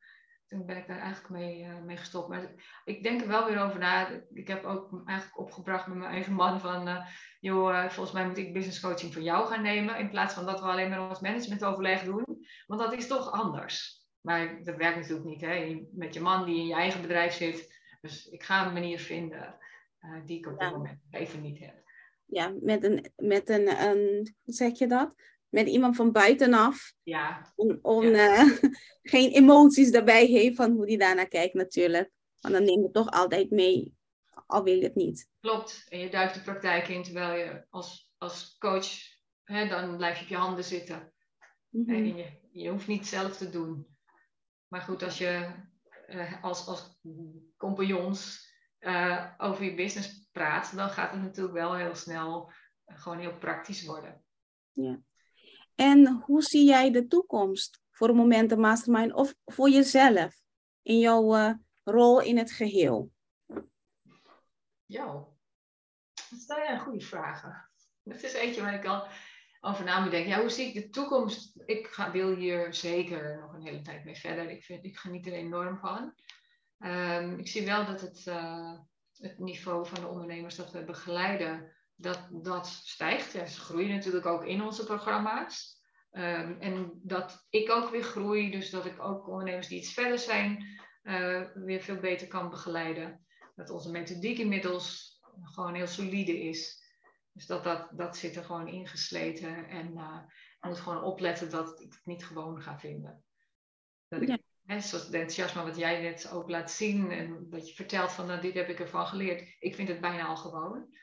toen 0.46 0.66
ben 0.66 0.76
ik 0.76 0.86
daar 0.86 0.98
eigenlijk 0.98 1.30
mee, 1.30 1.62
uh, 1.62 1.80
mee 1.82 1.96
gestopt. 1.96 2.28
Maar 2.28 2.50
ik 2.84 3.02
denk 3.02 3.20
er 3.20 3.28
wel 3.28 3.46
weer 3.46 3.62
over 3.62 3.78
na. 3.78 4.08
Ik 4.32 4.48
heb 4.48 4.64
ook 4.64 5.02
eigenlijk 5.06 5.38
opgebracht 5.38 5.86
met 5.86 5.96
mijn 5.96 6.10
eigen 6.10 6.32
man 6.32 6.60
van, 6.60 6.88
uh, 6.88 7.06
joh, 7.40 7.88
volgens 7.88 8.12
mij 8.12 8.26
moet 8.26 8.38
ik 8.38 8.52
business 8.52 8.80
coaching 8.80 9.12
voor 9.12 9.22
jou 9.22 9.46
gaan 9.46 9.62
nemen, 9.62 9.98
in 9.98 10.10
plaats 10.10 10.34
van 10.34 10.46
dat 10.46 10.60
we 10.60 10.66
alleen 10.66 10.90
maar 10.90 11.08
ons 11.08 11.20
managementoverleg 11.20 12.02
doen. 12.02 12.24
Want 12.66 12.80
dat 12.80 12.92
is 12.92 13.06
toch 13.06 13.30
anders. 13.30 14.02
Maar 14.20 14.64
dat 14.64 14.76
werkt 14.76 14.96
natuurlijk 14.96 15.26
niet, 15.26 15.40
hè? 15.40 15.86
met 15.92 16.14
je 16.14 16.20
man 16.20 16.44
die 16.44 16.58
in 16.58 16.66
je 16.66 16.74
eigen 16.74 17.02
bedrijf 17.02 17.34
zit. 17.34 17.82
Dus 18.00 18.26
ik 18.26 18.42
ga 18.42 18.66
een 18.66 18.72
manier 18.72 18.98
vinden 18.98 19.58
die 20.24 20.38
ik 20.38 20.46
op 20.46 20.58
dit 20.58 20.70
moment 20.70 21.00
even 21.10 21.40
niet 21.40 21.58
heb. 21.58 21.83
Ja, 22.34 22.54
met 22.60 22.84
een, 22.84 23.12
met 23.16 23.48
een, 23.48 23.82
een 23.82 24.34
hoe 24.42 24.54
zeg 24.54 24.78
je 24.78 24.86
dat? 24.86 25.14
met 25.54 25.68
iemand 25.68 25.96
van 25.96 26.12
buitenaf. 26.12 26.94
Ja. 27.02 27.52
Om, 27.82 28.02
eh, 28.02 28.48
geen 29.14 29.30
emoties 29.30 29.90
daarbij 29.90 30.26
heeft 30.26 30.56
van 30.56 30.70
hoe 30.70 30.86
die 30.86 30.98
daarnaar 30.98 31.28
kijkt 31.28 31.54
natuurlijk. 31.54 32.10
Want 32.40 32.54
dan 32.54 32.64
neem 32.64 32.82
je 32.82 32.90
toch 32.90 33.10
altijd 33.10 33.50
mee, 33.50 33.94
al 34.46 34.62
wil 34.62 34.74
je 34.74 34.82
het 34.82 34.94
niet. 34.94 35.28
Klopt. 35.40 35.86
En 35.88 35.98
je 35.98 36.10
duikt 36.10 36.34
de 36.34 36.40
praktijk 36.40 36.88
in 36.88 37.02
terwijl 37.02 37.38
je 37.38 37.64
als, 37.70 38.12
als 38.18 38.56
coach, 38.58 38.86
hè, 39.44 39.68
dan 39.68 39.96
blijf 39.96 40.16
je 40.16 40.22
op 40.22 40.30
je 40.30 40.36
handen 40.36 40.64
zitten. 40.64 41.12
Mhm. 41.68 41.94
En 41.94 42.16
je, 42.16 42.26
je 42.50 42.70
hoeft 42.70 42.86
niet 42.86 43.06
zelf 43.06 43.36
te 43.36 43.50
doen. 43.50 43.86
Maar 44.68 44.80
goed, 44.80 45.02
als 45.02 45.18
je 45.18 45.46
uh, 46.08 46.42
als, 46.42 46.66
als 46.66 46.98
compagnons 47.56 48.52
uh, 48.84 49.30
over 49.38 49.64
je 49.64 49.74
business 49.74 50.28
praat, 50.32 50.76
dan 50.76 50.90
gaat 50.90 51.10
het 51.10 51.22
natuurlijk 51.22 51.54
wel 51.54 51.74
heel 51.74 51.94
snel 51.94 52.52
gewoon 52.86 53.18
heel 53.18 53.38
praktisch 53.38 53.84
worden. 53.84 54.24
Ja. 54.72 55.00
En 55.74 56.06
hoe 56.06 56.42
zie 56.42 56.64
jij 56.64 56.90
de 56.90 57.06
toekomst 57.06 57.80
voor 57.90 58.08
een 58.08 58.16
moment 58.16 58.56
mastermind 58.56 59.12
of 59.12 59.34
voor 59.44 59.70
jezelf 59.70 60.40
in 60.82 60.98
jouw 60.98 61.56
rol 61.84 62.20
in 62.20 62.38
het 62.38 62.52
geheel? 62.52 63.12
Ja, 64.86 65.24
dat 66.46 66.58
een 66.68 66.80
goede 66.80 67.04
vragen. 67.04 67.70
Dat 68.02 68.22
is 68.22 68.32
eentje 68.32 68.62
waar 68.62 68.74
ik 68.74 68.84
al 68.84 69.06
over 69.60 69.84
na 69.84 70.00
moet 70.00 70.10
denken. 70.10 70.30
Ja, 70.30 70.40
hoe 70.40 70.50
zie 70.50 70.66
ik 70.66 70.74
de 70.74 70.88
toekomst? 70.88 71.52
Ik 71.64 71.86
ga, 71.86 72.10
wil 72.10 72.36
hier 72.36 72.74
zeker 72.74 73.40
nog 73.40 73.52
een 73.52 73.62
hele 73.62 73.82
tijd 73.82 74.04
mee 74.04 74.16
verder. 74.16 74.50
Ik, 74.50 74.64
vind, 74.64 74.84
ik 74.84 74.96
geniet 74.96 75.26
er 75.26 75.32
enorm 75.32 75.78
van. 75.78 76.14
Um, 76.78 77.38
ik 77.38 77.48
zie 77.48 77.64
wel 77.64 77.86
dat 77.86 78.00
het, 78.00 78.26
uh, 78.26 78.78
het 79.16 79.38
niveau 79.38 79.86
van 79.86 80.00
de 80.00 80.06
ondernemers 80.06 80.56
dat 80.56 80.70
we 80.70 80.84
begeleiden, 80.84 81.72
dat 81.94 82.28
dat 82.30 82.66
stijgt. 82.66 83.32
Ja, 83.32 83.46
ze 83.46 83.60
groeien 83.60 83.94
natuurlijk 83.94 84.26
ook 84.26 84.44
in 84.44 84.62
onze 84.62 84.84
programma's. 84.84 85.82
Um, 86.10 86.60
en 86.60 87.00
dat 87.02 87.46
ik 87.48 87.70
ook 87.70 87.90
weer 87.90 88.02
groei, 88.02 88.50
dus 88.50 88.70
dat 88.70 88.86
ik 88.86 89.02
ook 89.02 89.28
ondernemers 89.28 89.68
die 89.68 89.78
iets 89.78 89.92
verder 89.92 90.18
zijn, 90.18 90.64
uh, 91.02 91.46
weer 91.54 91.80
veel 91.80 92.00
beter 92.00 92.28
kan 92.28 92.50
begeleiden. 92.50 93.26
Dat 93.54 93.70
onze 93.70 93.90
methodiek 93.90 94.38
inmiddels 94.38 95.18
gewoon 95.42 95.74
heel 95.74 95.86
solide 95.86 96.40
is. 96.40 96.82
Dus 97.32 97.46
dat, 97.46 97.64
dat, 97.64 97.88
dat 97.92 98.16
zit 98.16 98.36
er 98.36 98.44
gewoon 98.44 98.68
ingesleten. 98.68 99.68
En 99.68 99.92
uh, 99.96 100.20
ik 100.60 100.68
moet 100.68 100.80
gewoon 100.80 101.02
opletten 101.02 101.50
dat 101.50 101.80
ik 101.80 101.92
het 101.92 102.06
niet 102.06 102.24
gewoon 102.24 102.62
ga 102.62 102.78
vinden. 102.78 103.24
Dat 104.08 104.22
ik, 104.22 104.42
hè, 104.66 104.80
zoals 104.80 105.04
het 105.04 105.14
enthousiasme 105.14 105.62
wat 105.62 105.76
jij 105.76 106.02
net 106.02 106.30
ook 106.32 106.48
laat 106.48 106.70
zien. 106.70 107.10
En 107.10 107.46
dat 107.50 107.68
je 107.68 107.74
vertelt 107.74 108.12
van 108.12 108.26
nou, 108.26 108.40
dit 108.40 108.54
heb 108.54 108.68
ik 108.68 108.80
ervan 108.80 109.06
geleerd. 109.06 109.56
Ik 109.58 109.74
vind 109.74 109.88
het 109.88 110.00
bijna 110.00 110.24
al 110.26 110.36
gewoon. 110.36 110.96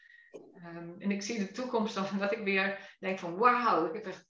Um, 0.65 0.95
en 0.99 1.11
ik 1.11 1.21
zie 1.21 1.39
de 1.39 1.51
toekomst 1.51 1.95
dan 1.95 2.05
dat 2.19 2.31
ik 2.31 2.43
weer 2.43 2.95
denk 2.99 3.19
van 3.19 3.37
wauw, 3.37 3.85
ik 3.85 3.93
heb 3.93 4.05
echt 4.05 4.29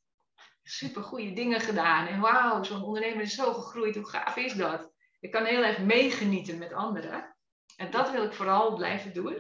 super 0.64 1.04
goede 1.04 1.34
dingen 1.34 1.60
gedaan. 1.60 2.08
En 2.08 2.20
wauw, 2.20 2.64
zo'n 2.64 2.84
ondernemer 2.84 3.22
is 3.22 3.36
zo 3.36 3.54
gegroeid. 3.54 3.96
Hoe 3.96 4.10
gaaf 4.10 4.36
is 4.36 4.54
dat? 4.54 4.92
Ik 5.20 5.32
kan 5.32 5.46
heel 5.46 5.64
erg 5.64 5.80
meegenieten 5.80 6.58
met 6.58 6.74
anderen. 6.74 7.36
En 7.76 7.92
dat 7.92 8.12
wil 8.12 8.24
ik 8.24 8.34
vooral 8.34 8.76
blijven 8.76 9.14
doen. 9.14 9.38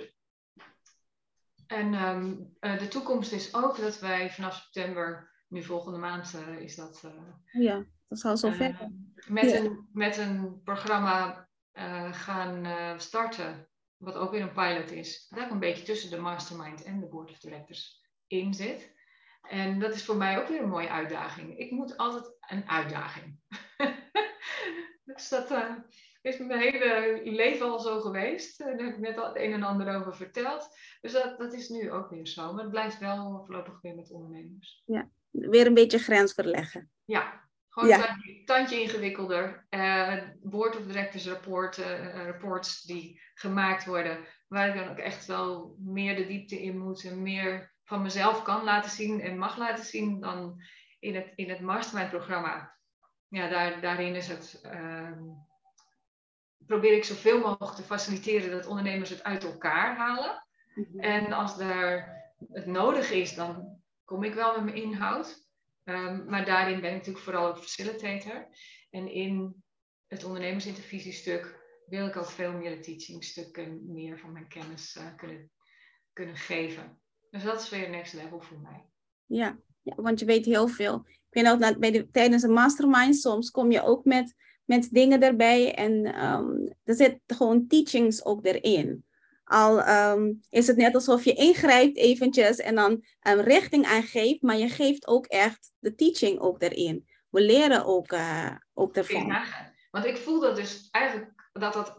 En 1.68 1.94
um, 1.94 2.56
uh, 2.60 2.80
de 2.80 2.88
toekomst 2.88 3.32
is 3.32 3.54
ook 3.54 3.78
dat 3.78 4.00
wij 4.00 4.32
vanaf 4.32 4.56
september, 4.56 5.32
nu 5.48 5.64
volgende 5.64 5.98
maand 5.98 6.34
uh, 6.36 6.60
is 6.60 6.76
dat. 6.76 7.02
Uh, 7.06 7.64
ja, 7.64 7.86
dat 8.12 8.20
zal 8.20 8.38
zo 8.38 8.51
ver. 8.51 8.89
Met, 9.28 9.51
ja. 9.51 9.57
een, 9.57 9.88
met 9.93 10.18
een 10.18 10.62
programma 10.64 11.47
gaan 12.12 12.66
starten, 12.99 13.70
wat 13.97 14.16
ook 14.16 14.32
weer 14.32 14.41
een 14.41 14.53
pilot 14.53 14.91
is. 14.91 15.28
Dat 15.30 15.51
een 15.51 15.59
beetje 15.59 15.84
tussen 15.84 16.09
de 16.09 16.18
mastermind 16.18 16.84
en 16.84 16.99
de 16.99 17.07
board 17.07 17.30
of 17.32 17.39
directors 17.39 18.09
in 18.28 18.53
zit. 18.53 18.93
En 19.41 19.80
dat 19.80 19.93
is 19.93 20.05
voor 20.05 20.16
mij 20.16 20.39
ook 20.39 20.47
weer 20.47 20.62
een 20.62 20.70
mooie 20.70 20.89
uitdaging. 20.89 21.57
Ik 21.57 21.72
moet 21.72 21.97
altijd 21.97 22.36
een 22.39 22.70
uitdaging. 22.70 23.39
dus 25.05 25.30
dat 25.30 25.53
is 26.22 26.38
mijn 26.38 26.59
hele 26.59 27.22
leven 27.24 27.66
al 27.66 27.80
zo 27.80 27.99
geweest. 27.99 28.57
Daar 28.57 28.70
heb 28.70 28.80
ik 28.80 28.99
net 28.99 29.18
al 29.18 29.28
het 29.28 29.38
een 29.38 29.53
en 29.53 29.64
ander 29.64 29.95
over 29.95 30.16
verteld. 30.16 30.78
Dus 31.01 31.12
dat, 31.12 31.39
dat 31.39 31.53
is 31.53 31.70
nu 31.70 31.91
ook 31.91 32.09
weer 32.09 32.28
zo. 32.28 32.53
Maar 32.53 32.64
het 32.64 32.72
blijft 32.72 32.99
wel 32.99 33.43
voorlopig 33.45 33.82
weer 33.82 33.95
met 33.95 34.12
ondernemers. 34.12 34.84
Ja, 34.86 35.09
weer 35.30 35.66
een 35.66 35.74
beetje 35.74 35.99
grens 35.99 36.34
verleggen. 36.34 36.91
Ja, 37.05 37.49
gewoon 37.72 37.90
ja. 37.90 37.96
een 37.96 38.02
tandje, 38.02 38.44
tandje 38.44 38.82
ingewikkelder. 38.82 39.68
Uh, 39.70 40.18
board 40.42 40.78
of 40.78 40.86
directors 40.86 41.28
rapporten, 41.28 42.04
uh, 42.04 42.26
reports 42.26 42.82
die 42.82 43.22
gemaakt 43.34 43.86
worden. 43.86 44.18
Waar 44.48 44.68
ik 44.68 44.76
dan 44.76 44.90
ook 44.90 44.98
echt 44.98 45.26
wel 45.26 45.76
meer 45.80 46.16
de 46.16 46.28
diepte 46.28 46.62
in 46.62 46.78
moet. 46.78 47.04
En 47.04 47.22
meer 47.22 47.74
van 47.84 48.02
mezelf 48.02 48.44
kan 48.44 48.64
laten 48.64 48.92
zien 48.92 49.22
en 49.22 49.38
mag 49.38 49.58
laten 49.58 49.86
zien 49.86 50.20
dan 50.20 50.62
in 51.00 51.16
het, 51.16 51.32
in 51.36 51.50
het 51.50 51.60
mastermind 51.60 52.10
programma. 52.10 52.78
Ja, 53.28 53.50
daar, 53.50 53.82
daarin 53.82 54.16
is 54.16 54.28
het... 54.28 54.62
Uh, 54.66 55.12
probeer 56.66 56.94
ik 56.94 57.04
zoveel 57.04 57.40
mogelijk 57.40 57.76
te 57.76 57.84
faciliteren 57.84 58.52
dat 58.52 58.66
ondernemers 58.66 59.10
het 59.10 59.24
uit 59.24 59.44
elkaar 59.44 59.96
halen. 59.96 60.46
Mhm. 60.76 61.00
En 61.00 61.34
als 61.34 61.58
daar 61.58 62.22
het 62.52 62.66
nodig 62.66 63.12
is, 63.12 63.36
dan 63.36 63.82
kom 64.06 64.24
ik 64.24 64.34
wel 64.34 64.56
met 64.56 64.64
mijn 64.64 64.84
inhoud. 64.84 65.50
Um, 65.84 66.26
maar 66.26 66.46
daarin 66.46 66.82
ben 66.82 66.90
ik 66.90 66.96
natuurlijk 66.96 67.24
vooral 67.24 67.48
ook 67.48 67.58
facilitator. 67.58 68.48
En 68.90 69.12
in 69.12 69.64
het 70.08 70.24
ondernemersintervisiestuk 70.24 71.60
wil 71.86 72.08
ik 72.08 72.16
ook 72.16 72.30
veel 72.30 72.54
meer 72.54 72.76
de 72.76 72.80
teachingstukken, 72.80 73.94
meer 73.94 74.20
van 74.20 74.32
mijn 74.32 74.48
kennis 74.48 74.96
uh, 74.96 75.16
kunnen, 75.16 75.52
kunnen 76.14 76.36
geven. 76.36 77.00
Dus 77.30 77.44
dat 77.44 77.62
is 77.62 77.70
weer 77.70 77.90
next 77.90 78.14
level 78.14 78.42
voor 78.42 78.60
mij. 78.60 78.86
Ja, 79.26 79.60
ja 79.82 79.96
want 79.96 80.20
je 80.20 80.26
weet 80.26 80.46
heel 80.46 80.68
veel. 80.68 81.06
Ik 81.06 81.44
weet 81.44 81.48
ook, 81.48 81.80
bij 81.80 81.92
de, 81.92 82.10
tijdens 82.12 82.44
een 82.44 82.54
mastermind 82.54 83.16
soms 83.16 83.52
kom 83.52 83.72
je 83.72 83.82
ook 83.82 84.06
met 84.06 84.36
met 84.72 84.90
dingen 84.92 85.22
erbij. 85.22 85.76
En 85.76 86.26
um, 86.26 86.74
er 86.84 86.96
zit 86.96 87.20
gewoon 87.28 87.68
teachings 87.68 88.26
ook 88.26 88.46
erin. 88.46 89.06
Al 89.52 89.88
um, 89.88 90.39
is 90.49 90.68
het 90.68 90.78
net 90.78 90.95
alsof 90.95 91.24
je 91.24 91.34
ingrijpt 91.34 91.97
eventjes 91.97 92.58
en 92.58 92.76
dan 92.76 93.06
een 93.22 93.43
richting 93.43 93.86
aangeeft, 93.86 94.41
maar 94.41 94.58
je 94.58 94.70
geeft 94.70 95.08
ook 95.08 95.26
echt 95.26 95.72
de 95.80 95.95
teaching 95.95 96.39
ook 96.39 96.62
erin. 96.62 97.08
We 97.30 97.41
leren 97.41 97.86
ook, 97.86 98.12
uh, 98.12 98.56
ook 98.74 98.95
ervan. 98.95 99.36
Want 99.91 100.06
ik 100.06 100.18
voel 100.18 100.39
dat 100.39 100.56
dus 100.56 100.88
eigenlijk 100.91 101.49
dat 101.54 101.74
dat 101.74 101.95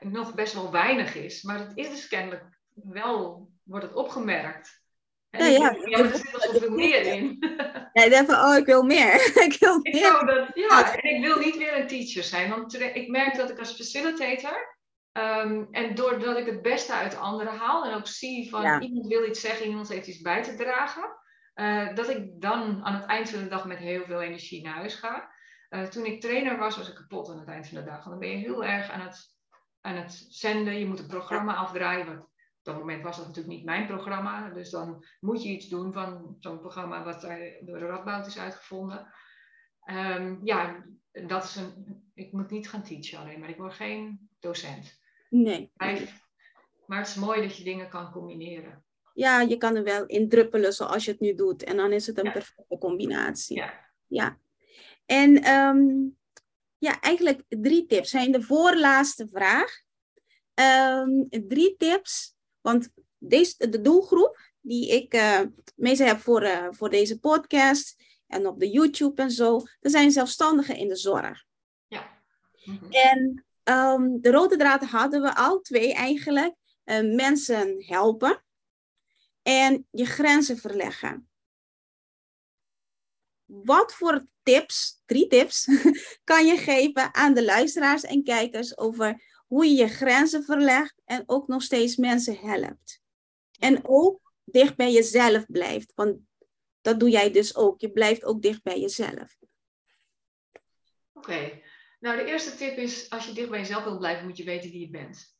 nog 0.00 0.34
best 0.34 0.54
wel 0.54 0.70
weinig 0.70 1.14
is, 1.14 1.42
maar 1.42 1.58
het 1.58 1.72
is 1.74 1.88
dus 1.88 2.08
kennelijk 2.08 2.44
wel, 2.74 3.48
wordt 3.62 3.86
het 3.86 3.94
opgemerkt. 3.94 4.80
Ja, 5.30 5.46
ja. 5.46 5.76
ja, 5.84 5.98
er 5.98 6.20
zit 6.52 6.70
meer 6.70 7.02
in. 7.02 7.36
Ja, 7.92 8.04
ik 8.04 8.10
denk 8.10 8.30
van, 8.30 8.44
oh, 8.44 8.56
ik 8.56 8.66
wil 8.66 8.82
meer. 8.82 9.14
ik 9.48 9.56
wil 9.60 9.78
meer. 9.82 10.20
Ik 10.20 10.26
dat, 10.26 10.48
ja, 10.54 10.94
en 10.94 11.14
ik 11.14 11.24
wil 11.24 11.38
niet 11.38 11.56
weer 11.56 11.80
een 11.80 11.86
teacher 11.86 12.22
zijn. 12.22 12.50
Want 12.50 12.80
ik 12.80 13.08
merk 13.08 13.36
dat 13.36 13.50
ik 13.50 13.58
als 13.58 13.76
facilitator... 13.76 14.80
Um, 15.12 15.68
en 15.70 15.94
doordat 15.94 16.36
ik 16.36 16.46
het 16.46 16.62
beste 16.62 16.92
uit 16.92 17.16
anderen 17.16 17.56
haal... 17.56 17.84
en 17.84 17.94
ook 17.94 18.06
zie 18.06 18.50
van 18.50 18.62
ja. 18.62 18.80
iemand 18.80 19.06
wil 19.06 19.28
iets 19.28 19.40
zeggen, 19.40 19.66
iemand 19.66 19.88
heeft 19.88 20.06
iets 20.06 20.20
bij 20.20 20.42
te 20.42 20.54
dragen... 20.54 21.20
Uh, 21.54 21.94
dat 21.94 22.08
ik 22.08 22.40
dan 22.40 22.84
aan 22.84 22.94
het 22.94 23.04
eind 23.04 23.30
van 23.30 23.42
de 23.42 23.48
dag 23.48 23.66
met 23.66 23.78
heel 23.78 24.04
veel 24.04 24.20
energie 24.20 24.62
naar 24.62 24.74
huis 24.74 24.94
ga. 24.94 25.32
Uh, 25.70 25.82
toen 25.82 26.04
ik 26.04 26.20
trainer 26.20 26.58
was, 26.58 26.76
was 26.76 26.88
ik 26.88 26.94
kapot 26.94 27.28
aan 27.28 27.38
het 27.38 27.48
eind 27.48 27.68
van 27.68 27.78
de 27.78 27.84
dag. 27.84 27.94
Want 27.96 28.08
dan 28.08 28.18
ben 28.18 28.28
je 28.28 28.36
heel 28.36 28.64
erg 28.64 28.90
aan 28.90 29.00
het, 29.00 29.36
aan 29.80 29.96
het 29.96 30.26
zenden. 30.28 30.78
Je 30.78 30.86
moet 30.86 30.98
een 30.98 31.06
programma 31.06 31.54
afdraaien 31.54 32.18
op 32.18 32.28
dat 32.62 32.78
moment 32.78 33.02
was 33.02 33.16
dat 33.16 33.26
natuurlijk 33.26 33.54
niet 33.54 33.64
mijn 33.64 33.86
programma. 33.86 34.50
Dus 34.50 34.70
dan 34.70 35.04
moet 35.20 35.42
je 35.42 35.48
iets 35.48 35.68
doen 35.68 35.92
van 35.92 36.36
zo'n 36.40 36.60
programma 36.60 37.04
wat 37.04 37.20
door 37.60 37.78
de 37.78 37.86
Radboud 37.86 38.26
is 38.26 38.38
uitgevonden. 38.38 39.12
Um, 39.90 40.40
ja, 40.44 40.84
dat 41.12 41.44
is 41.44 41.56
een, 41.56 42.02
ik 42.14 42.32
moet 42.32 42.50
niet 42.50 42.68
gaan 42.68 42.82
teachen 42.82 43.18
alleen, 43.18 43.40
maar 43.40 43.48
ik 43.48 43.56
word 43.56 43.74
geen 43.74 44.30
docent. 44.40 45.00
Nee. 45.32 45.72
Maar 46.86 46.98
het 46.98 47.08
is 47.08 47.14
mooi 47.14 47.40
dat 47.40 47.56
je 47.56 47.64
dingen 47.64 47.88
kan 47.88 48.12
combineren. 48.12 48.84
Ja, 49.14 49.40
je 49.40 49.56
kan 49.56 49.76
er 49.76 49.84
wel 49.84 50.06
in 50.06 50.28
druppelen 50.28 50.72
zoals 50.72 51.04
je 51.04 51.10
het 51.10 51.20
nu 51.20 51.34
doet. 51.34 51.64
En 51.64 51.76
dan 51.76 51.92
is 51.92 52.06
het 52.06 52.18
een 52.18 52.24
ja. 52.24 52.30
perfecte 52.30 52.78
combinatie. 52.78 53.56
Ja. 53.56 53.72
ja. 54.06 54.38
En 55.06 55.50
um, 55.50 56.16
ja, 56.78 57.00
eigenlijk 57.00 57.42
drie 57.48 57.86
tips. 57.86 58.10
Zijn 58.10 58.32
de 58.32 58.42
voorlaatste 58.42 59.28
vraag. 59.28 59.80
Um, 60.54 61.28
drie 61.28 61.76
tips 61.76 62.36
want 62.60 62.92
deze, 63.18 63.68
de 63.68 63.80
doelgroep 63.80 64.50
die 64.60 64.90
ik 64.90 65.14
uh, 65.14 65.40
meestal 65.76 66.06
heb 66.06 66.18
voor, 66.18 66.42
uh, 66.42 66.66
voor 66.70 66.90
deze 66.90 67.20
podcast 67.20 68.02
en 68.26 68.46
op 68.46 68.60
de 68.60 68.70
YouTube 68.70 69.22
en 69.22 69.30
zo, 69.30 69.60
dat 69.80 69.92
zijn 69.92 70.10
zelfstandigen 70.10 70.76
in 70.76 70.88
de 70.88 70.96
zorg. 70.96 71.44
Ja. 71.86 72.20
Mm-hmm. 72.64 72.90
En 72.90 73.44
um, 73.64 74.20
de 74.20 74.30
rode 74.30 74.56
draad 74.56 74.84
hadden 74.84 75.22
we 75.22 75.34
al 75.34 75.60
twee 75.60 75.94
eigenlijk. 75.94 76.54
Uh, 76.84 77.14
mensen 77.14 77.84
helpen 77.86 78.44
en 79.42 79.86
je 79.90 80.04
grenzen 80.04 80.56
verleggen. 80.56 81.28
Wat 83.44 83.94
voor 83.94 84.26
tips, 84.42 85.02
drie 85.06 85.26
tips, 85.26 85.68
kan 86.24 86.46
je 86.46 86.56
geven 86.56 87.14
aan 87.14 87.34
de 87.34 87.44
luisteraars 87.44 88.02
en 88.02 88.24
kijkers 88.24 88.78
over 88.78 89.22
hoe 89.46 89.66
je 89.66 89.74
je 89.74 89.88
grenzen 89.88 90.44
verlegt 90.44 91.02
en 91.04 91.22
ook 91.26 91.48
nog 91.48 91.62
steeds 91.62 91.96
mensen 91.96 92.36
helpt. 92.36 93.00
En 93.58 93.80
ook 93.82 94.32
dicht 94.44 94.76
bij 94.76 94.92
jezelf 94.92 95.46
blijft, 95.46 95.92
want 95.94 96.18
dat 96.80 97.00
doe 97.00 97.10
jij 97.10 97.30
dus 97.30 97.56
ook. 97.56 97.80
Je 97.80 97.92
blijft 97.92 98.24
ook 98.24 98.42
dicht 98.42 98.62
bij 98.62 98.80
jezelf. 98.80 99.36
Oké. 101.12 101.62
Nou 102.02 102.16
de 102.16 102.24
eerste 102.24 102.56
tip 102.56 102.76
is, 102.76 103.10
als 103.10 103.26
je 103.26 103.32
dicht 103.32 103.50
bij 103.50 103.58
jezelf 103.58 103.84
wilt 103.84 103.98
blijven, 103.98 104.26
moet 104.26 104.36
je 104.36 104.44
weten 104.44 104.70
wie 104.70 104.80
je 104.80 104.90
bent. 104.90 105.36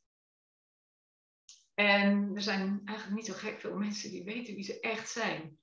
En 1.73 2.31
er 2.35 2.41
zijn 2.41 2.81
eigenlijk 2.85 3.17
niet 3.17 3.25
zo 3.25 3.33
gek 3.33 3.59
veel 3.59 3.75
mensen 3.75 4.11
die 4.11 4.23
weten 4.23 4.55
wie 4.55 4.63
ze 4.63 4.79
echt 4.79 5.09
zijn. 5.09 5.57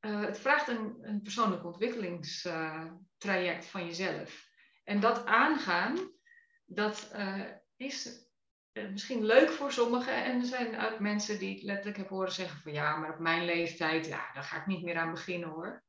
Uh, 0.00 0.24
het 0.24 0.38
vraagt 0.38 0.68
een, 0.68 0.98
een 1.00 1.22
persoonlijk 1.22 1.64
ontwikkelingstraject 1.64 3.64
uh, 3.64 3.70
van 3.70 3.86
jezelf. 3.86 4.50
En 4.84 5.00
dat 5.00 5.24
aangaan, 5.24 6.12
dat 6.64 7.12
uh, 7.16 7.50
is 7.76 8.26
uh, 8.72 8.90
misschien 8.90 9.24
leuk 9.24 9.50
voor 9.50 9.72
sommigen. 9.72 10.24
En 10.24 10.40
er 10.40 10.46
zijn 10.46 10.80
ook 10.80 10.98
mensen 10.98 11.38
die 11.38 11.56
ik 11.56 11.62
letterlijk 11.62 11.96
heb 11.96 12.08
horen 12.08 12.32
zeggen 12.32 12.60
van 12.60 12.72
ja, 12.72 12.96
maar 12.96 13.12
op 13.12 13.18
mijn 13.18 13.44
leeftijd, 13.44 14.06
ja, 14.06 14.32
daar 14.32 14.42
ga 14.42 14.60
ik 14.60 14.66
niet 14.66 14.82
meer 14.82 14.96
aan 14.96 15.10
beginnen 15.10 15.48
hoor. 15.48 15.84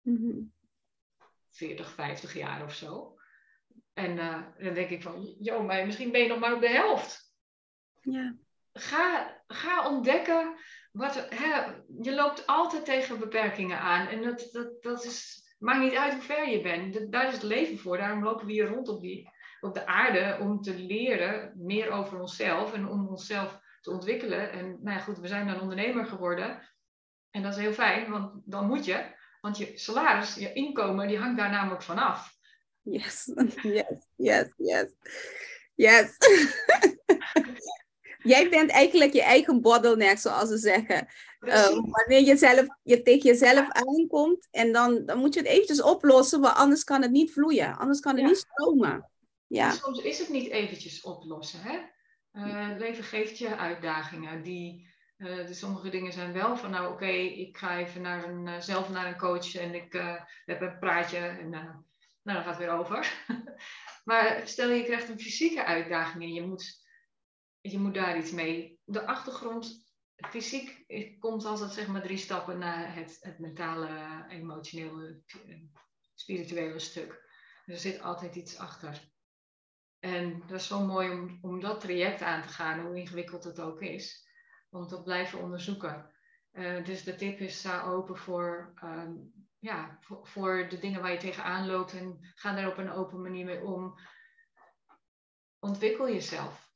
Mm 0.00 0.16
-hmm. 0.16 0.52
40, 1.50 1.90
50 1.90 2.34
jaar 2.34 2.64
of 2.64 2.74
zo. 2.74 3.13
En 3.94 4.16
uh, 4.16 4.42
dan 4.58 4.74
denk 4.74 4.90
ik 4.90 5.02
van, 5.02 5.36
joh, 5.40 5.66
maar 5.66 5.86
misschien 5.86 6.12
ben 6.12 6.20
je 6.20 6.28
nog 6.28 6.38
maar 6.38 6.54
op 6.54 6.60
de 6.60 6.68
helft. 6.68 7.34
Ja. 8.00 8.36
Ga, 8.72 9.36
ga 9.46 9.88
ontdekken 9.88 10.54
wat. 10.92 11.26
Hè, 11.30 11.62
je 12.02 12.14
loopt 12.14 12.46
altijd 12.46 12.84
tegen 12.84 13.18
beperkingen 13.18 13.78
aan. 13.78 14.06
En 14.06 14.22
dat, 14.22 14.48
dat, 14.52 14.82
dat 14.82 15.04
is, 15.04 15.42
maakt 15.58 15.82
niet 15.82 15.96
uit 15.96 16.12
hoe 16.12 16.22
ver 16.22 16.48
je 16.48 16.60
bent. 16.60 16.94
Dat, 16.94 17.12
daar 17.12 17.26
is 17.26 17.32
het 17.32 17.42
leven 17.42 17.78
voor. 17.78 17.96
Daarom 17.96 18.24
lopen 18.24 18.46
we 18.46 18.52
hier 18.52 18.68
rond 18.68 18.88
op, 18.88 19.00
die, 19.00 19.30
op 19.60 19.74
de 19.74 19.86
aarde 19.86 20.38
om 20.40 20.60
te 20.60 20.74
leren 20.74 21.52
meer 21.56 21.90
over 21.90 22.20
onszelf 22.20 22.74
en 22.74 22.88
om 22.88 23.08
onszelf 23.08 23.60
te 23.80 23.90
ontwikkelen. 23.90 24.52
En 24.52 24.66
nou 24.82 24.96
ja, 24.96 25.02
goed, 25.02 25.18
we 25.18 25.28
zijn 25.28 25.46
dan 25.46 25.60
ondernemer 25.60 26.06
geworden. 26.06 26.68
En 27.30 27.42
dat 27.42 27.52
is 27.52 27.62
heel 27.62 27.72
fijn, 27.72 28.10
want 28.10 28.42
dan 28.44 28.66
moet 28.66 28.84
je. 28.84 29.12
Want 29.40 29.58
je 29.58 29.78
salaris, 29.78 30.34
je 30.34 30.52
inkomen, 30.52 31.08
die 31.08 31.18
hangt 31.18 31.38
daar 31.38 31.50
namelijk 31.50 31.82
vanaf. 31.82 32.33
Yes, 32.96 33.32
yes, 33.62 34.06
yes, 34.16 34.48
yes. 34.56 34.86
Yes. 35.74 36.16
Jij 38.32 38.48
bent 38.48 38.70
eigenlijk 38.70 39.12
je 39.12 39.22
eigen 39.22 39.60
bottleneck, 39.60 40.18
zoals 40.18 40.48
ze 40.48 40.58
zeggen. 40.58 41.06
Uh, 41.40 41.66
wanneer 41.66 42.20
je, 42.20 42.36
zelf, 42.36 42.66
je 42.82 43.02
tegen 43.02 43.28
jezelf 43.28 43.70
aankomt 43.70 44.48
en 44.50 44.72
dan, 44.72 45.06
dan 45.06 45.18
moet 45.18 45.34
je 45.34 45.40
het 45.40 45.48
eventjes 45.48 45.82
oplossen, 45.82 46.40
want 46.40 46.56
anders 46.56 46.84
kan 46.84 47.02
het 47.02 47.10
niet 47.10 47.32
vloeien. 47.32 47.76
Anders 47.76 48.00
kan 48.00 48.12
het 48.12 48.20
ja. 48.20 48.26
niet 48.26 48.36
stromen. 48.36 49.10
Ja. 49.46 49.70
soms 49.70 50.02
is 50.02 50.18
het 50.18 50.28
niet 50.28 50.50
eventjes 50.50 51.00
oplossen. 51.00 51.60
Hè? 51.62 51.78
Uh, 52.32 52.68
het 52.68 52.78
leven 52.78 53.04
geeft 53.04 53.38
je 53.38 53.56
uitdagingen. 53.56 54.42
Die, 54.42 54.88
uh, 55.18 55.46
sommige 55.50 55.88
dingen 55.88 56.12
zijn 56.12 56.32
wel 56.32 56.56
van, 56.56 56.70
nou 56.70 56.84
oké, 56.84 56.94
okay, 56.94 57.26
ik 57.26 57.56
ga 57.56 57.78
even 57.78 58.02
naar 58.02 58.28
een, 58.28 58.62
zelf 58.62 58.90
naar 58.90 59.06
een 59.06 59.18
coach 59.18 59.54
en 59.54 59.74
ik 59.74 60.02
heb 60.44 60.60
een 60.60 60.78
praatje. 60.78 61.18
En, 61.18 61.84
nou, 62.24 62.38
dan 62.38 62.42
gaat 62.42 62.58
weer 62.58 62.70
over. 62.70 63.24
maar 64.08 64.48
stel 64.48 64.70
je 64.70 64.84
krijgt 64.84 65.08
een 65.08 65.20
fysieke 65.20 65.64
uitdaging 65.64 66.22
en 66.22 66.32
je 66.32 66.46
moet 66.46 66.82
je 67.70 67.78
moet 67.78 67.94
daar 67.94 68.18
iets 68.18 68.30
mee. 68.30 68.80
De 68.84 69.06
achtergrond, 69.06 69.92
fysiek, 70.16 70.84
komt 71.18 71.44
altijd 71.44 71.70
zeg 71.70 71.86
maar 71.86 72.02
drie 72.02 72.16
stappen 72.16 72.58
naar 72.58 72.94
het, 72.94 73.18
het 73.20 73.38
mentale, 73.38 74.24
emotionele, 74.28 75.22
spirituele 76.14 76.78
stuk. 76.78 77.22
Er 77.66 77.78
zit 77.78 78.00
altijd 78.00 78.34
iets 78.34 78.58
achter. 78.58 79.12
En 79.98 80.42
dat 80.46 80.60
is 80.60 80.66
zo 80.66 80.84
mooi 80.84 81.10
om, 81.10 81.38
om 81.42 81.60
dat 81.60 81.80
traject 81.80 82.22
aan 82.22 82.42
te 82.42 82.48
gaan, 82.48 82.80
hoe 82.80 82.96
ingewikkeld 82.96 83.44
het 83.44 83.60
ook 83.60 83.80
is. 83.82 84.28
Om 84.70 84.86
te 84.86 85.02
blijven 85.02 85.42
onderzoeken. 85.42 86.10
Uh, 86.52 86.84
dus 86.84 87.04
de 87.04 87.14
tip 87.14 87.38
is, 87.38 87.58
sta 87.58 87.82
open 87.82 88.16
voor, 88.16 88.74
um, 88.84 89.43
ja, 89.64 89.96
voor, 90.00 90.26
voor, 90.26 90.66
de 90.68 90.78
dingen 90.78 91.00
waar 91.00 91.12
je 91.12 91.18
tegenaan 91.18 91.66
loopt 91.66 91.92
en 91.92 92.18
ga 92.34 92.54
daar 92.54 92.68
op 92.68 92.78
een 92.78 92.90
open 92.90 93.22
manier 93.22 93.44
mee 93.44 93.62
om. 93.62 93.94
Ontwikkel 95.58 96.08
jezelf. 96.08 96.72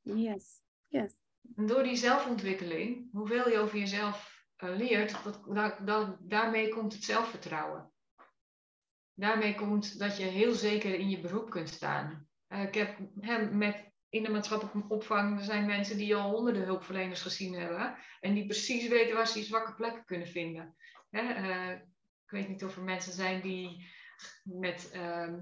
Yes, 0.00 0.62
yes. 0.88 1.14
En 1.56 1.66
door 1.66 1.82
die 1.82 1.96
zelfontwikkeling, 1.96 3.12
hoeveel 3.12 3.48
je 3.48 3.58
over 3.58 3.78
jezelf 3.78 4.46
uh, 4.58 4.76
leert, 4.76 5.24
dat, 5.46 5.78
dat, 5.86 6.16
daarmee 6.20 6.68
komt 6.68 6.92
het 6.92 7.04
zelfvertrouwen. 7.04 7.92
Daarmee 9.14 9.54
komt 9.54 9.98
dat 9.98 10.16
je 10.16 10.24
heel 10.24 10.52
zeker 10.52 10.94
in 10.94 11.10
je 11.10 11.20
beroep 11.20 11.50
kunt 11.50 11.68
staan. 11.68 12.28
Uh, 12.48 12.62
ik 12.62 12.74
heb 12.74 12.98
hè, 13.20 13.50
met 13.50 13.90
in 14.08 14.22
de 14.22 14.30
maatschappelijke 14.30 14.94
opvang 14.94 15.38
er 15.38 15.44
zijn 15.44 15.66
mensen 15.66 15.96
die 15.96 16.16
al 16.16 16.30
honderden 16.30 16.64
hulpverleners 16.64 17.22
gezien 17.22 17.54
hebben 17.54 17.96
en 18.20 18.34
die 18.34 18.46
precies 18.46 18.88
weten 18.88 19.16
waar 19.16 19.26
ze 19.26 19.34
die 19.34 19.44
zwakke 19.44 19.74
plekken 19.74 20.04
kunnen 20.04 20.28
vinden. 20.28 20.76
Hè, 21.10 21.22
uh, 21.22 21.80
ik 22.32 22.38
weet 22.38 22.48
niet 22.48 22.64
of 22.64 22.76
er 22.76 22.82
mensen 22.82 23.12
zijn 23.12 23.40
die 23.40 23.86
met 24.42 24.90
ehm, 24.92 25.38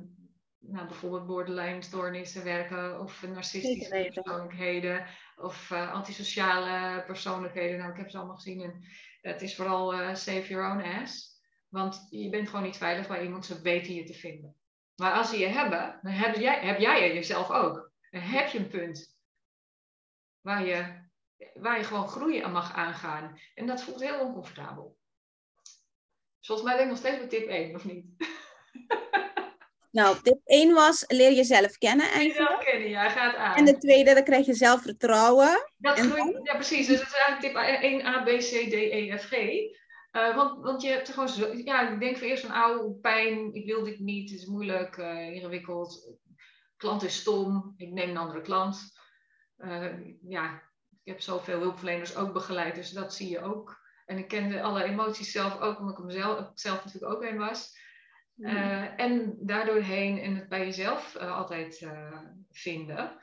nou, 0.58 0.86
bijvoorbeeld 0.86 1.26
borderline 1.26 1.82
stoornissen 1.82 2.44
werken 2.44 3.00
of 3.00 3.22
narcistische 3.22 4.10
persoonlijkheden 4.14 5.06
of 5.36 5.70
uh, 5.70 5.92
antisociale 5.92 7.04
persoonlijkheden. 7.04 7.78
Nou, 7.78 7.90
ik 7.90 7.96
heb 7.96 8.10
ze 8.10 8.16
allemaal 8.16 8.36
gezien 8.36 8.60
en 8.60 8.84
het 9.20 9.42
is 9.42 9.56
vooral 9.56 9.94
uh, 9.94 10.14
save 10.14 10.48
your 10.48 10.72
own 10.72 11.02
ass. 11.02 11.38
Want 11.68 12.06
je 12.10 12.28
bent 12.28 12.48
gewoon 12.48 12.64
niet 12.64 12.76
veilig 12.76 13.08
bij 13.08 13.22
iemand, 13.22 13.46
ze 13.46 13.60
weten 13.60 13.94
je 13.94 14.04
te 14.04 14.14
vinden. 14.14 14.56
Maar 14.96 15.12
als 15.12 15.30
ze 15.30 15.38
je 15.38 15.46
hebben, 15.46 15.98
dan 16.02 16.12
heb 16.12 16.36
jij, 16.36 16.60
heb 16.60 16.78
jij 16.78 17.14
jezelf 17.14 17.50
ook. 17.50 17.92
Dan 18.10 18.20
heb 18.20 18.48
je 18.48 18.58
een 18.58 18.68
punt 18.68 19.18
waar 20.40 20.64
je, 20.64 21.08
waar 21.54 21.78
je 21.78 21.84
gewoon 21.84 22.08
groeien 22.08 22.44
aan 22.44 22.52
mag 22.52 22.72
aangaan. 22.72 23.38
En 23.54 23.66
dat 23.66 23.82
voelt 23.82 24.00
heel 24.00 24.20
oncomfortabel. 24.20 24.99
Volgens 26.40 26.68
mij 26.68 26.76
ben 26.76 26.84
ik 26.84 26.90
nog 26.90 26.98
steeds 26.98 27.18
bij 27.18 27.26
tip 27.26 27.48
1, 27.48 27.74
of 27.74 27.84
niet? 27.84 28.04
Nou, 29.90 30.16
tip 30.22 30.40
1 30.44 30.74
was 30.74 31.04
leer 31.06 31.32
jezelf 31.32 31.78
kennen 31.78 32.06
eigenlijk. 32.06 32.38
Jezelf 32.38 32.64
kennen, 32.64 32.88
ja, 32.88 33.08
gaat 33.08 33.34
aan. 33.34 33.56
En 33.56 33.64
de 33.64 33.78
tweede, 33.78 34.14
dan 34.14 34.24
krijg 34.24 34.46
je 34.46 34.54
zelfvertrouwen. 34.54 35.70
Dat 35.76 35.98
en 35.98 36.10
groeit, 36.10 36.40
Ja, 36.42 36.54
precies. 36.54 36.86
Dus 36.86 36.98
dat 36.98 37.06
is 37.06 37.14
eigenlijk 37.14 37.54
tip 37.54 37.82
1 37.82 38.06
A, 38.06 38.22
B, 38.22 38.26
C, 38.26 38.70
D, 38.70 38.72
E, 38.72 39.18
F, 39.18 39.24
G. 39.24 39.32
Uh, 40.12 40.36
want, 40.36 40.64
want 40.64 40.82
je 40.82 40.88
hebt 40.88 41.08
er 41.08 41.14
gewoon 41.14 41.28
zo, 41.28 41.52
ja, 41.52 41.90
ik 41.90 42.00
denk 42.00 42.16
voor 42.16 42.26
eerst 42.26 42.46
van, 42.46 42.54
oude 42.54 42.94
pijn, 42.94 43.54
ik 43.54 43.66
wil 43.66 43.84
dit 43.84 43.98
niet, 43.98 44.30
het 44.30 44.40
is 44.40 44.46
moeilijk, 44.46 44.96
uh, 44.96 45.32
ingewikkeld, 45.32 46.16
klant 46.76 47.02
is 47.02 47.16
stom, 47.16 47.74
ik 47.76 47.90
neem 47.90 48.10
een 48.10 48.16
andere 48.16 48.40
klant. 48.40 48.98
Uh, 49.58 49.92
ja, 50.28 50.54
ik 50.90 51.12
heb 51.12 51.20
zoveel 51.20 51.60
hulpverleners 51.60 52.16
ook 52.16 52.32
begeleid, 52.32 52.74
dus 52.74 52.90
dat 52.90 53.14
zie 53.14 53.28
je 53.28 53.42
ook. 53.42 53.79
En 54.10 54.18
ik 54.18 54.28
kende 54.28 54.62
alle 54.62 54.84
emoties 54.84 55.32
zelf 55.32 55.60
ook, 55.60 55.78
omdat 55.78 55.98
ik 55.98 56.04
mezelf 56.04 56.50
zelf 56.54 56.84
natuurlijk 56.84 57.12
ook 57.12 57.22
een 57.22 57.38
was. 57.38 57.78
Uh, 58.36 59.00
en 59.00 59.36
daardoorheen 59.40 60.18
en 60.18 60.36
het 60.36 60.48
bij 60.48 60.64
jezelf 60.64 61.16
uh, 61.16 61.36
altijd 61.36 61.80
uh, 61.80 62.20
vinden, 62.50 63.18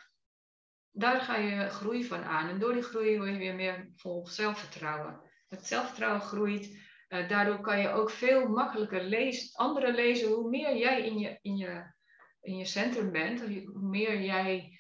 daar 0.92 1.22
ga 1.22 1.36
je 1.36 1.70
groei 1.70 2.04
van 2.04 2.24
aan. 2.24 2.50
En 2.50 2.60
door 2.60 2.74
die 2.74 2.82
groei 2.82 3.18
word 3.18 3.30
je 3.30 3.38
weer 3.38 3.56
meer 3.56 3.92
vol 3.96 4.28
zelfvertrouwen. 4.28 5.22
Het 5.48 5.66
zelfvertrouwen 5.66 6.22
groeit. 6.22 6.80
daardoor 7.08 7.62
kan 7.62 7.80
je 7.80 7.90
ook 7.90 8.10
veel 8.10 8.48
makkelijker 8.48 9.04
lezen, 9.04 9.56
anderen 9.56 9.96
lezen. 9.96 10.28
Hoe 10.28 10.50
meer 10.50 10.78
jij 10.78 11.06
in 11.06 11.20
je, 11.20 11.40
in 11.42 11.58
je, 11.58 11.94
in 12.42 12.58
je 12.58 12.66
centrum 12.66 13.12
bent, 13.12 13.42
hoe 13.42 13.90
meer 13.90 14.22
jij 14.22 14.80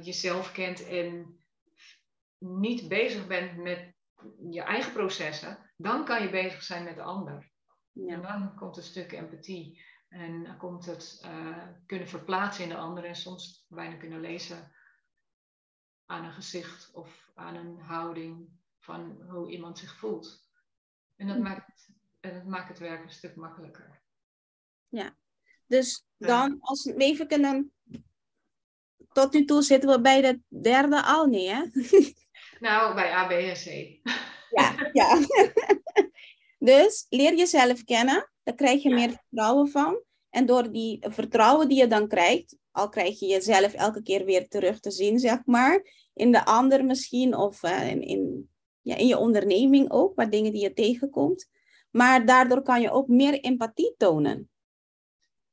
jezelf 0.00 0.52
kent 0.52 0.88
en 0.88 1.38
niet 2.38 2.88
bezig 2.88 3.26
bent 3.26 3.56
met 3.56 3.98
je 4.50 4.62
eigen 4.62 4.92
processen, 4.92 5.70
dan 5.76 6.04
kan 6.04 6.22
je 6.22 6.30
bezig 6.30 6.62
zijn 6.62 6.84
met 6.84 6.96
de 6.96 7.02
ander. 7.02 7.50
Ja. 7.92 8.14
En 8.14 8.22
dan 8.22 8.54
komt 8.56 8.76
een 8.76 8.82
stuk 8.82 9.12
empathie. 9.12 9.82
En 10.08 10.44
dan 10.44 10.56
komt 10.56 10.86
het 10.86 11.22
uh, 11.24 11.66
kunnen 11.86 12.08
verplaatsen 12.08 12.64
in 12.64 12.70
de 12.70 12.76
ander 12.76 13.04
en 13.04 13.14
soms 13.14 13.64
bijna 13.68 13.96
kunnen 13.96 14.20
lezen 14.20 14.72
aan 16.06 16.24
een 16.24 16.32
gezicht 16.32 16.90
of 16.92 17.30
aan 17.34 17.54
een 17.54 17.78
houding 17.78 18.48
van 18.78 19.22
hoe 19.28 19.50
iemand 19.50 19.78
zich 19.78 19.96
voelt. 19.96 20.48
En 21.16 21.26
dat, 21.26 21.38
maakt, 21.38 21.90
en 22.20 22.34
dat 22.34 22.44
maakt 22.44 22.68
het 22.68 22.78
werk 22.78 23.02
een 23.02 23.10
stuk 23.10 23.36
makkelijker. 23.36 24.00
Ja, 24.88 25.16
dus 25.66 26.04
dan 26.16 26.60
als 26.60 26.84
we 26.84 26.94
even 26.96 27.28
kunnen. 27.28 27.72
Tot 29.12 29.32
nu 29.32 29.44
toe 29.44 29.62
zitten 29.62 29.90
we 29.90 30.00
bij 30.00 30.20
de 30.20 30.60
derde 30.62 31.02
al 31.02 31.26
niet, 31.26 31.50
hè? 31.50 31.64
Nou, 32.60 32.94
bij 32.94 33.12
A, 33.12 33.26
B 33.26 33.30
en 33.30 33.54
C. 33.54 33.66
Ja, 34.50 34.90
ja. 34.92 35.18
Dus 36.58 37.06
leer 37.08 37.36
jezelf 37.36 37.84
kennen, 37.84 38.30
daar 38.42 38.54
krijg 38.54 38.82
je 38.82 38.94
meer 38.94 39.10
vertrouwen 39.10 39.68
van. 39.68 40.02
En 40.30 40.46
door 40.46 40.70
die 40.72 40.98
vertrouwen 41.08 41.68
die 41.68 41.78
je 41.78 41.86
dan 41.86 42.08
krijgt, 42.08 42.56
al 42.70 42.88
krijg 42.88 43.18
je 43.18 43.26
jezelf 43.26 43.72
elke 43.72 44.02
keer 44.02 44.24
weer 44.24 44.48
terug 44.48 44.80
te 44.80 44.90
zien, 44.90 45.18
zeg 45.18 45.38
maar, 45.44 46.08
in 46.14 46.32
de 46.32 46.44
ander 46.44 46.84
misschien, 46.84 47.36
of 47.36 47.62
uh, 47.62 47.90
in, 47.90 48.02
in, 48.02 48.50
ja, 48.80 48.96
in 48.96 49.06
je 49.06 49.18
onderneming 49.18 49.90
ook, 49.90 50.14
wat 50.14 50.30
dingen 50.30 50.52
die 50.52 50.62
je 50.62 50.72
tegenkomt. 50.72 51.48
Maar 51.90 52.26
daardoor 52.26 52.62
kan 52.62 52.80
je 52.80 52.90
ook 52.90 53.08
meer 53.08 53.40
empathie 53.40 53.94
tonen. 53.96 54.50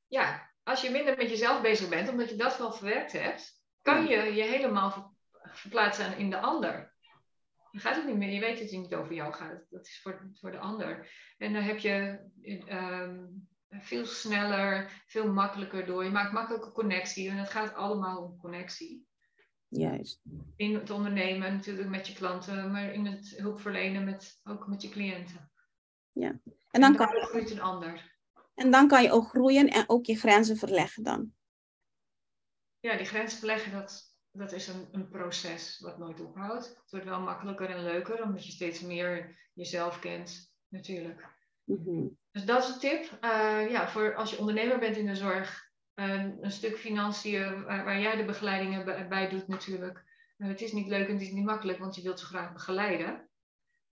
Ja, 0.08 0.52
als 0.64 0.82
je 0.82 0.90
minder 0.90 1.18
met 1.18 1.30
jezelf 1.30 1.62
bezig 1.62 1.90
bent, 1.90 2.10
omdat 2.10 2.30
je 2.30 2.36
dat 2.36 2.58
wel 2.58 2.72
verwerkt 2.72 3.12
hebt, 3.12 3.62
kan 3.82 4.08
je 4.08 4.34
je 4.34 4.44
helemaal 4.44 5.16
verplaatsen 5.52 6.18
in 6.18 6.30
de 6.30 6.40
ander 6.40 6.96
dan 7.78 7.86
gaat 7.86 7.96
het 7.96 8.06
niet 8.06 8.18
meer. 8.18 8.34
Je 8.34 8.40
weet 8.40 8.60
dat 8.60 8.70
het 8.70 8.80
niet 8.80 8.96
over 8.96 9.14
jou 9.14 9.34
gaat. 9.34 9.66
Dat 9.70 9.86
is 9.86 10.02
voor, 10.02 10.32
voor 10.34 10.52
de 10.52 10.60
ander. 10.60 11.12
En 11.38 11.54
dan 11.54 11.62
heb 11.64 11.78
je 11.78 12.20
um, 12.70 13.48
veel 13.70 14.06
sneller, 14.06 15.04
veel 15.08 15.34
makkelijker 15.34 15.86
door. 15.86 16.04
Je 16.04 16.10
maakt 16.10 16.32
makkelijke 16.32 16.72
connectie. 16.72 17.30
En 17.30 17.38
het 17.38 17.50
gaat 17.50 17.74
allemaal 17.74 18.24
om 18.24 18.38
connectie. 18.38 19.06
Juist. 19.68 20.22
In 20.56 20.74
het 20.74 20.90
ondernemen 20.90 21.54
natuurlijk 21.54 21.90
met 21.90 22.08
je 22.08 22.14
klanten, 22.14 22.72
maar 22.72 22.94
in 22.94 23.06
het 23.06 23.34
hulpverlenen 23.38 24.04
met, 24.04 24.40
ook 24.44 24.68
met 24.68 24.82
je 24.82 24.90
cliënten. 24.90 25.52
Ja. 26.12 26.40
En 26.70 26.82
dan, 26.82 26.92
en 26.92 26.98
kan 26.98 27.16
je 27.16 27.26
groeit 27.26 27.52
een 27.52 27.62
ander. 27.62 28.16
En 28.56 28.72
dan 28.72 28.88
kan 28.88 29.04
je 29.04 29.12
ook 29.12 29.28
groeien 29.28 29.68
en 29.68 29.90
ook 29.90 30.06
je 30.06 30.16
grenzen 30.16 30.58
verleggen 30.58 31.04
dan. 31.04 31.34
ja, 32.80 32.98
die 32.98 33.06
grenzen 33.06 33.46
leggen, 33.46 33.72
dat, 33.72 34.07
dat 34.38 34.52
is 34.52 34.68
een, 34.68 34.88
een 34.92 35.10
proces 35.10 35.80
wat 35.80 35.98
nooit 35.98 36.20
ophoudt. 36.20 36.68
Het 36.68 36.92
wordt 36.92 37.06
wel 37.06 37.22
makkelijker 37.22 37.70
en 37.70 37.84
leuker, 37.84 38.24
omdat 38.24 38.46
je 38.46 38.52
steeds 38.52 38.82
meer 38.82 39.36
jezelf 39.54 40.00
kent, 40.00 40.54
natuurlijk. 40.68 41.36
Mhm. 41.64 42.08
Dus 42.32 42.46
dat 42.46 42.64
is 42.64 42.70
een 42.70 42.80
tip. 42.80 43.18
Uh, 43.24 43.70
ja, 43.70 43.90
voor 43.90 44.16
als 44.16 44.32
je 44.32 44.40
ondernemer 44.40 44.80
bent 44.80 44.98
in 44.98 45.06
de 45.06 45.16
zorg, 45.16 45.66
een 45.94 46.52
stuk 46.52 46.78
financiën 46.78 47.64
waar, 47.64 47.86
waar, 47.86 48.00
jij 48.00 48.16
de 48.16 48.26
begeleidingen 48.26 49.10
bij 49.10 49.30
doet 49.30 49.48
natuurlijk. 49.48 50.04
Uh, 50.38 50.48
het 50.48 50.62
is 50.62 50.72
niet 50.72 50.88
leuk 50.88 51.08
en 51.08 51.14
het 51.14 51.22
is 51.22 51.32
niet 51.32 51.46
makkelijk, 51.46 51.80
want 51.80 51.96
je 51.96 52.02
wilt 52.02 52.20
ze 52.20 52.26
graag 52.26 52.54
begeleiden. 52.54 53.30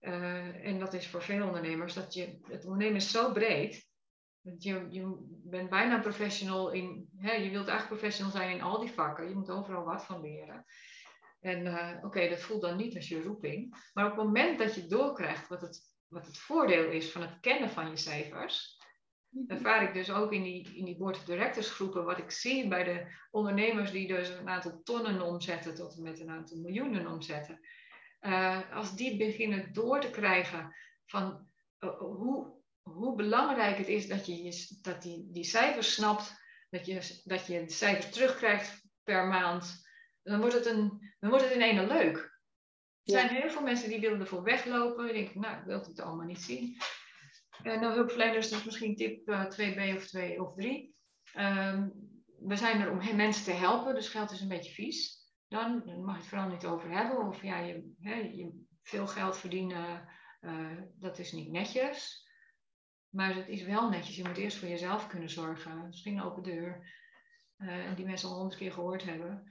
Uh, 0.00 0.66
en 0.66 0.78
dat 0.78 0.92
is 0.92 1.08
voor 1.08 1.22
veel 1.22 1.46
ondernemers, 1.46 1.94
dat 1.94 2.14
je, 2.14 2.38
het 2.42 2.64
ondernemen 2.64 2.96
is 2.96 3.10
zo 3.10 3.32
breed. 3.32 3.88
Je, 4.58 4.86
je 4.90 5.16
bent 5.44 5.70
bijna 5.70 6.00
professional 6.00 6.70
in, 6.70 7.08
hè, 7.16 7.32
je 7.32 7.50
wilt 7.50 7.68
eigenlijk 7.68 8.00
professional 8.00 8.32
zijn 8.32 8.50
in 8.50 8.62
al 8.62 8.80
die 8.80 8.90
vakken. 8.90 9.28
Je 9.28 9.34
moet 9.34 9.50
overal 9.50 9.84
wat 9.84 10.04
van 10.04 10.20
leren. 10.20 10.64
En 11.40 11.66
oké, 12.04 12.28
dat 12.28 12.40
voelt 12.40 12.62
dan 12.62 12.76
niet 12.76 12.96
als 12.96 13.08
je 13.08 13.22
roeping. 13.22 13.88
Maar 13.92 14.04
op 14.04 14.16
het 14.16 14.24
moment 14.24 14.58
dat 14.58 14.74
je 14.74 14.86
doorkrijgt 14.86 15.48
wat 15.48 15.60
het 15.60 15.94
wat 16.14 16.26
het 16.26 16.38
voordeel 16.38 16.90
is 16.90 17.12
van 17.12 17.22
het 17.22 17.40
kennen 17.40 17.70
van 17.70 17.90
je 17.90 17.96
cijfers, 17.96 18.78
mhm. 19.28 19.50
ervaar 19.50 19.82
ik 19.82 19.94
dus 19.94 20.10
ook 20.10 20.32
in 20.32 20.42
die, 20.42 20.76
in 20.76 20.84
die 20.84 20.96
board 20.96 21.16
of 21.16 21.24
directors 21.24 21.70
groepen, 21.70 22.04
wat 22.04 22.18
ik 22.18 22.30
zie 22.30 22.68
bij 22.68 22.84
de 22.84 23.06
ondernemers 23.30 23.90
die 23.90 24.06
dus 24.06 24.28
een 24.28 24.48
aantal 24.48 24.82
tonnen 24.82 25.22
omzetten 25.22 25.74
tot 25.74 25.96
en 25.96 26.02
met 26.02 26.20
een 26.20 26.30
aantal 26.30 26.58
miljoenen 26.58 27.06
omzetten. 27.06 27.60
Uh, 28.20 28.72
als 28.72 28.96
die 28.96 29.16
beginnen 29.16 29.72
door 29.72 30.00
te 30.00 30.10
krijgen 30.10 30.74
van 31.06 31.48
uh, 31.80 31.98
hoe, 31.98 32.62
hoe 32.84 33.14
belangrijk 33.14 33.78
het 33.78 33.88
is 33.88 34.08
dat 34.08 34.26
je, 34.26 34.66
dat 34.82 35.02
die, 35.02 35.28
die 35.32 35.44
cijfers 35.44 35.94
snapt, 35.94 36.42
dat 36.70 36.86
je, 36.86 37.20
dat 37.24 37.46
je 37.46 37.64
de 37.64 37.72
cijfers 37.72 38.10
terugkrijgt 38.10 38.82
per 39.02 39.26
maand, 39.26 39.82
dan 40.22 40.40
wordt 40.40 40.54
het, 40.54 40.66
een, 40.66 41.14
dan 41.20 41.30
wordt 41.30 41.44
het 41.44 41.54
in 41.54 41.60
ene 41.60 41.86
leuk. 41.86 42.16
Er 43.04 43.12
zijn 43.12 43.28
heel 43.28 43.50
veel 43.50 43.62
mensen 43.62 43.88
die 43.88 44.00
willen 44.00 44.20
ervoor 44.20 44.42
weglopen. 44.42 45.08
Ik 45.08 45.14
denk, 45.14 45.34
nou, 45.34 45.58
ik 45.58 45.64
wil 45.64 45.80
het 45.80 46.00
allemaal 46.00 46.26
niet 46.26 46.42
zien. 46.42 46.76
En 47.62 47.80
nou, 47.80 47.94
hulpverleners, 47.94 48.50
dat 48.50 48.58
is 48.58 48.64
misschien 48.64 48.96
tip 48.96 49.28
uh, 49.28 49.40
eh, 49.40 49.94
2b 49.94 49.96
of 49.96 50.06
2 50.06 50.42
of 50.42 50.54
3. 50.54 50.94
Um, 51.36 51.92
we 52.38 52.56
zijn 52.56 52.80
er 52.80 52.90
om 52.90 53.16
mensen 53.16 53.44
te 53.44 53.50
helpen, 53.50 53.94
dus 53.94 54.08
geld 54.08 54.30
is 54.30 54.40
een 54.40 54.48
beetje 54.48 54.72
vies. 54.72 55.22
Dan, 55.48 55.82
dan 55.84 56.04
mag 56.04 56.14
je 56.14 56.20
het 56.20 56.28
vooral 56.28 56.48
niet 56.48 56.64
over 56.64 56.90
hebben. 56.90 57.26
Of 57.26 57.42
ja, 57.42 57.58
je, 57.58 57.94
hè, 58.00 58.14
je 58.14 58.64
veel 58.82 59.06
geld 59.06 59.36
verdienen, 59.36 60.08
uh, 60.40 60.80
dat 60.98 61.18
is 61.18 61.32
niet 61.32 61.50
netjes. 61.50 62.23
Maar 63.14 63.34
het 63.34 63.48
is 63.48 63.62
wel 63.62 63.88
netjes. 63.88 64.16
Je 64.16 64.24
moet 64.24 64.36
eerst 64.36 64.56
voor 64.56 64.68
jezelf 64.68 65.06
kunnen 65.06 65.30
zorgen. 65.30 65.86
Misschien 65.86 66.16
een 66.16 66.24
open 66.24 66.42
deur. 66.42 66.92
Uh, 67.58 67.74
die 67.96 68.04
mensen 68.04 68.28
al 68.28 68.34
honderd 68.34 68.56
keer 68.56 68.72
gehoord 68.72 69.04
hebben. 69.04 69.46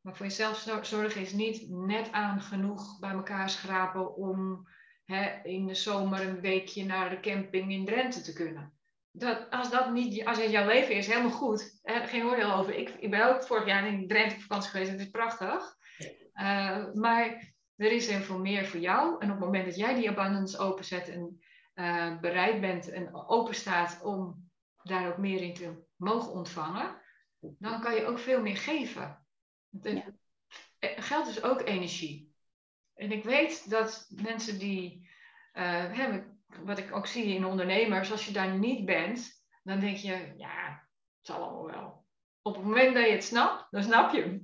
Maar 0.00 0.16
voor 0.16 0.26
jezelf 0.26 0.68
zorgen 0.82 1.20
is 1.20 1.32
niet 1.32 1.70
net 1.70 2.12
aan 2.12 2.40
genoeg 2.40 2.98
bij 2.98 3.10
elkaar 3.10 3.50
schrapen 3.50 4.16
om 4.16 4.68
hè, 5.04 5.42
in 5.42 5.66
de 5.66 5.74
zomer 5.74 6.20
een 6.20 6.40
weekje 6.40 6.84
naar 6.84 7.10
de 7.10 7.20
camping 7.20 7.72
in 7.72 7.84
Drenthe 7.84 8.20
te 8.20 8.32
kunnen. 8.32 8.72
Dat, 9.10 9.50
als 9.50 9.70
dat 9.70 9.92
niet, 9.92 10.24
als 10.24 10.38
het 10.38 10.50
jouw 10.50 10.66
leven 10.66 10.94
is, 10.94 11.06
helemaal 11.06 11.30
goed. 11.30 11.80
Geen 11.82 12.24
oordeel 12.24 12.52
over. 12.52 12.74
Ik, 12.74 12.88
ik 12.88 13.10
ben 13.10 13.28
ook 13.28 13.42
vorig 13.42 13.66
jaar 13.66 13.86
in 13.86 14.08
Drenthe 14.08 14.34
op 14.34 14.40
vakantie 14.40 14.70
geweest 14.70 14.90
het 14.90 15.00
is 15.00 15.10
prachtig. 15.10 15.76
Uh, 16.34 16.92
maar 16.92 17.52
er 17.76 17.92
is 17.92 18.08
heel 18.08 18.20
veel 18.20 18.38
meer 18.38 18.66
voor 18.66 18.80
jou. 18.80 19.16
En 19.18 19.30
op 19.30 19.36
het 19.36 19.44
moment 19.44 19.64
dat 19.64 19.76
jij 19.76 19.94
die 19.94 20.10
abundance 20.10 20.58
openzet 20.58 21.08
en 21.08 21.41
uh, 21.74 22.20
bereid 22.20 22.60
bent 22.60 22.90
en 22.90 23.14
open 23.14 23.54
staat 23.54 24.00
om 24.02 24.50
daar 24.82 25.08
ook 25.08 25.18
meer 25.18 25.42
in 25.42 25.54
te 25.54 25.84
mogen 25.96 26.32
ontvangen, 26.32 27.00
dan 27.38 27.80
kan 27.80 27.94
je 27.94 28.06
ook 28.06 28.18
veel 28.18 28.40
meer 28.40 28.56
geven. 28.56 29.26
Ja. 29.80 30.04
Eh, 30.78 31.02
geld 31.02 31.28
is 31.28 31.42
ook 31.42 31.60
energie. 31.60 32.34
En 32.94 33.12
ik 33.12 33.24
weet 33.24 33.70
dat 33.70 34.06
mensen 34.22 34.58
die, 34.58 35.10
uh, 35.52 36.16
wat 36.64 36.78
ik 36.78 36.94
ook 36.94 37.06
zie 37.06 37.34
in 37.34 37.44
ondernemers, 37.44 38.10
als 38.10 38.26
je 38.26 38.32
daar 38.32 38.58
niet 38.58 38.84
bent, 38.84 39.44
dan 39.62 39.80
denk 39.80 39.96
je, 39.96 40.32
ja, 40.36 40.68
het 41.16 41.26
zal 41.26 41.42
allemaal 41.42 41.66
wel. 41.66 42.06
Op 42.42 42.54
het 42.54 42.64
moment 42.64 42.94
dat 42.94 43.04
je 43.04 43.12
het 43.12 43.24
snapt, 43.24 43.66
dan 43.70 43.82
snap 43.82 44.12
je 44.12 44.20
hem. 44.20 44.40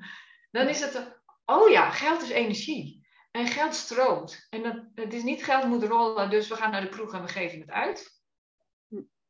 Dan 0.51 0.69
is 0.69 0.81
het, 0.81 1.21
oh 1.45 1.71
ja, 1.71 1.91
geld 1.91 2.23
is 2.23 2.31
energie. 2.31 2.98
En 3.39 3.47
geld 3.47 3.75
stroomt. 3.75 4.47
En 4.51 4.63
dat, 4.63 4.85
het 4.95 5.13
is 5.13 5.23
niet 5.23 5.45
geld 5.45 5.65
moet 5.65 5.83
rollen, 5.83 6.31
dus 6.31 6.49
we 6.49 6.57
gaan 6.57 6.71
naar 6.71 6.81
de 6.81 6.89
kroeg 6.89 7.15
en 7.15 7.23
we 7.23 7.29
geven 7.29 7.61
het 7.61 7.71
uit. 7.71 8.23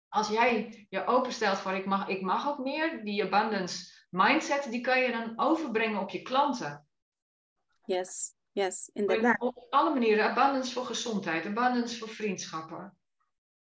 Als 0.08 0.28
jij 0.28 0.86
je 0.88 1.06
openstelt 1.06 1.58
voor 1.58 1.72
ik 1.72 1.86
mag, 1.86 2.08
ik 2.08 2.20
mag 2.20 2.48
ook 2.48 2.58
meer, 2.58 3.04
die 3.04 3.24
abundance 3.24 4.06
mindset, 4.10 4.70
die 4.70 4.80
kan 4.80 5.00
je 5.00 5.10
dan 5.10 5.32
overbrengen 5.36 6.00
op 6.00 6.10
je 6.10 6.22
klanten. 6.22 6.86
Yes, 7.84 8.34
yes, 8.52 8.90
inderdaad. 8.92 9.40
Op 9.40 9.66
alle 9.70 9.92
manieren, 9.92 10.30
abundance 10.30 10.72
voor 10.72 10.84
gezondheid, 10.84 11.46
abundance 11.46 11.98
voor 11.98 12.08
vriendschappen. 12.08 12.98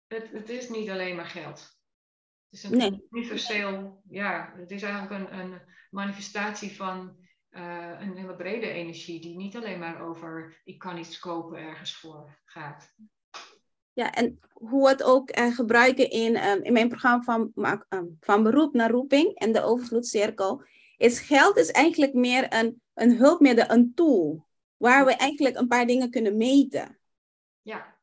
Het, 0.06 0.30
het 0.30 0.48
is 0.48 0.68
niet 0.68 0.90
alleen 0.90 1.16
maar 1.16 1.26
geld. 1.26 1.60
Het 2.50 2.62
is 2.62 2.62
een 2.62 2.76
nee. 2.76 3.06
universeel, 3.10 4.02
ja, 4.08 4.52
het 4.56 4.70
is 4.70 4.82
eigenlijk 4.82 5.30
een, 5.30 5.38
een 5.38 5.62
manifestatie 5.90 6.76
van 6.76 7.23
uh, 7.56 8.00
een 8.00 8.16
hele 8.16 8.34
brede 8.34 8.68
energie, 8.68 9.20
die 9.20 9.36
niet 9.36 9.56
alleen 9.56 9.78
maar 9.78 10.00
over 10.00 10.60
ik 10.64 10.78
kan 10.78 10.98
iets 10.98 11.18
kopen 11.18 11.58
ergens 11.58 11.96
voor 11.96 12.38
gaat. 12.44 12.94
Ja, 13.92 14.12
en 14.12 14.40
hoe 14.52 14.82
we 14.82 14.88
het 14.88 15.02
ook 15.02 15.38
uh, 15.38 15.54
gebruiken 15.54 16.10
in, 16.10 16.48
um, 16.48 16.62
in 16.62 16.72
mijn 16.72 16.88
programma 16.88 17.22
van, 17.22 17.52
um, 17.88 18.16
van 18.20 18.42
beroep 18.42 18.74
naar 18.74 18.90
roeping 18.90 19.34
en 19.34 19.52
de 19.52 19.62
overvloedcirkel, 19.62 20.62
is 20.96 21.20
geld 21.20 21.56
is 21.56 21.70
eigenlijk 21.70 22.14
meer 22.14 22.54
een, 22.54 22.82
een 22.94 23.16
hulpmiddel, 23.16 23.70
een 23.70 23.94
tool, 23.94 24.46
waar 24.76 25.04
we 25.04 25.12
eigenlijk 25.12 25.56
een 25.56 25.68
paar 25.68 25.86
dingen 25.86 26.10
kunnen 26.10 26.36
meten. 26.36 26.98
Ja. 27.62 27.93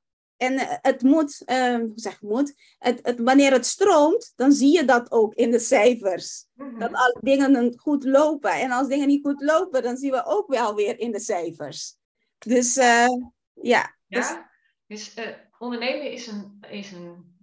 En 0.41 0.53
uh, 0.53 0.77
het 0.81 1.01
moet, 1.01 1.41
uh, 1.45 1.75
hoe 1.75 1.91
zeg 1.95 2.21
moet, 2.21 2.53
het, 2.77 2.99
het, 3.01 3.19
wanneer 3.19 3.51
het 3.51 3.65
stroomt, 3.65 4.33
dan 4.35 4.51
zie 4.51 4.73
je 4.73 4.85
dat 4.85 5.11
ook 5.11 5.33
in 5.33 5.51
de 5.51 5.59
cijfers. 5.59 6.45
Mm 6.53 6.69
-hmm. 6.69 6.79
Dat 6.79 6.93
alle 6.93 7.17
dingen 7.21 7.79
goed 7.79 8.03
lopen. 8.03 8.51
En 8.51 8.71
als 8.71 8.87
dingen 8.87 9.07
niet 9.07 9.25
goed 9.25 9.41
lopen, 9.41 9.83
dan 9.83 9.97
zien 9.97 10.11
we 10.11 10.25
ook 10.25 10.47
wel 10.47 10.75
weer 10.75 10.99
in 10.99 11.11
de 11.11 11.19
cijfers. 11.19 11.95
Dus 12.37 12.77
uh, 12.77 13.07
ja. 13.53 13.95
Ja, 14.07 14.51
dus, 14.87 15.13
dus 15.13 15.37
ondernemen 15.57 16.11
is 16.11 16.27
een, 16.27 16.57
is 16.69 16.91
een, 16.91 17.39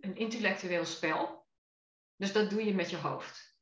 een 0.00 0.16
intellectueel 0.16 0.84
spel. 0.84 1.46
Dus 2.16 2.32
dat 2.32 2.50
doe 2.50 2.64
je 2.64 2.74
met 2.74 2.90
je 2.90 2.96
hoofd. 2.96 3.56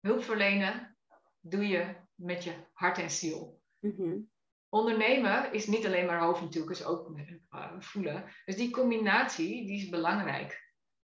Hulp 0.00 0.24
verlenen 0.24 0.96
doe 1.40 1.68
je 1.68 1.94
met 2.14 2.44
je 2.44 2.52
hart 2.72 2.98
en 2.98 3.10
ziel. 3.10 3.60
Mm-hmm. 3.78 4.30
Ondernemen 4.70 5.52
is 5.52 5.66
niet 5.66 5.86
alleen 5.86 6.06
maar 6.06 6.20
hoofd 6.20 6.40
natuurlijk, 6.40 6.72
is 6.72 6.84
ook 6.84 7.10
uh, 7.50 7.66
voelen. 7.78 8.24
Dus 8.44 8.56
die 8.56 8.70
combinatie, 8.70 9.66
die 9.66 9.82
is 9.82 9.88
belangrijk. 9.88 10.68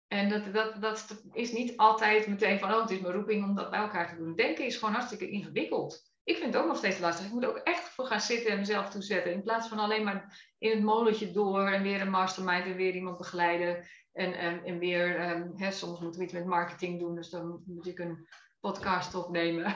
En 0.07 0.29
dat, 0.29 0.53
dat, 0.53 0.81
dat 0.81 1.23
is 1.31 1.51
niet 1.51 1.77
altijd 1.77 2.27
meteen 2.27 2.59
van, 2.59 2.73
oh, 2.73 2.81
het 2.81 2.91
is 2.91 2.99
mijn 2.99 3.13
roeping 3.13 3.43
om 3.43 3.55
dat 3.55 3.69
bij 3.69 3.79
elkaar 3.79 4.09
te 4.09 4.17
doen. 4.17 4.35
Denken 4.35 4.65
is 4.65 4.77
gewoon 4.77 4.93
hartstikke 4.93 5.29
ingewikkeld 5.29 6.15
ik 6.27 6.37
vind 6.37 6.53
het 6.53 6.61
ook 6.61 6.67
nog 6.67 6.77
steeds 6.77 6.99
lastig. 6.99 7.25
Ik 7.25 7.31
moet 7.31 7.45
ook 7.45 7.57
echt 7.57 7.89
voor 7.89 8.05
gaan 8.05 8.21
zitten 8.21 8.51
en 8.51 8.57
mezelf 8.57 8.89
toezetten. 8.89 9.33
In 9.33 9.43
plaats 9.43 9.67
van 9.67 9.79
alleen 9.79 10.03
maar 10.03 10.53
in 10.57 10.69
het 10.69 10.83
molentje 10.83 11.31
door 11.31 11.67
en 11.67 11.83
weer 11.83 12.01
een 12.01 12.09
mastermind 12.09 12.65
en 12.65 12.75
weer 12.75 12.93
iemand 12.93 13.17
begeleiden. 13.17 13.87
En, 14.13 14.33
en, 14.33 14.63
en 14.63 14.79
weer, 14.79 15.29
um, 15.29 15.53
hè, 15.55 15.71
soms 15.71 15.99
moeten 15.99 16.19
we 16.19 16.25
iets 16.25 16.33
met 16.33 16.45
marketing 16.45 16.99
doen, 16.99 17.15
dus 17.15 17.29
dan 17.29 17.63
moet 17.65 17.87
ik 17.87 17.99
een 17.99 18.27
podcast 18.59 19.15
opnemen. 19.15 19.63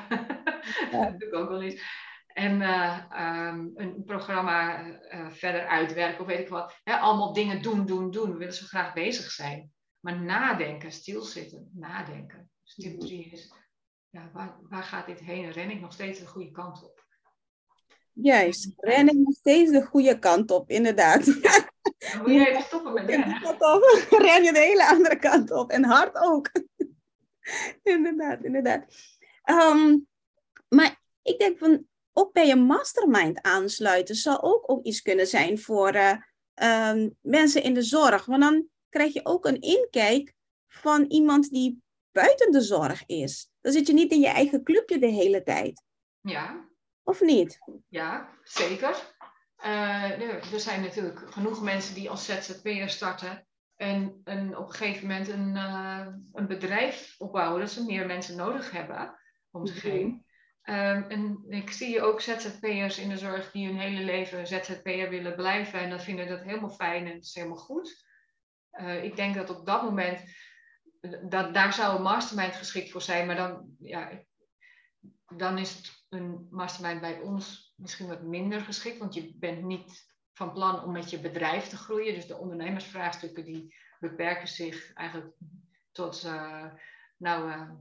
Dat 0.91 1.19
doe 1.19 1.27
ik 1.27 1.35
ook 1.35 1.49
wel 1.49 1.61
eens. 1.61 1.81
En 2.41 2.61
uh, 2.61 2.97
um, 3.47 3.71
een 3.75 4.03
programma 4.05 4.85
uh, 4.85 5.29
verder 5.29 5.65
uitwerken 5.67 6.19
of 6.21 6.27
weet 6.27 6.39
ik 6.39 6.49
wat. 6.49 6.73
Allemaal 6.83 7.33
dingen 7.33 7.61
doen, 7.61 7.85
doen, 7.85 8.11
doen. 8.11 8.31
We 8.31 8.37
willen 8.37 8.53
zo 8.53 8.65
graag 8.65 8.93
bezig 8.93 9.31
zijn. 9.31 9.71
Maar 9.99 10.21
nadenken, 10.21 10.91
stilzitten, 10.91 11.69
nadenken. 11.73 12.49
Dus 12.63 12.75
tip 12.75 12.99
3 12.99 13.29
is 13.31 13.53
ja, 14.09 14.29
waar, 14.33 14.57
waar 14.69 14.83
gaat 14.83 15.05
dit 15.05 15.19
heen? 15.19 15.51
Ren 15.51 15.69
ik 15.69 15.81
nog 15.81 15.93
steeds 15.93 16.19
de 16.19 16.27
goede 16.27 16.51
kant 16.51 16.83
op? 16.83 17.05
Juist, 18.13 18.73
ren 18.77 19.07
ik 19.07 19.17
nog 19.17 19.33
steeds 19.33 19.71
de 19.71 19.85
goede 19.85 20.19
kant 20.19 20.51
op, 20.51 20.69
inderdaad. 20.69 21.25
dan 22.11 22.21
moet 22.21 22.31
je 22.31 22.47
even 22.47 22.63
stoppen 22.63 22.93
met 22.93 23.05
rennen. 23.05 23.39
Ren 24.25 24.43
je 24.43 24.51
de 24.53 24.59
hele 24.59 24.87
andere 24.87 25.19
kant 25.19 25.51
op 25.51 25.71
en 25.71 25.83
hard 25.83 26.15
ook. 26.15 26.49
inderdaad, 27.83 28.43
inderdaad. 28.43 28.85
Um, 29.45 30.07
maar 30.67 31.01
ik 31.21 31.39
denk 31.39 31.57
van 31.57 31.89
ook 32.13 32.33
bij 32.33 32.51
een 32.51 32.63
mastermind 32.63 33.41
aansluiten 33.41 34.15
zou 34.15 34.39
ook, 34.41 34.71
ook 34.71 34.83
iets 34.83 35.01
kunnen 35.01 35.27
zijn 35.27 35.59
voor 35.59 35.95
uh, 35.95 36.15
um, 36.89 37.17
mensen 37.21 37.63
in 37.63 37.73
de 37.73 37.81
zorg. 37.81 38.25
Want 38.25 38.41
dan 38.41 38.67
krijg 38.89 39.13
je 39.13 39.25
ook 39.25 39.45
een 39.45 39.61
inkijk 39.61 40.33
van 40.67 41.05
iemand 41.05 41.49
die 41.49 41.81
buiten 42.11 42.51
de 42.51 42.61
zorg 42.61 43.05
is. 43.05 43.49
Dan 43.61 43.71
zit 43.71 43.87
je 43.87 43.93
niet 43.93 44.11
in 44.11 44.19
je 44.19 44.27
eigen 44.27 44.63
clubje 44.63 44.99
de 44.99 45.07
hele 45.07 45.43
tijd. 45.43 45.83
Ja. 46.21 46.69
Of 47.03 47.21
niet? 47.21 47.59
Ja, 47.87 48.29
zeker. 48.43 49.13
Uh, 49.65 50.53
er 50.53 50.59
zijn 50.59 50.81
natuurlijk 50.81 51.31
genoeg 51.31 51.61
mensen 51.61 51.95
die 51.95 52.09
als 52.09 52.25
ZZP'er 52.25 52.89
starten 52.89 53.47
en, 53.75 54.21
en 54.23 54.57
op 54.57 54.67
een 54.67 54.73
gegeven 54.73 55.07
moment 55.07 55.27
een, 55.27 55.55
uh, 55.55 56.07
een 56.33 56.47
bedrijf 56.47 57.15
opbouwen, 57.17 57.59
dat 57.59 57.69
ze 57.69 57.85
meer 57.85 58.05
mensen 58.05 58.35
nodig 58.35 58.71
hebben. 58.71 59.19
om 59.51 59.65
zich 59.65 59.81
heen. 59.81 60.25
Ehm, 60.71 61.03
en 61.09 61.45
ik 61.49 61.71
zie 61.71 62.01
ook 62.01 62.21
ZZP'ers 62.21 62.97
in 62.97 63.09
de 63.09 63.17
zorg 63.17 63.51
die 63.51 63.67
hun 63.67 63.79
hele 63.79 64.03
leven 64.03 64.47
ZZP'er 64.47 65.09
willen 65.09 65.35
blijven 65.35 65.79
en 65.79 65.89
dan 65.89 65.99
vinden 65.99 66.27
dat 66.27 66.41
helemaal 66.41 66.69
fijn 66.69 67.05
en 67.05 67.13
het 67.13 67.23
is 67.23 67.35
helemaal 67.35 67.57
goed. 67.57 68.05
Uh, 68.71 69.03
ik 69.03 69.15
denk 69.15 69.35
dat 69.35 69.49
op 69.49 69.65
dat 69.65 69.83
moment, 69.83 70.23
dat, 71.29 71.53
daar 71.53 71.73
zou 71.73 71.95
een 71.95 72.01
mastermind 72.01 72.55
geschikt 72.55 72.91
voor 72.91 73.01
zijn, 73.01 73.27
maar 73.27 73.35
dan, 73.35 73.75
ja, 73.79 74.23
dan 75.35 75.57
is 75.57 75.75
het 75.75 76.05
een 76.09 76.47
mastermind 76.49 77.01
bij 77.01 77.19
ons 77.19 77.73
misschien 77.75 78.07
wat 78.07 78.21
minder 78.23 78.61
geschikt, 78.61 78.97
want 78.97 79.13
je 79.13 79.35
bent 79.35 79.63
niet 79.63 80.13
van 80.33 80.53
plan 80.53 80.83
om 80.83 80.91
met 80.91 81.09
je 81.09 81.19
bedrijf 81.19 81.67
te 81.67 81.77
groeien. 81.77 82.13
Dus 82.13 82.27
de 82.27 82.37
ondernemersvraagstukken 82.37 83.45
die 83.45 83.75
beperken 83.99 84.47
zich 84.47 84.93
eigenlijk 84.93 85.33
tot, 85.91 86.23
uh, 86.25 86.65
nou, 87.17 87.49
uh, 87.49 87.71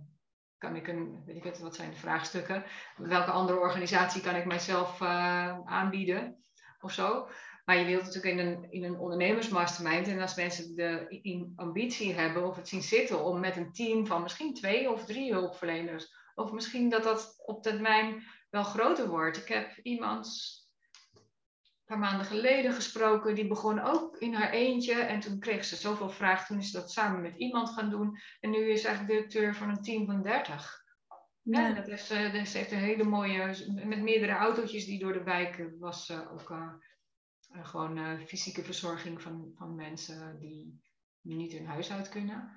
kan 0.61 0.77
ik 0.77 0.89
een, 0.89 1.23
weet 1.27 1.37
ik 1.37 1.55
wat 1.55 1.75
zijn 1.75 1.91
de 1.91 1.97
vraagstukken? 1.97 2.65
Welke 2.97 3.31
andere 3.31 3.59
organisatie 3.59 4.23
kan 4.23 4.35
ik 4.35 4.45
mijzelf 4.45 5.01
uh, 5.01 5.59
aanbieden 5.65 6.45
of 6.81 6.93
zo? 6.93 7.29
Maar 7.65 7.79
je 7.79 7.85
wilt 7.85 8.05
natuurlijk 8.05 8.35
in 8.35 8.47
een, 8.47 8.67
in 8.71 8.85
een 8.85 8.99
ondernemersmastermind 8.99 10.09
en 10.09 10.21
als 10.21 10.35
mensen 10.35 10.75
de 10.77 11.21
in 11.23 11.53
ambitie 11.57 12.15
hebben 12.15 12.47
of 12.47 12.57
het 12.57 12.69
zien 12.69 12.83
zitten 12.83 13.25
om 13.25 13.41
met 13.41 13.57
een 13.57 13.73
team 13.73 14.07
van 14.07 14.23
misschien 14.23 14.55
twee 14.55 14.91
of 14.91 15.05
drie 15.05 15.33
hulpverleners, 15.33 16.15
of 16.35 16.53
misschien 16.53 16.89
dat 16.89 17.03
dat 17.03 17.43
op 17.47 17.63
termijn 17.63 18.23
wel 18.51 18.65
groter 18.65 19.09
wordt. 19.09 19.37
Ik 19.37 19.49
heb 19.49 19.79
iemand 19.83 20.29
paar 21.91 21.99
maanden 21.99 22.27
geleden 22.27 22.73
gesproken. 22.73 23.35
Die 23.35 23.47
begon 23.47 23.81
ook 23.81 24.17
in 24.17 24.35
haar 24.35 24.51
eentje. 24.51 24.95
En 24.95 25.21
toen 25.21 25.39
kreeg 25.39 25.65
ze 25.65 25.77
zoveel 25.77 26.11
vragen. 26.11 26.47
Toen 26.47 26.59
is 26.59 26.71
ze 26.71 26.77
dat 26.77 26.93
samen 26.93 27.21
met 27.21 27.37
iemand 27.37 27.71
gaan 27.71 27.91
doen. 27.91 28.19
En 28.41 28.51
nu 28.51 28.71
is 28.71 28.81
ze 28.81 28.87
eigenlijk 28.87 29.19
directeur 29.19 29.55
van 29.55 29.69
een 29.69 29.83
team 29.83 30.07
van 30.07 30.23
30. 30.23 30.79
Ja, 31.43 31.73
dat 31.73 31.89
is, 31.89 32.11
uh, 32.11 32.45
ze 32.45 32.59
heeft 32.59 32.73
een 32.73 32.79
hele 32.79 33.05
mooie, 33.05 33.55
met 33.85 34.03
meerdere 34.03 34.33
autootjes 34.33 34.85
die 34.85 34.99
door 34.99 35.13
de 35.13 35.23
wijk 35.23 35.69
was 35.79 36.09
uh, 36.09 36.33
ook 36.33 36.51
uh, 36.51 36.73
gewoon 37.63 38.21
fysieke 38.27 38.63
verzorging 38.63 39.23
van, 39.23 39.53
van 39.55 39.75
mensen 39.75 40.39
die, 40.39 40.81
die 41.21 41.37
niet 41.37 41.53
hun 41.53 41.67
huis 41.67 41.93
uit 41.93 42.09
kunnen. 42.09 42.51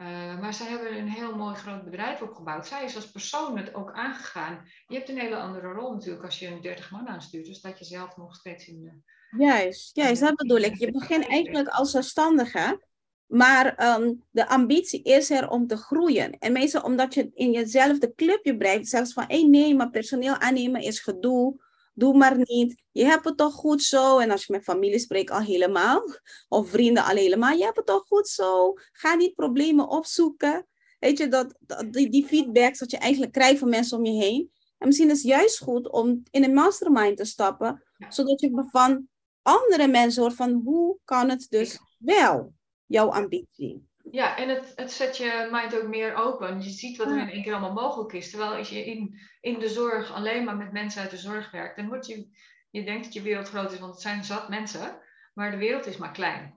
Uh, 0.00 0.40
maar 0.40 0.54
ze 0.54 0.64
hebben 0.64 0.98
een 0.98 1.08
heel 1.08 1.36
mooi 1.36 1.54
groot 1.54 1.84
bedrijf 1.84 2.22
opgebouwd. 2.22 2.66
Zij 2.66 2.84
is 2.84 2.96
als 2.96 3.10
persoon 3.10 3.58
het 3.58 3.74
ook 3.74 3.92
aangegaan. 3.92 4.64
Je 4.86 4.96
hebt 4.96 5.08
een 5.08 5.18
hele 5.18 5.36
andere 5.36 5.72
rol 5.72 5.92
natuurlijk 5.92 6.24
als 6.24 6.38
je 6.38 6.46
een 6.46 6.60
30 6.60 6.90
man 6.90 7.08
aanstuurt. 7.08 7.46
Dus 7.46 7.60
dat 7.60 7.78
je 7.78 7.84
zelf 7.84 8.16
nog 8.16 8.34
steeds 8.34 8.68
in 8.68 8.82
de... 8.82 8.92
Juist, 9.38 9.96
juist 9.96 10.20
dat 10.20 10.34
bedoel 10.34 10.58
ik. 10.58 10.74
Je 10.74 10.90
begint 10.90 11.28
eigenlijk 11.28 11.68
als 11.68 11.90
zelfstandige. 11.90 12.86
Maar 13.26 13.96
um, 14.00 14.24
de 14.30 14.48
ambitie 14.48 15.02
is 15.02 15.30
er 15.30 15.48
om 15.48 15.66
te 15.66 15.76
groeien. 15.76 16.38
En 16.38 16.52
meestal 16.52 16.82
omdat 16.82 17.14
je 17.14 17.30
in 17.34 17.52
jezelfde 17.52 18.14
clubje 18.14 18.56
blijft. 18.56 18.88
Zelfs 18.88 19.12
van, 19.12 19.24
hé 19.26 19.42
nee, 19.42 19.74
maar 19.74 19.90
personeel 19.90 20.34
aannemen 20.34 20.80
is 20.80 21.00
gedoe 21.00 21.67
doe 21.98 22.16
maar 22.16 22.36
niet. 22.36 22.82
Je 22.92 23.04
hebt 23.04 23.24
het 23.24 23.36
toch 23.36 23.54
goed 23.54 23.82
zo. 23.82 24.18
En 24.18 24.30
als 24.30 24.44
je 24.44 24.52
met 24.52 24.64
familie 24.64 24.98
spreekt, 24.98 25.30
al 25.30 25.40
helemaal. 25.40 26.02
Of 26.48 26.70
vrienden 26.70 27.04
al 27.04 27.16
helemaal. 27.16 27.56
Je 27.56 27.64
hebt 27.64 27.76
het 27.76 27.86
toch 27.86 28.06
goed 28.06 28.28
zo. 28.28 28.72
Ga 28.92 29.14
niet 29.14 29.34
problemen 29.34 29.88
opzoeken. 29.88 30.66
Weet 30.98 31.18
je, 31.18 31.28
dat, 31.28 31.54
die, 31.90 32.10
die 32.10 32.26
feedbacks 32.26 32.78
dat 32.78 32.90
je 32.90 32.96
eigenlijk 32.96 33.32
krijgt 33.32 33.58
van 33.58 33.68
mensen 33.68 33.98
om 33.98 34.04
je 34.04 34.22
heen. 34.22 34.50
En 34.78 34.86
misschien 34.86 35.10
is 35.10 35.22
het 35.22 35.26
juist 35.26 35.58
goed 35.58 35.90
om 35.90 36.22
in 36.30 36.44
een 36.44 36.54
mastermind 36.54 37.16
te 37.16 37.24
stappen. 37.24 37.82
Zodat 38.08 38.40
je 38.40 38.68
van 38.70 39.08
andere 39.42 39.86
mensen 39.86 40.22
hoort 40.22 40.34
van 40.34 40.60
hoe 40.64 40.98
kan 41.04 41.28
het 41.28 41.46
dus 41.48 41.78
wel, 41.98 42.52
jouw 42.86 43.08
ambitie. 43.08 43.87
Ja, 44.10 44.36
en 44.36 44.48
het, 44.48 44.72
het 44.76 44.92
zet 44.92 45.16
je 45.16 45.48
mind 45.50 45.76
ook 45.76 45.88
meer 45.88 46.14
open. 46.14 46.62
Je 46.62 46.70
ziet 46.70 46.96
wat 46.96 47.06
er 47.06 47.18
in 47.18 47.30
één 47.30 47.42
keer 47.42 47.52
allemaal 47.52 47.84
mogelijk 47.84 48.12
is. 48.12 48.30
Terwijl 48.30 48.54
als 48.54 48.68
je 48.68 48.84
in, 48.84 49.20
in 49.40 49.58
de 49.58 49.68
zorg 49.68 50.12
alleen 50.12 50.44
maar 50.44 50.56
met 50.56 50.72
mensen 50.72 51.02
uit 51.02 51.10
de 51.10 51.16
zorg 51.16 51.50
werkt, 51.50 51.76
dan 51.76 51.88
word 51.88 52.06
je, 52.06 52.28
je 52.70 52.84
denkt 52.84 53.04
dat 53.04 53.12
je 53.12 53.22
wereld 53.22 53.48
groot 53.48 53.72
is, 53.72 53.78
want 53.78 53.92
het 53.92 54.02
zijn 54.02 54.24
zat 54.24 54.48
mensen, 54.48 54.98
maar 55.34 55.50
de 55.50 55.56
wereld 55.56 55.86
is 55.86 55.96
maar 55.96 56.12
klein. 56.12 56.56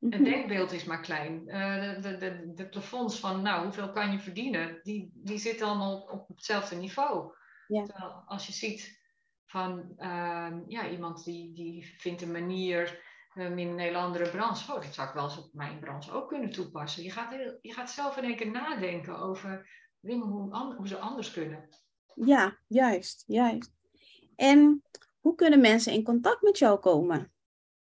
Het 0.00 0.20
mhm. 0.20 0.24
denkbeeld 0.24 0.72
is 0.72 0.84
maar 0.84 1.00
klein. 1.00 1.42
Uh, 1.46 2.02
de, 2.02 2.16
de, 2.16 2.52
de, 2.54 2.68
plafonds 2.68 3.18
van, 3.20 3.42
nou, 3.42 3.62
hoeveel 3.62 3.90
kan 3.90 4.12
je 4.12 4.18
verdienen, 4.18 4.80
die, 4.82 5.10
die 5.14 5.38
zitten 5.38 5.66
allemaal 5.66 6.00
op 6.00 6.28
hetzelfde 6.28 6.76
niveau. 6.76 7.32
Ja. 7.68 7.82
Terwijl 7.82 8.22
als 8.26 8.46
je 8.46 8.52
ziet 8.52 9.00
van 9.46 9.94
uh, 9.98 10.52
ja, 10.66 10.88
iemand 10.88 11.24
die, 11.24 11.52
die 11.52 11.94
vindt 11.98 12.22
een 12.22 12.32
manier 12.32 13.00
in 13.38 13.68
een 13.68 13.78
hele 13.78 13.96
andere 13.96 14.30
branche. 14.30 14.74
Oh, 14.74 14.82
dat 14.82 14.94
zou 14.94 15.08
ik 15.08 15.14
wel 15.14 15.24
eens 15.24 15.38
op 15.38 15.52
mijn 15.52 15.78
branche 15.78 16.12
ook 16.12 16.28
kunnen 16.28 16.50
toepassen. 16.50 17.02
Je 17.02 17.10
gaat, 17.10 17.30
heel, 17.30 17.58
je 17.60 17.72
gaat 17.72 17.90
zelf 17.90 18.16
in 18.16 18.24
één 18.24 18.36
keer 18.36 18.50
nadenken 18.50 19.18
over 19.18 19.70
dingen 20.00 20.26
hoe, 20.26 20.74
hoe 20.76 20.88
ze 20.88 20.98
anders 20.98 21.30
kunnen. 21.30 21.68
Ja, 22.14 22.58
juist, 22.66 23.24
juist. 23.26 23.72
En 24.36 24.82
hoe 25.20 25.34
kunnen 25.34 25.60
mensen 25.60 25.92
in 25.92 26.02
contact 26.02 26.42
met 26.42 26.58
jou 26.58 26.78
komen? 26.78 27.32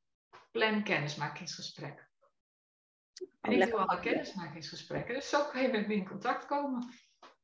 plan 0.51 0.83
kennismakingsgesprek. 0.83 2.10
En 3.41 3.53
ik 3.53 3.71
doe 3.71 3.79
alle 3.79 4.01
kennismakingsgesprekken, 4.01 5.15
dus 5.15 5.29
zo 5.29 5.45
kan 5.53 5.63
je 5.63 5.69
met 5.69 5.87
me 5.87 5.95
in 5.95 6.09
contact 6.09 6.47
komen. 6.47 6.89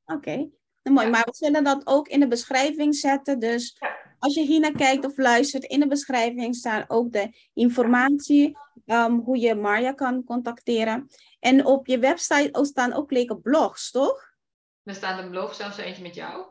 Oké, 0.04 0.16
okay. 0.16 0.50
Nou, 0.82 0.96
mooi. 0.96 1.10
Maar 1.10 1.24
we 1.24 1.34
zullen 1.34 1.64
dat 1.64 1.86
ook 1.86 2.08
in 2.08 2.20
de 2.20 2.28
beschrijving 2.28 2.94
zetten. 2.94 3.38
Dus 3.38 3.78
als 4.18 4.34
je 4.34 4.40
hier 4.40 4.60
naar 4.60 4.72
kijkt 4.72 5.04
of 5.04 5.16
luistert, 5.16 5.64
in 5.64 5.80
de 5.80 5.86
beschrijving 5.86 6.54
staan 6.54 6.84
ook 6.88 7.12
de 7.12 7.48
informatie 7.54 8.58
um, 8.86 9.18
hoe 9.18 9.38
je 9.38 9.54
Marja 9.54 9.92
kan 9.92 10.24
contacteren. 10.24 11.08
En 11.40 11.64
op 11.64 11.86
je 11.86 11.98
website 11.98 12.64
staan 12.64 12.92
ook 12.92 13.10
leuke 13.10 13.38
blogs, 13.38 13.90
toch? 13.90 14.34
Er 14.82 14.94
staat 14.94 15.18
een 15.18 15.30
blog, 15.30 15.54
zelfs 15.54 15.76
eentje 15.76 16.02
met 16.02 16.14
jou. 16.14 16.46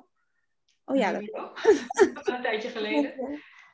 Oh 0.85 0.95
ja, 0.95 1.11
dat 1.11 1.21
een 2.27 2.41
tijdje 2.41 2.69
geleden. 2.69 3.13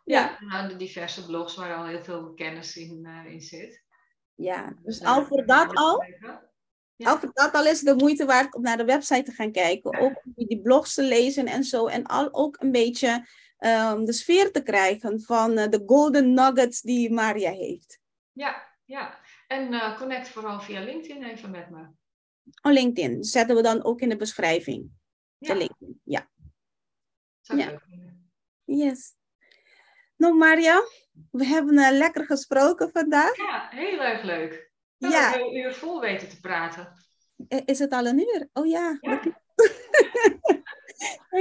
Ja, 0.06 0.20
ja. 0.20 0.38
Nou, 0.39 0.68
de 0.68 0.76
diverse 0.76 1.26
blogs 1.26 1.56
waar 1.56 1.76
al 1.76 1.86
heel 1.86 2.04
veel 2.04 2.34
kennis 2.34 2.78
in, 2.78 2.99
uh, 3.06 3.32
in 3.32 3.41
zit. 3.41 3.84
Ja, 4.42 4.76
dus 4.84 5.04
al 5.04 5.26
voor 5.26 5.46
dat 5.46 5.76
al, 5.76 6.04
al 6.98 7.18
voor 7.18 7.32
dat 7.34 7.54
al 7.54 7.66
is 7.66 7.80
de 7.80 7.96
moeite 7.96 8.26
waard 8.26 8.56
om 8.56 8.62
naar 8.62 8.78
de 8.78 8.86
website 8.86 9.24
te 9.24 9.32
gaan 9.32 9.52
kijken. 9.52 10.00
Ook 10.00 10.22
die 10.24 10.62
blogs 10.62 10.94
te 10.94 11.04
lezen 11.04 11.48
en 11.48 11.64
zo. 11.64 11.88
En 11.88 12.04
al 12.04 12.34
ook 12.34 12.58
een 12.60 12.72
beetje 12.72 13.28
um, 13.60 14.06
de 14.06 14.14
sfeer 14.14 14.52
te 14.52 14.64
krijgen 14.64 15.22
van 15.22 15.58
uh, 15.58 15.68
de 15.68 15.84
golden 15.86 16.34
nuggets 16.34 16.82
die 16.82 17.12
Maria 17.12 17.52
heeft. 17.52 18.00
Ja, 18.32 18.76
ja. 18.86 19.20
En 19.48 19.74
uh, 19.74 19.98
connect 19.98 20.30
vooral 20.30 20.60
via 20.60 20.84
LinkedIn 20.84 21.24
even 21.24 21.52
met 21.52 21.70
me. 21.70 21.88
Oh, 22.62 22.72
LinkedIn. 22.72 23.24
Zetten 23.24 23.56
we 23.56 23.62
dan 23.62 23.84
ook 23.84 24.02
in 24.02 24.10
de 24.10 24.18
beschrijving. 24.18 24.89
Ja. 25.38 25.54
De 25.54 25.60
LinkedIn, 25.60 26.02
ja. 26.04 26.30
Zou 27.42 27.60
ja. 27.60 27.82
Yes. 28.64 29.16
Nou, 30.16 30.38
Maria, 30.38 30.82
we 31.32 31.46
hebben 31.46 31.78
uh, 31.78 31.92
lekker 31.92 32.26
gesproken 32.26 32.90
vandaag. 32.94 33.38
Ja, 33.38 33.68
heel 33.70 34.00
erg 34.00 34.24
leuk. 34.24 34.72
We 34.98 35.08
ja. 35.08 35.40
een 35.40 35.56
uur 35.56 35.74
vol 35.74 36.00
weten 36.00 36.30
te 36.30 36.40
praten. 36.40 36.94
Is 37.66 37.80
het 37.80 37.92
al 37.92 38.06
een 38.06 38.20
uur? 38.20 38.48
Oh 38.54 38.68
ja. 38.68 38.98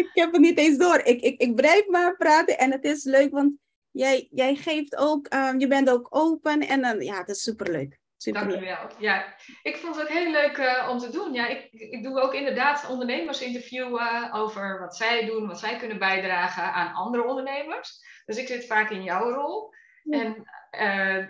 ik 0.00 0.10
heb 0.12 0.32
het 0.32 0.40
niet 0.40 0.58
eens 0.58 0.78
door. 0.78 0.98
Ik, 0.98 1.20
ik, 1.20 1.40
ik 1.40 1.54
blijf 1.54 1.86
maar 1.86 2.16
praten 2.16 2.58
en 2.58 2.72
het 2.72 2.84
is 2.84 3.04
leuk, 3.04 3.30
want 3.30 3.52
jij, 3.90 4.28
jij 4.30 4.54
geeft 4.54 4.96
ook, 4.96 5.34
um, 5.34 5.60
je 5.60 5.66
bent 5.66 5.90
ook 5.90 6.06
open 6.10 6.60
en 6.60 6.80
dan, 6.80 7.00
ja, 7.00 7.18
het 7.18 7.28
is 7.28 7.42
superleuk. 7.42 7.99
Super 8.22 8.48
Dankjewel. 8.48 8.90
Ja, 8.98 9.34
ik 9.62 9.76
vond 9.76 9.96
het 9.96 10.04
ook 10.04 10.12
heel 10.12 10.30
leuk 10.30 10.56
uh, 10.56 10.88
om 10.90 10.98
te 10.98 11.10
doen. 11.10 11.32
Ja, 11.32 11.46
ik, 11.46 11.72
ik 11.72 12.02
doe 12.02 12.20
ook 12.20 12.34
inderdaad 12.34 12.88
ondernemers 12.88 13.40
interviewen 13.40 14.32
over 14.32 14.80
wat 14.80 14.96
zij 14.96 15.24
doen, 15.26 15.46
wat 15.46 15.58
zij 15.58 15.76
kunnen 15.76 15.98
bijdragen 15.98 16.72
aan 16.72 16.94
andere 16.94 17.24
ondernemers. 17.24 17.98
Dus 18.24 18.36
ik 18.36 18.46
zit 18.46 18.66
vaak 18.66 18.90
in 18.90 19.02
jouw 19.02 19.30
rol. 19.30 19.74
En, 20.04 20.36
uh, 20.70 21.26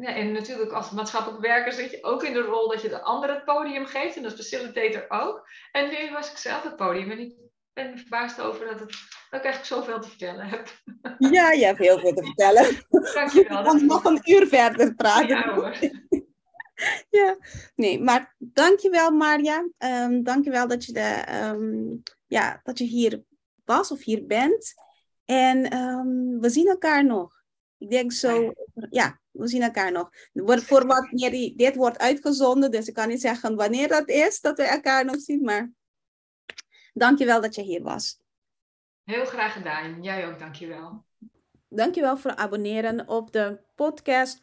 ja, 0.00 0.14
en 0.14 0.32
natuurlijk 0.32 0.72
als 0.72 0.90
maatschappelijk 0.90 1.42
werker 1.42 1.72
zit 1.72 1.90
je 1.90 2.04
ook 2.04 2.22
in 2.22 2.32
de 2.32 2.42
rol 2.42 2.68
dat 2.68 2.82
je 2.82 2.88
de 2.88 3.02
ander 3.02 3.30
het 3.30 3.44
podium 3.44 3.86
geeft. 3.86 4.16
En 4.16 4.24
als 4.24 4.34
facilitator 4.34 5.04
ook. 5.08 5.48
En 5.72 5.88
nu 5.88 6.12
was 6.12 6.30
ik 6.30 6.36
zelf 6.36 6.62
het 6.62 6.76
podium. 6.76 7.10
En 7.10 7.18
ik 7.18 7.34
ben 7.72 7.98
verbaasd 7.98 8.40
over 8.40 8.66
dat, 8.66 8.80
het, 8.80 8.90
dat 9.30 9.40
ik 9.40 9.46
eigenlijk 9.46 9.64
zoveel 9.64 10.00
te 10.00 10.08
vertellen 10.08 10.46
heb. 10.46 10.68
Ja, 11.18 11.52
je 11.52 11.64
hebt 11.64 11.78
heel 11.78 11.98
veel 11.98 12.14
te 12.14 12.24
vertellen. 12.24 12.66
Dankjewel. 13.14 13.64
Om 13.64 13.86
nog 13.86 14.04
een 14.04 14.20
uur 14.24 14.46
verder 14.46 14.94
praten. 14.94 15.28
Ja, 15.28 15.54
hoor. 15.54 15.76
ja, 17.18 17.38
nee, 17.74 18.00
maar 18.00 18.34
dankjewel 18.38 19.10
Marja. 19.10 19.68
Um, 19.78 20.22
dankjewel 20.22 20.68
dat 20.68 20.84
je, 20.84 20.92
de, 20.92 21.24
um, 21.44 22.02
ja, 22.26 22.60
dat 22.62 22.78
je 22.78 22.84
hier 22.84 23.22
was 23.64 23.90
of 23.90 24.04
hier 24.04 24.26
bent. 24.26 24.74
En 25.24 25.76
um, 25.76 26.40
we 26.40 26.50
zien 26.50 26.68
elkaar 26.68 27.04
nog. 27.04 27.42
Ik 27.78 27.90
denk 27.90 28.12
zo, 28.12 28.52
ja, 28.90 29.20
we 29.30 29.48
zien 29.48 29.62
elkaar 29.62 29.92
nog. 29.92 30.10
Voor 30.44 30.86
wanneer 30.86 31.56
dit 31.56 31.74
wordt 31.74 31.98
uitgezonden, 31.98 32.70
dus 32.70 32.88
ik 32.88 32.94
kan 32.94 33.08
niet 33.08 33.20
zeggen 33.20 33.56
wanneer 33.56 33.88
dat 33.88 34.08
is, 34.08 34.40
dat 34.40 34.56
we 34.56 34.62
elkaar 34.62 35.04
nog 35.04 35.20
zien, 35.20 35.42
maar 35.42 35.72
dankjewel 36.92 37.40
dat 37.40 37.54
je 37.54 37.62
hier 37.62 37.82
was. 37.82 38.20
Heel 39.04 39.24
graag 39.24 39.52
gedaan. 39.52 40.02
Jij 40.02 40.28
ook, 40.28 40.38
dankjewel. 40.38 41.04
Dankjewel 41.68 42.16
voor 42.16 42.30
het 42.30 42.38
abonneren 42.38 43.08
op 43.08 43.32
de 43.32 43.60
podcast 43.74 44.42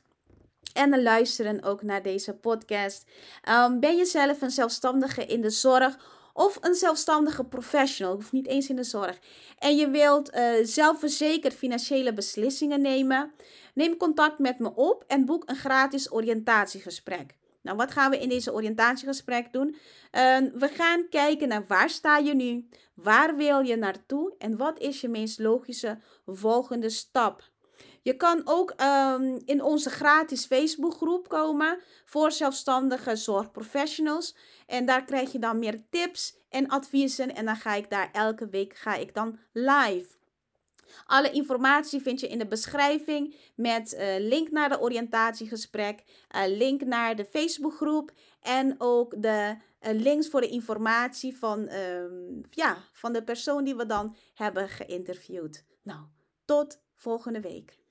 en 0.74 1.04
luisteren 1.04 1.64
ook 1.64 1.84
naar 1.84 2.02
deze 2.02 2.34
podcast. 2.34 3.06
Um, 3.50 3.80
ben 3.80 3.96
je 3.96 4.06
zelf 4.06 4.42
een 4.42 4.52
zelfstandige 4.52 5.26
in 5.26 5.42
de 5.42 5.50
zorg 5.50 5.98
of 6.34 6.58
een 6.62 6.76
zelfstandige 6.76 7.44
professional, 7.44 8.14
hoeft 8.14 8.32
niet 8.32 8.48
eens 8.48 8.70
in 8.70 8.76
de 8.76 8.84
zorg, 8.84 9.20
en 9.60 9.76
je 9.76 9.90
wilt 9.90 10.34
uh, 10.34 10.52
zelfverzekerd 10.62 11.54
financiële 11.54 12.14
beslissingen 12.14 12.82
nemen? 12.82 13.32
Neem 13.74 13.98
contact 13.98 14.40
met 14.40 14.60
me 14.60 14.76
op 14.76 15.04
en 15.08 15.26
boek 15.26 15.44
een 15.46 15.56
gratis 15.56 16.12
oriëntatiegesprek. 16.12 17.36
Nou, 17.62 17.78
wat 17.78 17.92
gaan 17.92 18.12
we 18.12 18.20
in 18.20 18.30
deze 18.30 18.54
oriëntatiegesprek 18.54 19.54
doen? 19.54 19.68
Uh, 19.68 20.38
we 20.54 20.70
gaan 20.74 21.10
kijken 21.10 21.48
naar 21.48 21.66
waar 21.68 21.90
sta 21.90 22.18
je 22.18 22.36
nu, 22.36 22.68
waar 22.94 23.36
wil 23.36 23.60
je 23.60 23.76
naartoe 23.76 24.34
en 24.38 24.58
wat 24.58 24.80
is 24.80 25.02
je 25.02 25.10
meest 25.10 25.40
logische 25.40 25.98
volgende 26.26 26.90
stap. 26.90 27.54
Je 28.06 28.16
kan 28.16 28.42
ook 28.44 28.74
um, 28.82 29.42
in 29.46 29.64
onze 29.64 29.90
gratis 29.90 30.46
Facebookgroep 30.46 31.28
komen 31.28 31.80
voor 32.06 32.32
zelfstandige 32.32 33.16
zorgprofessionals. 33.16 34.36
En 34.68 34.86
daar 34.86 35.04
krijg 35.06 35.32
je 35.32 35.40
dan 35.40 35.60
meer 35.60 35.90
tips 35.90 36.38
en 36.50 36.68
adviezen. 36.68 37.36
En 37.36 37.46
dan 37.46 37.56
ga 37.56 37.74
ik 37.74 37.90
daar 37.90 38.10
elke 38.12 38.50
week 38.50 38.76
ga 38.76 38.96
ik 38.96 39.14
dan 39.14 39.40
live. 39.52 40.08
Alle 41.06 41.32
informatie 41.32 42.02
vind 42.02 42.20
je 42.20 42.28
in 42.28 42.38
de 42.38 42.48
beschrijving 42.48 43.36
met 43.56 43.94
uh, 43.94 44.16
link 44.18 44.52
naar 44.52 44.70
de 44.70 44.80
oriëntatiegesprek, 44.80 46.04
uh, 46.36 46.42
link 46.48 46.82
naar 46.82 47.16
de 47.16 47.26
Facebookgroep 47.26 48.12
en 48.42 48.76
ook 48.78 49.22
de 49.22 49.56
uh, 49.82 49.92
links 50.02 50.30
voor 50.30 50.42
de 50.42 50.50
informatie 50.50 51.38
van, 51.38 51.72
um, 51.72 52.42
ja, 52.50 52.78
van 52.92 53.14
de 53.14 53.24
persoon 53.24 53.64
die 53.64 53.76
we 53.76 53.86
dan 53.86 54.16
hebben 54.34 54.70
geïnterviewd. 54.70 55.66
Nou, 55.84 56.00
tot 56.46 56.80
volgende 56.96 57.40
week. 57.42 57.84